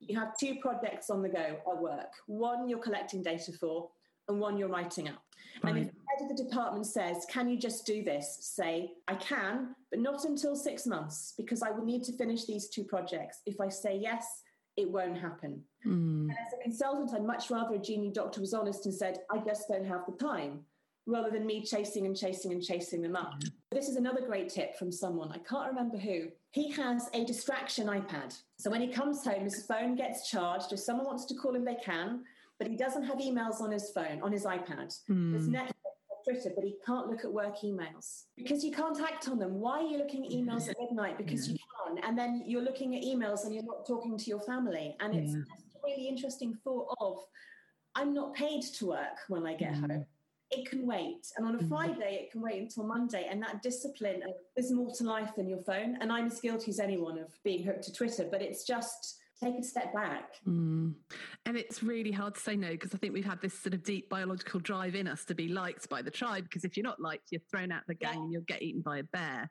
you 0.00 0.18
have 0.18 0.36
two 0.38 0.56
projects 0.60 1.08
on 1.08 1.22
the 1.22 1.28
go 1.28 1.56
at 1.66 1.82
work. 1.82 2.12
One 2.26 2.68
you're 2.68 2.78
collecting 2.78 3.22
data 3.22 3.52
for, 3.52 3.88
and 4.28 4.38
one 4.38 4.56
you're 4.56 4.68
writing 4.68 5.08
up. 5.08 5.22
Right. 5.62 5.76
And 5.76 5.86
if 5.86 5.92
the 5.92 6.00
head 6.08 6.30
of 6.30 6.36
the 6.36 6.44
department 6.44 6.86
says, 6.86 7.26
Can 7.30 7.48
you 7.48 7.58
just 7.58 7.86
do 7.86 8.02
this? 8.02 8.38
Say, 8.40 8.92
I 9.08 9.14
can, 9.14 9.74
but 9.90 10.00
not 10.00 10.24
until 10.24 10.56
six 10.56 10.86
months 10.86 11.34
because 11.36 11.62
I 11.62 11.70
will 11.70 11.84
need 11.84 12.04
to 12.04 12.12
finish 12.12 12.44
these 12.44 12.68
two 12.68 12.84
projects. 12.84 13.40
If 13.46 13.60
I 13.60 13.68
say 13.68 13.96
yes, 13.96 14.42
it 14.76 14.90
won't 14.90 15.18
happen. 15.18 15.62
Mm. 15.86 16.22
And 16.22 16.30
as 16.30 16.52
a 16.58 16.62
consultant, 16.62 17.12
I'd 17.14 17.24
much 17.24 17.50
rather 17.50 17.76
a 17.76 17.78
junior 17.78 18.10
doctor 18.10 18.40
was 18.40 18.54
honest 18.54 18.86
and 18.86 18.94
said, 18.94 19.18
I 19.30 19.38
just 19.38 19.68
don't 19.68 19.86
have 19.86 20.02
the 20.06 20.16
time, 20.16 20.60
rather 21.06 21.30
than 21.30 21.46
me 21.46 21.62
chasing 21.62 22.06
and 22.06 22.16
chasing 22.16 22.52
and 22.52 22.62
chasing 22.62 23.02
them 23.02 23.16
up. 23.16 23.34
Mm. 23.40 23.50
This 23.72 23.88
is 23.88 23.96
another 23.96 24.22
great 24.22 24.48
tip 24.48 24.78
from 24.78 24.90
someone, 24.90 25.30
I 25.32 25.38
can't 25.38 25.68
remember 25.68 25.98
who. 25.98 26.28
He 26.52 26.70
has 26.72 27.08
a 27.12 27.24
distraction 27.24 27.88
iPad. 27.88 28.36
So 28.58 28.70
when 28.70 28.80
he 28.80 28.88
comes 28.88 29.24
home, 29.24 29.44
his 29.44 29.66
phone 29.66 29.96
gets 29.96 30.30
charged. 30.30 30.72
If 30.72 30.78
someone 30.78 31.06
wants 31.06 31.26
to 31.26 31.34
call 31.34 31.54
him, 31.54 31.64
they 31.64 31.76
can, 31.84 32.22
but 32.58 32.68
he 32.68 32.76
doesn't 32.76 33.02
have 33.04 33.18
emails 33.18 33.60
on 33.60 33.70
his 33.70 33.90
phone, 33.90 34.22
on 34.22 34.32
his 34.32 34.44
iPad. 34.44 34.96
Mm. 35.10 35.32
There's 35.32 35.48
Netflix 35.48 35.72
Twitter, 36.24 36.50
but 36.54 36.64
he 36.64 36.76
can't 36.84 37.08
look 37.08 37.24
at 37.24 37.32
work 37.32 37.58
emails 37.62 38.24
because 38.36 38.64
you 38.64 38.72
can't 38.72 38.98
act 39.00 39.28
on 39.28 39.38
them. 39.38 39.60
Why 39.60 39.80
are 39.80 39.86
you 39.86 39.98
looking 39.98 40.24
at 40.24 40.32
emails 40.32 40.68
at 40.68 40.76
midnight? 40.80 41.18
Because 41.18 41.48
you 41.48 41.56
can. 41.86 42.02
And 42.02 42.18
then 42.18 42.42
you're 42.46 42.62
looking 42.62 42.96
at 42.96 43.02
emails 43.02 43.44
and 43.44 43.54
you're 43.54 43.64
not 43.64 43.86
talking 43.86 44.16
to 44.16 44.24
your 44.24 44.40
family. 44.40 44.96
And 45.00 45.14
it's 45.14 45.32
yeah. 45.32 45.40
just 45.40 45.76
a 45.76 45.78
really 45.84 46.08
interesting 46.08 46.56
thought 46.64 46.94
of 47.00 47.18
I'm 47.94 48.12
not 48.14 48.34
paid 48.34 48.62
to 48.62 48.86
work 48.86 49.18
when 49.28 49.46
I 49.46 49.54
get 49.54 49.74
mm. 49.74 49.80
home. 49.90 50.06
It 50.50 50.68
can 50.68 50.86
wait. 50.86 51.26
And 51.36 51.46
on 51.46 51.56
a 51.56 51.58
mm. 51.58 51.68
Friday, 51.68 52.20
it 52.22 52.30
can 52.30 52.40
wait 52.40 52.60
until 52.60 52.84
Monday. 52.84 53.26
And 53.30 53.42
that 53.42 53.62
discipline, 53.62 54.22
there's 54.54 54.70
more 54.70 54.92
to 54.96 55.04
life 55.04 55.30
than 55.36 55.48
your 55.48 55.62
phone. 55.62 55.98
And 56.00 56.12
I'm 56.12 56.26
as 56.26 56.40
guilty 56.40 56.70
as 56.70 56.78
anyone 56.78 57.18
of 57.18 57.28
being 57.42 57.64
hooked 57.64 57.84
to 57.84 57.92
Twitter, 57.92 58.28
but 58.30 58.42
it's 58.42 58.64
just 58.64 59.20
take 59.42 59.58
a 59.58 59.62
step 59.62 59.92
back. 59.92 60.34
Mm. 60.46 60.94
And 61.46 61.56
it's 61.56 61.82
really 61.82 62.12
hard 62.12 62.34
to 62.34 62.40
say 62.40 62.56
no 62.56 62.70
because 62.70 62.94
I 62.94 62.98
think 62.98 63.12
we've 63.12 63.24
had 63.24 63.40
this 63.40 63.58
sort 63.58 63.74
of 63.74 63.82
deep 63.82 64.08
biological 64.08 64.60
drive 64.60 64.94
in 64.94 65.08
us 65.08 65.24
to 65.26 65.34
be 65.34 65.48
liked 65.48 65.88
by 65.88 66.02
the 66.02 66.10
tribe 66.10 66.44
because 66.44 66.64
if 66.64 66.76
you're 66.76 66.84
not 66.84 67.00
liked, 67.00 67.28
you're 67.30 67.40
thrown 67.50 67.72
out 67.72 67.82
the 67.86 67.94
gang 67.94 68.14
yeah. 68.14 68.22
and 68.22 68.32
you'll 68.32 68.42
get 68.42 68.62
eaten 68.62 68.80
by 68.80 68.98
a 68.98 69.04
bear. 69.04 69.50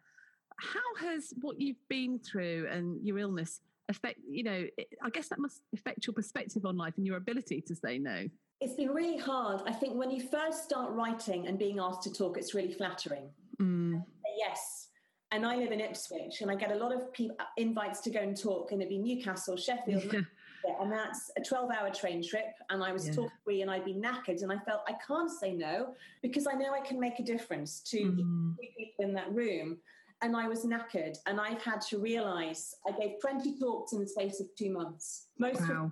How 0.58 1.08
has 1.08 1.34
what 1.42 1.60
you've 1.60 1.88
been 1.90 2.20
through 2.20 2.68
and 2.72 3.06
your 3.06 3.18
illness 3.18 3.60
affect, 3.90 4.20
you 4.30 4.44
know, 4.44 4.66
I 5.02 5.10
guess 5.10 5.28
that 5.30 5.40
must 5.40 5.62
affect 5.74 6.08
your 6.08 6.14
perspective 6.14 6.66
on 6.66 6.78
life 6.78 6.94
and 6.98 7.06
your 7.06 7.18
ability 7.18 7.62
to 7.68 7.76
say 7.76 7.98
no. 7.98 8.28
It's 8.64 8.76
been 8.76 8.92
really 8.92 9.18
hard. 9.18 9.62
I 9.68 9.74
think 9.74 9.96
when 9.96 10.10
you 10.10 10.22
first 10.22 10.64
start 10.64 10.90
writing 10.94 11.48
and 11.48 11.60
being 11.60 11.80
asked 11.80 12.04
to 12.04 12.14
talk, 12.14 12.38
it's 12.38 12.54
really 12.54 12.72
flattering. 12.72 13.30
Mm. 13.62 14.02
Yes, 14.38 14.88
and 15.34 15.46
I 15.46 15.58
live 15.58 15.74
in 15.74 15.82
Ipswich, 15.82 16.40
and 16.40 16.50
I 16.50 16.56
get 16.56 16.72
a 16.72 16.76
lot 16.76 16.94
of 16.94 17.12
people, 17.12 17.36
invites 17.58 18.00
to 18.02 18.10
go 18.10 18.22
and 18.22 18.40
talk, 18.40 18.72
and 18.72 18.82
it'd 18.82 18.90
be 18.90 19.00
Newcastle, 19.00 19.58
Sheffield, 19.58 20.14
yeah. 20.14 20.22
and 20.82 20.90
that's 20.90 21.30
a 21.38 21.42
12 21.42 21.72
hour 21.72 21.90
train 21.90 22.26
trip. 22.26 22.54
And 22.70 22.82
I 22.82 22.94
was 22.94 23.06
yeah. 23.06 23.26
free, 23.44 23.64
and 23.64 23.70
I'd 23.70 23.84
be 23.84 23.96
knackered, 23.96 24.44
and 24.44 24.52
I 24.52 24.60
felt 24.60 24.84
I 24.88 24.94
can't 25.06 25.30
say 25.30 25.52
no 25.52 25.94
because 26.22 26.48
I 26.48 26.54
know 26.54 26.74
I 26.74 26.80
can 26.80 27.02
make 27.02 27.20
a 27.20 27.24
difference 27.24 27.82
to 27.88 27.98
mm. 27.98 28.56
people 28.78 29.06
in 29.06 29.14
that 29.16 29.30
room. 29.34 29.78
And 30.22 30.38
I 30.38 30.48
was 30.48 30.64
knackered, 30.66 31.18
and 31.26 31.42
I've 31.42 31.62
had 31.62 31.82
to 31.90 31.98
realize 31.98 32.76
I 32.88 32.98
gave 32.98 33.20
20 33.20 33.60
talks 33.60 33.92
in 33.92 34.00
the 34.00 34.08
space 34.08 34.40
of 34.40 34.48
two 34.58 34.72
months. 34.72 35.28
Most 35.38 35.60
wow. 35.60 35.64
of 35.64 35.68
them 35.68 35.92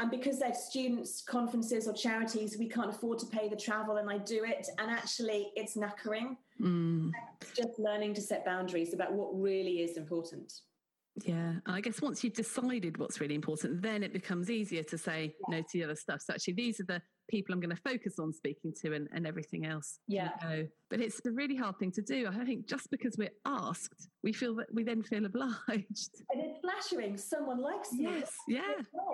and 0.00 0.10
because 0.10 0.38
they're 0.38 0.54
students' 0.54 1.20
conferences 1.20 1.86
or 1.86 1.92
charities, 1.92 2.56
we 2.58 2.68
can't 2.68 2.88
afford 2.88 3.18
to 3.18 3.26
pay 3.26 3.48
the 3.48 3.56
travel, 3.56 3.98
and 3.98 4.08
I 4.08 4.16
do 4.16 4.44
it. 4.44 4.66
And 4.78 4.90
actually, 4.90 5.52
it's 5.56 5.76
knackering. 5.76 6.38
Mm. 6.58 7.12
It's 7.42 7.52
just 7.52 7.78
learning 7.78 8.14
to 8.14 8.22
set 8.22 8.46
boundaries 8.46 8.94
about 8.94 9.12
what 9.12 9.28
really 9.38 9.82
is 9.82 9.98
important. 9.98 10.52
Yeah, 11.26 11.54
I 11.66 11.82
guess 11.82 12.00
once 12.00 12.24
you've 12.24 12.32
decided 12.32 12.96
what's 12.96 13.20
really 13.20 13.34
important, 13.34 13.82
then 13.82 14.02
it 14.02 14.14
becomes 14.14 14.48
easier 14.48 14.82
to 14.84 14.96
say 14.96 15.34
yeah. 15.48 15.56
no 15.56 15.62
to 15.62 15.68
the 15.74 15.84
other 15.84 15.96
stuff. 15.96 16.22
So 16.22 16.32
actually, 16.32 16.54
these 16.54 16.80
are 16.80 16.84
the 16.84 17.02
people 17.28 17.54
I'm 17.54 17.60
going 17.60 17.76
to 17.76 17.82
focus 17.82 18.18
on 18.18 18.32
speaking 18.32 18.72
to 18.80 18.94
and, 18.94 19.06
and 19.12 19.26
everything 19.26 19.66
else. 19.66 19.98
Yeah. 20.08 20.30
But 20.90 21.00
it's 21.00 21.20
a 21.24 21.30
really 21.30 21.54
hard 21.54 21.78
thing 21.78 21.92
to 21.92 22.02
do. 22.02 22.26
I 22.26 22.44
think 22.44 22.66
just 22.66 22.90
because 22.90 23.16
we're 23.16 23.30
asked, 23.46 24.08
we 24.24 24.32
feel 24.32 24.56
that 24.56 24.66
we 24.74 24.82
then 24.82 25.02
feel 25.02 25.24
obliged. 25.24 26.22
And 26.30 26.42
it's 26.42 26.58
flattering. 26.60 27.16
Someone 27.16 27.60
likes 27.60 27.92
me. 27.92 28.04
Yes. 28.04 28.36
Yeah. 28.48 28.62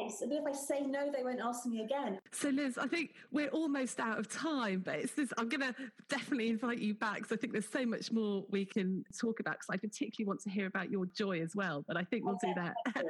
Nice. 0.01 0.23
And 0.23 0.33
if 0.33 0.45
I 0.47 0.53
say 0.53 0.81
no, 0.81 1.13
they 1.15 1.23
won't 1.23 1.41
ask 1.41 1.67
me 1.67 1.85
again. 1.85 2.19
So 2.33 2.49
Liz, 2.49 2.79
I 2.79 2.87
think 2.87 3.11
we're 3.31 3.49
almost 3.49 4.01
out 4.01 4.19
of 4.19 4.29
time, 4.29 4.83
but 4.85 4.97
it's 4.97 5.13
this, 5.13 5.33
I'm 5.37 5.51
going 5.51 5.61
to 5.61 5.75
definitely 6.09 6.49
invite 6.49 6.79
you 6.79 6.95
back 6.95 7.17
because 7.17 7.33
I 7.33 7.37
think 7.37 7.53
there's 7.53 7.69
so 7.69 7.85
much 7.85 8.11
more 8.11 8.45
we 8.51 8.65
can 8.65 9.05
talk 9.21 9.41
about 9.41 9.55
because 9.55 9.69
I 9.71 9.77
particularly 9.77 10.27
want 10.27 10.41
to 10.41 10.51
hear 10.51 10.67
about 10.67 10.91
your 10.91 11.05
joy 11.07 11.43
as 11.43 11.55
well. 11.55 11.85
But 11.87 11.99
I 11.99 12.05
think 12.05 12.25
we'll 12.25 12.37
okay. 12.37 12.55
do 12.55 12.61
that. 12.63 12.75
Yeah. 12.97 13.03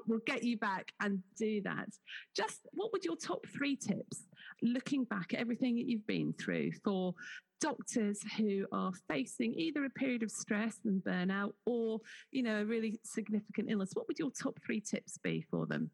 we'll 0.08 0.18
get 0.26 0.42
you 0.42 0.58
back 0.58 0.92
and 1.00 1.22
do 1.38 1.60
that. 1.62 1.88
Just 2.36 2.66
what 2.72 2.92
would 2.92 3.04
your 3.04 3.16
top 3.16 3.46
three 3.46 3.76
tips 3.76 4.24
looking 4.62 5.04
back 5.04 5.32
at 5.32 5.40
everything 5.40 5.76
that 5.76 5.86
you've 5.86 6.06
been 6.06 6.32
through 6.32 6.72
for 6.84 7.14
doctors 7.60 8.20
who 8.36 8.66
are 8.72 8.92
facing 9.08 9.54
either 9.54 9.84
a 9.84 9.90
period 9.90 10.22
of 10.22 10.30
stress 10.30 10.78
and 10.84 11.02
burnout 11.02 11.52
or 11.66 12.00
you 12.30 12.42
know 12.42 12.62
a 12.62 12.64
really 12.64 12.98
significant 13.04 13.70
illness 13.70 13.90
what 13.94 14.06
would 14.08 14.18
your 14.18 14.30
top 14.30 14.58
three 14.64 14.80
tips 14.80 15.18
be 15.18 15.44
for 15.50 15.66
them 15.66 15.90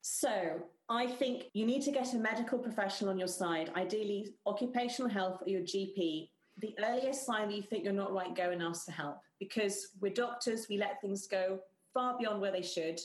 so 0.00 0.60
i 0.88 1.06
think 1.06 1.44
you 1.54 1.64
need 1.64 1.82
to 1.82 1.92
get 1.92 2.12
a 2.14 2.18
medical 2.18 2.58
professional 2.58 3.10
on 3.10 3.18
your 3.18 3.28
side 3.28 3.70
ideally 3.76 4.28
occupational 4.46 5.10
health 5.10 5.40
or 5.44 5.48
your 5.48 5.62
gp 5.62 6.28
the 6.58 6.74
earliest 6.84 7.24
sign 7.24 7.48
that 7.48 7.56
you 7.56 7.62
think 7.62 7.84
you're 7.84 7.92
not 7.92 8.12
right 8.12 8.34
go 8.34 8.50
and 8.50 8.62
ask 8.62 8.84
for 8.84 8.92
help 8.92 9.20
because 9.38 9.88
we're 10.00 10.12
doctors 10.12 10.66
we 10.68 10.76
let 10.76 11.00
things 11.00 11.26
go 11.26 11.58
far 11.94 12.18
beyond 12.18 12.40
where 12.40 12.52
they 12.52 12.62
should 12.62 13.00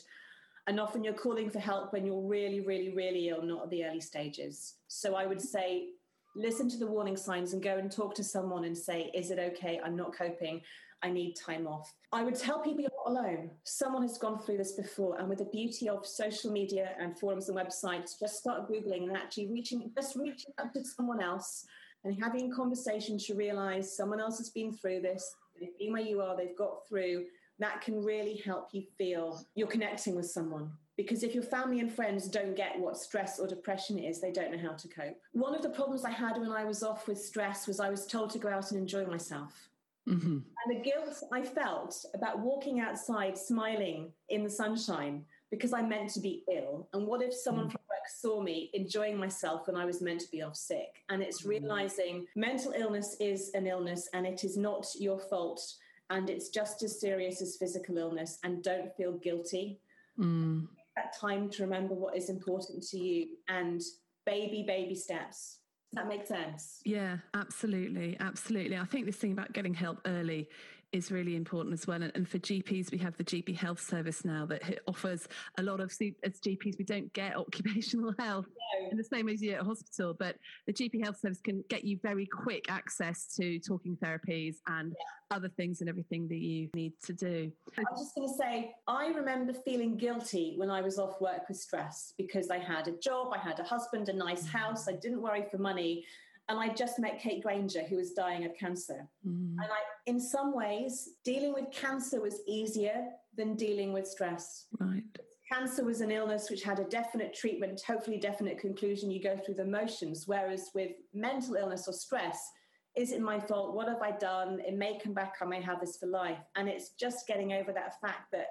and 0.68 0.80
often 0.80 1.04
you're 1.04 1.14
calling 1.14 1.50
for 1.50 1.60
help 1.60 1.92
when 1.92 2.06
you're 2.06 2.22
really, 2.22 2.62
really, 2.62 2.94
really 2.96 3.30
ill, 3.30 3.42
not 3.42 3.64
at 3.64 3.70
the 3.70 3.84
early 3.84 4.00
stages. 4.00 4.76
So 4.88 5.16
I 5.16 5.26
would 5.26 5.42
say 5.42 5.90
listen 6.36 6.70
to 6.70 6.78
the 6.78 6.88
warning 6.88 7.18
signs 7.18 7.54
and 7.54 7.62
go 7.62 7.78
and 7.78 7.92
talk 7.92 8.16
to 8.16 8.24
someone 8.24 8.66
and 8.66 8.78
say, 8.78 9.12
Is 9.14 9.32
it 9.32 9.40
okay? 9.40 9.80
I'm 9.84 9.96
not 9.96 10.16
coping. 10.16 10.62
I 11.02 11.10
need 11.10 11.36
time 11.36 11.68
off. 11.68 11.94
I 12.14 12.24
would 12.24 12.36
tell 12.36 12.60
people 12.60 12.82
you're 12.82 12.92
not 13.06 13.12
alone. 13.12 13.52
Someone 13.66 14.04
has 14.04 14.18
gone 14.18 14.40
through 14.40 14.58
this 14.58 14.72
before. 14.72 15.20
And 15.20 15.28
with 15.28 15.40
the 15.40 15.46
beauty 15.46 15.90
of 15.90 16.06
social 16.06 16.50
media 16.50 16.92
and 16.98 17.20
forums 17.20 17.50
and 17.50 17.58
websites, 17.58 18.18
just 18.18 18.38
start 18.38 18.70
Googling 18.70 19.10
and 19.10 19.18
actually 19.18 19.48
reaching, 19.48 19.92
just 19.96 20.16
reaching 20.16 20.54
out 20.60 20.74
to 20.74 20.86
someone 20.86 21.22
else 21.22 21.66
and 22.06 22.18
having 22.24 22.52
a 22.52 22.56
conversation 22.56 23.18
to 23.18 23.36
realize 23.36 23.96
someone 23.96 24.22
else 24.22 24.38
has 24.38 24.50
been 24.50 24.72
through 24.72 25.02
this. 25.02 25.36
They've 25.60 25.78
been 25.78 25.92
where 25.92 26.02
you 26.02 26.22
are, 26.22 26.38
they've 26.38 26.58
got 26.58 26.88
through 26.88 27.26
that 27.60 27.82
can 27.82 28.04
really 28.04 28.38
help 28.38 28.70
you 28.74 28.84
feel 28.98 29.46
you're 29.56 29.68
connecting 29.68 30.16
with 30.16 30.26
someone. 30.26 30.72
Because 30.96 31.24
if 31.24 31.34
your 31.34 31.44
family 31.44 31.80
and 31.80 31.92
friends 31.92 32.28
don't 32.28 32.56
get 32.56 32.80
what 32.80 32.98
stress 32.98 33.40
or 33.40 33.48
depression 33.48 33.98
is, 33.98 34.22
they 34.22 34.32
don't 34.32 34.52
know 34.52 34.70
how 34.70 34.76
to 34.76 34.88
cope. 34.88 35.18
One 35.32 35.56
of 35.56 35.64
the 35.64 35.70
problems 35.70 36.06
I 36.06 36.12
had 36.12 36.38
when 36.38 36.52
I 36.52 36.66
was 36.66 36.84
off 36.84 37.08
with 37.08 37.20
stress 37.20 37.68
was 37.68 37.80
I 37.80 37.90
was 37.90 38.06
told 38.06 38.30
to 38.32 38.40
go 38.40 38.50
out 38.50 38.72
and 38.72 38.80
enjoy 38.80 39.06
myself. 39.06 39.70
Mm-hmm. 40.08 40.28
And 40.28 40.70
the 40.70 40.84
guilt 40.84 41.24
I 41.32 41.42
felt 41.42 41.96
about 42.14 42.40
walking 42.40 42.80
outside 42.80 43.38
smiling 43.38 44.12
in 44.30 44.44
the 44.44 44.50
sunshine 44.50 45.24
because 45.50 45.74
I 45.74 45.82
meant 45.82 46.10
to 46.12 46.20
be 46.20 46.44
ill. 46.52 46.90
And 46.94 47.08
what 47.08 47.22
if 47.22 47.34
someone 47.34 47.68
mm. 47.68 47.72
from 47.72 47.82
work 47.90 48.08
saw 48.08 48.42
me 48.42 48.70
enjoying 48.74 49.18
myself 49.18 49.68
when 49.68 49.78
I 49.78 49.86
was 49.86 50.02
meant 50.02 50.20
to 50.22 50.32
be 50.32 50.42
off 50.42 50.58
sick? 50.58 51.04
And 51.10 51.24
it's 51.24 51.44
mm. 51.44 51.50
realizing 51.50 52.26
mental 52.36 52.74
illness 52.76 53.16
is 53.20 53.52
an 53.54 53.66
illness 53.66 54.10
and 54.14 54.28
it 54.28 54.44
is 54.44 54.58
not 54.58 54.86
your 55.00 55.20
fault 55.20 55.62
and 56.10 56.30
it's 56.30 56.50
just 56.50 56.84
as 56.84 57.00
serious 57.00 57.42
as 57.42 57.58
physical 57.58 57.98
illness 57.98 58.40
and 58.44 58.64
don't 58.64 58.96
feel 58.96 59.14
guilty 59.14 59.80
mm. 60.20 60.68
That 60.96 61.16
time 61.20 61.50
to 61.50 61.64
remember 61.64 61.94
what 61.94 62.16
is 62.16 62.30
important 62.30 62.84
to 62.84 63.00
you 63.00 63.28
and 63.48 63.82
baby 64.26 64.64
baby 64.68 64.96
steps. 64.96 65.60
Does 65.92 66.04
that 66.04 66.08
make 66.08 66.26
sense? 66.26 66.80
Yeah 66.86 67.18
absolutely 67.34 68.18
absolutely. 68.20 68.78
I 68.78 68.86
think 68.86 69.06
this 69.06 69.18
thing 69.18 69.32
about 69.32 69.54
getting 69.54 69.74
help 69.74 70.00
early 70.06 70.50
is 70.94 71.12
really 71.12 71.36
important 71.36 71.74
as 71.74 71.88
well. 71.88 72.02
And, 72.02 72.30
for 72.30 72.38
GPs, 72.38 72.92
we 72.92 72.98
have 73.00 73.18
the 73.18 73.24
GP 73.24 73.58
Health 73.58 73.82
Service 73.82 74.24
now 74.24 74.46
that 74.46 74.62
offers 74.88 75.28
a 75.58 75.64
lot 75.64 75.82
of, 75.82 75.92
as 76.24 76.40
GPs, 76.40 76.78
we 76.78 76.86
don't 76.86 77.12
get 77.14 77.36
occupational 77.38 78.14
health 78.20 78.46
no. 78.80 78.92
in 78.92 78.98
the 78.98 79.04
same 79.04 79.26
way 79.26 79.34
as 79.34 79.42
you 79.42 79.54
at 79.54 79.62
hospital, 79.62 80.16
but 80.18 80.38
the 80.68 80.74
GP 80.74 81.04
Health 81.04 81.20
Service 81.20 81.42
can 81.44 81.64
get 81.70 81.84
you 81.84 82.00
very 82.02 82.26
quick 82.28 82.66
access 82.70 83.28
to 83.36 83.60
talking 83.60 83.98
therapies 83.98 84.58
and 84.68 84.92
yeah. 84.92 85.36
other 85.36 85.50
things 85.50 85.82
and 85.82 85.90
everything 85.90 86.28
that 86.28 86.38
you 86.38 86.70
need 86.76 86.94
to 87.04 87.14
do. 87.14 87.52
I 87.78 87.84
was 87.92 88.02
just 88.02 88.16
going 88.16 88.30
to 88.30 88.36
say, 88.36 88.76
I 88.88 89.08
remember 89.08 89.54
feeling 89.54 89.98
guilty 89.98 90.54
when 90.58 90.70
I 90.70 90.82
was 90.82 91.00
off 91.00 91.20
work 91.20 91.50
with 91.50 91.58
stress 91.58 92.14
because 92.18 92.50
I 92.52 92.60
had 92.60 92.88
a 92.88 92.94
job, 93.00 93.34
I 93.34 93.40
had 93.40 93.60
a 93.60 93.64
husband, 93.64 94.10
a 94.10 94.14
nice 94.14 94.44
mm-hmm. 94.44 94.58
house, 94.58 94.88
I 94.88 94.94
didn't 94.94 95.22
worry 95.22 95.46
for 95.50 95.58
money. 95.58 96.06
And 96.50 96.60
I 96.60 96.70
just 96.74 97.00
met 97.00 97.22
Kate 97.22 97.42
Granger, 97.42 97.84
who 97.84 97.96
was 97.96 98.12
dying 98.12 98.46
of 98.46 98.56
cancer. 98.56 99.08
Mm. 99.26 99.52
And 99.54 99.62
I, 99.62 99.80
in 100.08 100.20
some 100.20 100.54
ways, 100.54 101.10
dealing 101.24 101.54
with 101.54 101.72
cancer 101.72 102.22
was 102.22 102.42
easier 102.48 103.06
than 103.38 103.56
dealing 103.56 103.94
with 103.94 104.08
stress. 104.08 104.66
Right. 104.80 105.04
cancer 105.52 105.86
was 105.86 106.02
an 106.02 106.12
illness 106.12 106.50
which 106.50 106.64
had 106.64 106.80
a 106.80 106.84
definite 106.84 107.34
treatment, 107.34 107.82
hopefully 107.86 108.18
definite 108.18 108.60
conclusion. 108.60 109.10
You 109.12 109.22
go 109.22 109.38
through 109.38 109.56
the 109.56 109.66
motions. 109.66 110.24
Whereas 110.28 110.70
with 110.76 110.92
mental 111.14 111.56
illness 111.56 111.88
or 111.88 111.94
stress, 111.94 112.52
is 112.96 113.12
it 113.12 113.22
my 113.22 113.40
fault? 113.40 113.74
What 113.74 113.88
have 113.88 114.02
I 114.02 114.12
done? 114.12 114.60
It 114.66 114.76
may 114.76 115.00
come 115.00 115.14
back. 115.14 115.36
I 115.42 115.46
may 115.46 115.62
have 115.62 115.80
this 115.80 115.98
for 115.98 116.08
life. 116.08 116.38
And 116.56 116.68
it's 116.68 116.90
just 116.90 117.28
getting 117.28 117.54
over 117.54 117.72
that 117.72 118.00
fact 118.02 118.32
that 118.32 118.48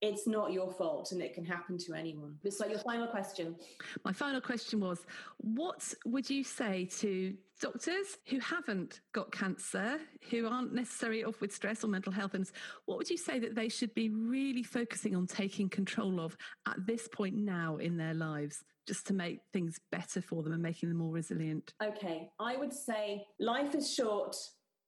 it's 0.00 0.26
not 0.26 0.52
your 0.52 0.70
fault 0.70 1.12
and 1.12 1.22
it 1.22 1.34
can 1.34 1.44
happen 1.44 1.78
to 1.78 1.94
anyone. 1.94 2.36
So, 2.48 2.66
your 2.66 2.78
final 2.78 3.06
question. 3.06 3.56
My 4.04 4.12
final 4.12 4.40
question 4.40 4.80
was 4.80 5.06
What 5.38 5.94
would 6.04 6.28
you 6.28 6.44
say 6.44 6.86
to 6.98 7.34
doctors 7.60 8.18
who 8.28 8.38
haven't 8.40 9.00
got 9.12 9.32
cancer, 9.32 9.98
who 10.30 10.46
aren't 10.46 10.74
necessarily 10.74 11.24
off 11.24 11.40
with 11.40 11.54
stress 11.54 11.84
or 11.84 11.88
mental 11.88 12.12
health? 12.12 12.34
And 12.34 12.50
what 12.86 12.98
would 12.98 13.10
you 13.10 13.16
say 13.16 13.38
that 13.38 13.54
they 13.54 13.68
should 13.68 13.94
be 13.94 14.10
really 14.10 14.62
focusing 14.62 15.14
on 15.16 15.26
taking 15.26 15.68
control 15.68 16.20
of 16.20 16.36
at 16.66 16.86
this 16.86 17.08
point 17.08 17.36
now 17.36 17.76
in 17.76 17.96
their 17.96 18.14
lives? 18.14 18.64
Just 18.86 19.06
to 19.06 19.14
make 19.14 19.40
things 19.52 19.80
better 19.90 20.20
for 20.20 20.42
them 20.42 20.52
and 20.52 20.62
making 20.62 20.90
them 20.90 20.98
more 20.98 21.12
resilient? 21.12 21.72
Okay, 21.82 22.28
I 22.38 22.56
would 22.56 22.72
say 22.72 23.24
life 23.40 23.74
is 23.74 23.92
short 23.92 24.36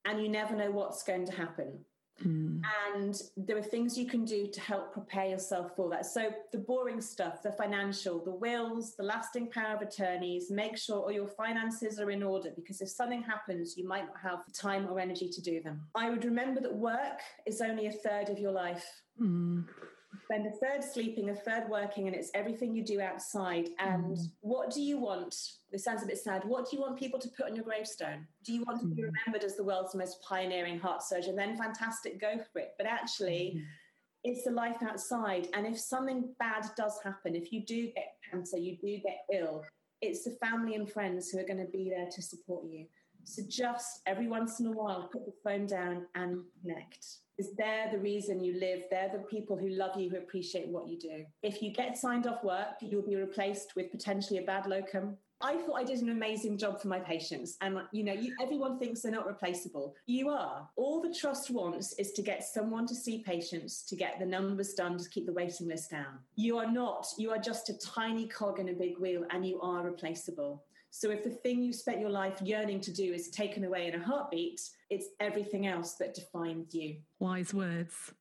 and 0.05 0.21
you 0.21 0.29
never 0.29 0.55
know 0.55 0.71
what's 0.71 1.03
going 1.03 1.25
to 1.27 1.33
happen. 1.33 1.79
Mm. 2.25 2.63
And 2.95 3.23
there 3.37 3.59
are 3.59 3.63
things 3.63 3.99
you 3.99 4.07
can 4.07 4.25
do 4.25 4.47
to 4.47 4.61
help 4.61 4.93
prepare 4.93 5.27
yourself 5.27 5.77
for 5.77 5.91
that. 5.91 6.07
So, 6.07 6.31
the 6.51 6.59
boring 6.59 7.01
stuff, 7.01 7.43
the 7.43 7.53
financial, 7.53 8.25
the 8.25 8.31
wills, 8.31 8.97
the 8.97 9.03
lasting 9.03 9.51
power 9.51 9.77
of 9.77 9.83
attorneys, 9.83 10.51
make 10.51 10.79
sure 10.79 10.97
all 10.97 11.13
your 11.13 11.29
finances 11.29 12.01
are 12.01 12.11
in 12.11 12.23
order 12.23 12.51
because 12.57 12.81
if 12.81 12.89
something 12.89 13.23
happens, 13.23 13.77
you 13.77 13.87
might 13.87 14.07
not 14.07 14.17
have 14.23 14.51
time 14.53 14.89
or 14.91 14.99
energy 14.99 15.29
to 15.29 15.43
do 15.43 15.61
them. 15.61 15.83
I 15.95 16.09
would 16.09 16.25
remember 16.25 16.61
that 16.63 16.75
work 16.75 17.21
is 17.45 17.61
only 17.61 17.87
a 17.87 17.93
third 17.93 18.31
of 18.31 18.39
your 18.39 18.53
life. 18.53 19.03
Mm 19.21 19.65
spend 20.27 20.47
a 20.47 20.51
third 20.51 20.83
sleeping, 20.83 21.31
a 21.31 21.35
third 21.35 21.69
working, 21.69 22.09
and 22.09 22.17
it's 22.17 22.31
everything 22.35 22.75
you 22.75 22.85
do 22.85 23.01
outside. 23.01 23.69
And 23.79 24.17
mm. 24.17 24.31
what 24.41 24.73
do 24.73 24.83
you 24.83 24.99
want? 24.99 25.35
This 25.71 25.85
sounds 25.85 26.03
a 26.03 26.07
bit 26.07 26.19
sad. 26.19 26.43
What 26.45 26.69
do 26.69 26.77
you 26.77 26.83
want 26.83 26.99
people 26.99 27.21
to 27.21 27.29
put 27.29 27.47
on 27.47 27.55
your 27.55 27.65
gravestone? 27.65 28.27
Do 28.45 28.53
you 28.53 28.65
want 28.67 28.81
to 28.81 28.87
be 28.87 29.03
mm. 29.03 29.11
remembered 29.13 29.45
as 29.45 29.57
the 29.57 29.63
world's 29.63 29.95
most 29.95 30.21
pioneering 30.23 30.81
heart 30.81 31.03
surgeon? 31.03 31.37
Then 31.37 31.57
fantastic, 31.57 32.21
go 32.21 32.41
for 32.53 32.59
it. 32.59 32.73
But 32.77 32.89
actually, 32.89 33.55
mm. 33.57 33.63
it's 34.25 34.45
the 34.45 34.51
life 34.51 34.83
outside. 34.83 35.49
And 35.55 35.65
if 35.65 35.79
something 35.79 36.35
bad 36.41 36.65
does 36.77 36.99
happen, 37.05 37.37
if 37.37 37.53
you 37.53 37.65
do 37.65 37.87
get 37.95 38.17
cancer, 38.29 38.59
you 38.59 38.77
do 38.83 38.99
get 38.99 39.21
ill, 39.33 39.65
it's 40.03 40.25
the 40.25 40.37
family 40.45 40.75
and 40.75 40.91
friends 40.91 41.31
who 41.31 41.39
are 41.39 41.47
going 41.47 41.65
to 41.65 41.71
be 41.71 41.89
there 41.89 42.09
to 42.11 42.23
support 42.23 42.65
you. 42.67 42.87
So 43.23 43.43
just 43.49 44.01
every 44.07 44.27
once 44.27 44.59
in 44.59 44.67
a 44.67 44.73
while, 44.73 45.09
put 45.13 45.25
the 45.25 45.33
phone 45.45 45.67
down 45.67 46.07
and 46.17 46.43
connect 46.61 47.07
is 47.39 47.51
they're 47.57 47.91
the 47.91 47.99
reason 47.99 48.43
you 48.43 48.59
live. 48.59 48.83
They're 48.91 49.11
the 49.13 49.25
people 49.31 49.57
who 49.57 49.69
love 49.69 49.99
you, 49.99 50.11
who 50.11 50.17
appreciate 50.17 50.69
what 50.69 50.89
you 50.89 50.99
do. 50.99 51.25
If 51.43 51.63
you 51.63 51.73
get 51.73 51.97
signed 51.97 52.27
off 52.27 52.43
work, 52.45 52.77
you'll 52.81 53.03
be 53.03 53.17
replaced 53.17 53.75
with 53.77 53.91
potentially 53.91 54.39
a 54.39 54.43
bad 54.43 54.67
locum. 54.67 55.17
I 55.43 55.57
thought 55.59 55.75
I 55.75 55.85
did 55.85 56.01
an 56.01 56.09
amazing 56.09 56.57
job 56.57 56.81
for 56.81 56.89
my 56.89 56.99
patients. 56.99 57.59
And, 57.61 57.79
you 57.93 58.05
know, 58.05 58.15
you, 58.15 58.35
everyone 58.43 58.79
thinks 58.79 59.03
they're 59.03 59.13
not 59.13 59.27
replaceable. 59.27 59.95
You 60.07 60.31
are. 60.31 60.67
All 60.77 61.03
the 61.03 61.15
trust 61.15 61.51
wants 61.51 61.93
is 61.99 62.13
to 62.13 62.23
get 62.23 62.43
someone 62.43 62.87
to 62.87 62.95
see 62.95 63.23
patients, 63.23 63.83
to 63.83 63.97
get 63.97 64.19
the 64.19 64.25
numbers 64.25 64.73
done, 64.73 64.97
to 64.97 65.09
keep 65.11 65.27
the 65.27 65.35
waiting 65.35 65.69
list 65.69 65.91
down. 65.91 66.21
You 66.37 66.57
are 66.57 66.71
not. 66.71 67.07
You 67.19 67.33
are 67.33 67.39
just 67.39 67.69
a 67.69 67.79
tiny 67.79 68.27
cog 68.29 68.61
in 68.61 68.71
a 68.71 68.73
big 68.73 68.99
wheel 68.99 69.27
and 69.31 69.47
you 69.47 69.61
are 69.61 69.85
replaceable. 69.85 70.65
So 70.99 71.11
if 71.11 71.23
the 71.23 71.29
thing 71.29 71.63
you 71.63 71.75
spent 71.75 72.01
your 72.01 72.09
life 72.09 72.41
yearning 72.41 72.81
to 72.81 72.91
do 72.91 73.13
is 73.13 73.29
taken 73.29 73.65
away 73.65 73.87
in 73.87 74.01
a 74.01 74.03
heartbeat, 74.03 74.63
it's 74.89 75.09
everything 75.21 75.67
else 75.67 75.93
that 75.97 76.15
defines 76.15 76.75
you. 76.75 76.97
Wise 77.19 77.53
words. 77.53 78.15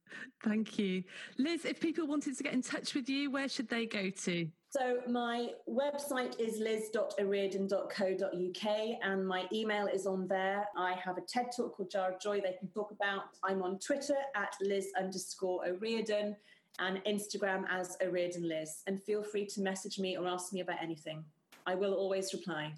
Thank 0.44 0.78
you. 0.78 1.06
Liz, 1.38 1.64
if 1.64 1.80
people 1.80 2.06
wanted 2.06 2.36
to 2.36 2.44
get 2.44 2.52
in 2.52 2.62
touch 2.62 2.94
with 2.94 3.08
you, 3.08 3.32
where 3.32 3.48
should 3.48 3.70
they 3.70 3.86
go 3.86 4.10
to? 4.10 4.50
So 4.72 5.00
my 5.08 5.52
website 5.70 6.38
is 6.38 6.60
liz.o'riordan.co.uk 6.60 8.98
and 9.04 9.26
my 9.26 9.46
email 9.54 9.88
is 9.88 10.06
on 10.06 10.28
there. 10.28 10.68
I 10.76 10.96
have 10.96 11.18
a 11.18 11.22
TED 11.22 11.52
talk 11.56 11.78
called 11.78 11.90
Jar 11.90 12.12
of 12.12 12.20
Joy 12.20 12.42
they 12.42 12.58
can 12.60 12.68
talk 12.68 12.92
about. 12.92 13.38
I'm 13.42 13.64
on 13.64 13.80
Twitter 13.80 14.18
at 14.36 14.54
Liz 14.62 14.92
underscore 15.00 15.66
O'Riordan 15.66 16.36
and 16.80 17.02
Instagram 17.06 17.64
as 17.70 17.96
O'Riordan 18.04 18.46
Liz. 18.46 18.84
And 18.86 19.02
feel 19.02 19.24
free 19.24 19.46
to 19.46 19.62
message 19.62 19.98
me 19.98 20.18
or 20.18 20.28
ask 20.28 20.52
me 20.52 20.60
about 20.60 20.84
anything. 20.84 21.24
I 21.66 21.76
will 21.76 21.94
always 21.94 22.34
reply. 22.34 22.74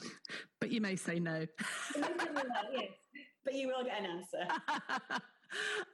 But 0.60 0.72
you 0.72 0.82
may 0.82 0.96
say 0.96 1.20
no. 1.20 1.46
yes, 1.96 2.92
but 3.44 3.54
you 3.54 3.68
will 3.68 3.84
get 3.84 4.00
an 4.00 4.06
answer. 4.06 5.22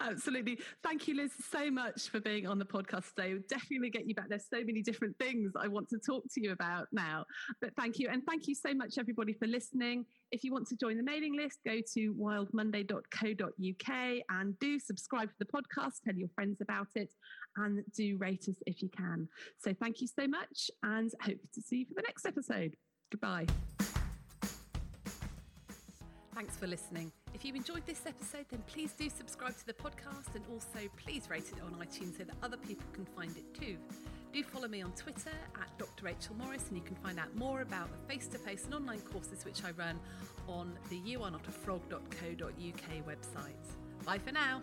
Absolutely. 0.02 0.60
Thank 0.84 1.08
you, 1.08 1.16
Liz, 1.16 1.32
so 1.52 1.72
much 1.72 2.10
for 2.10 2.20
being 2.20 2.48
on 2.48 2.60
the 2.60 2.66
podcast 2.66 3.14
today. 3.16 3.34
We'll 3.34 3.44
definitely 3.48 3.90
get 3.90 4.08
you 4.08 4.16
back. 4.16 4.30
There's 4.30 4.48
so 4.50 4.64
many 4.64 4.82
different 4.82 5.18
things 5.18 5.54
I 5.60 5.68
want 5.68 5.90
to 5.90 6.00
talk 6.00 6.24
to 6.34 6.42
you 6.42 6.52
about 6.52 6.88
now. 6.92 7.26
But 7.62 7.72
thank 7.78 8.00
you. 8.00 8.10
And 8.10 8.24
thank 8.26 8.48
you 8.48 8.56
so 8.56 8.74
much, 8.74 8.98
everybody, 8.98 9.34
for 9.34 9.48
listening. 9.48 10.06
If 10.32 10.44
you 10.44 10.52
want 10.52 10.68
to 10.68 10.76
join 10.76 10.98
the 10.98 11.04
mailing 11.04 11.36
list, 11.36 11.60
go 11.66 11.80
to 11.94 12.14
wildmonday.co.uk 12.14 14.24
and 14.30 14.60
do 14.60 14.80
subscribe 14.80 15.30
to 15.30 15.36
the 15.40 15.46
podcast, 15.46 16.02
tell 16.04 16.16
your 16.16 16.30
friends 16.36 16.62
about 16.62 16.88
it, 16.96 17.14
and 17.58 17.84
do 17.96 18.18
rate 18.18 18.46
us 18.50 18.56
if 18.66 18.82
you 18.82 18.90
can. 18.90 19.28
So 19.60 19.74
thank 19.80 20.02
you 20.02 20.08
so 20.08 20.28
much 20.28 20.72
and 20.84 21.12
hope 21.22 21.40
to 21.54 21.62
see 21.62 21.78
you 21.78 21.86
for 21.86 21.94
the 21.96 22.04
next 22.04 22.26
episode. 22.26 22.76
Goodbye. 23.12 23.46
Thanks 26.36 26.58
for 26.58 26.66
listening. 26.66 27.12
If 27.36 27.46
you 27.46 27.54
enjoyed 27.54 27.86
this 27.86 28.08
episode, 28.08 28.46
then 28.50 28.64
please 28.66 28.92
do 28.94 29.08
subscribe 29.08 29.56
to 29.58 29.66
the 29.68 29.74
podcast 29.74 30.34
and 30.34 30.44
also 30.52 30.90
please 30.98 31.30
rate 31.30 31.46
it 31.56 31.62
on 31.64 31.74
iTunes 31.74 32.18
so 32.18 32.24
that 32.24 32.36
other 32.42 32.58
people 32.58 32.88
can 32.92 33.06
find 33.06 33.38
it 33.38 33.54
too. 33.54 33.78
Do 34.34 34.44
follow 34.44 34.68
me 34.68 34.82
on 34.82 34.92
Twitter 34.94 35.30
at 35.62 35.78
Dr. 35.78 36.06
Rachel 36.06 36.36
Morris 36.36 36.70
and 36.70 36.78
you 36.78 36.84
can 36.84 36.96
find 36.96 37.20
out 37.20 37.36
more 37.36 37.62
about 37.62 37.88
the 37.92 37.98
face 38.12 38.26
to 38.28 38.40
face 38.40 38.66
and 38.66 38.74
online 38.74 39.02
courses 39.02 39.46
which 39.46 39.64
I 39.64 39.72
run 39.72 40.00
on 40.48 40.74
the 40.90 41.00
youarenotaFrog.co.uk 41.02 43.06
website. 43.06 44.06
Bye 44.06 44.18
for 44.18 44.32
now. 44.32 44.62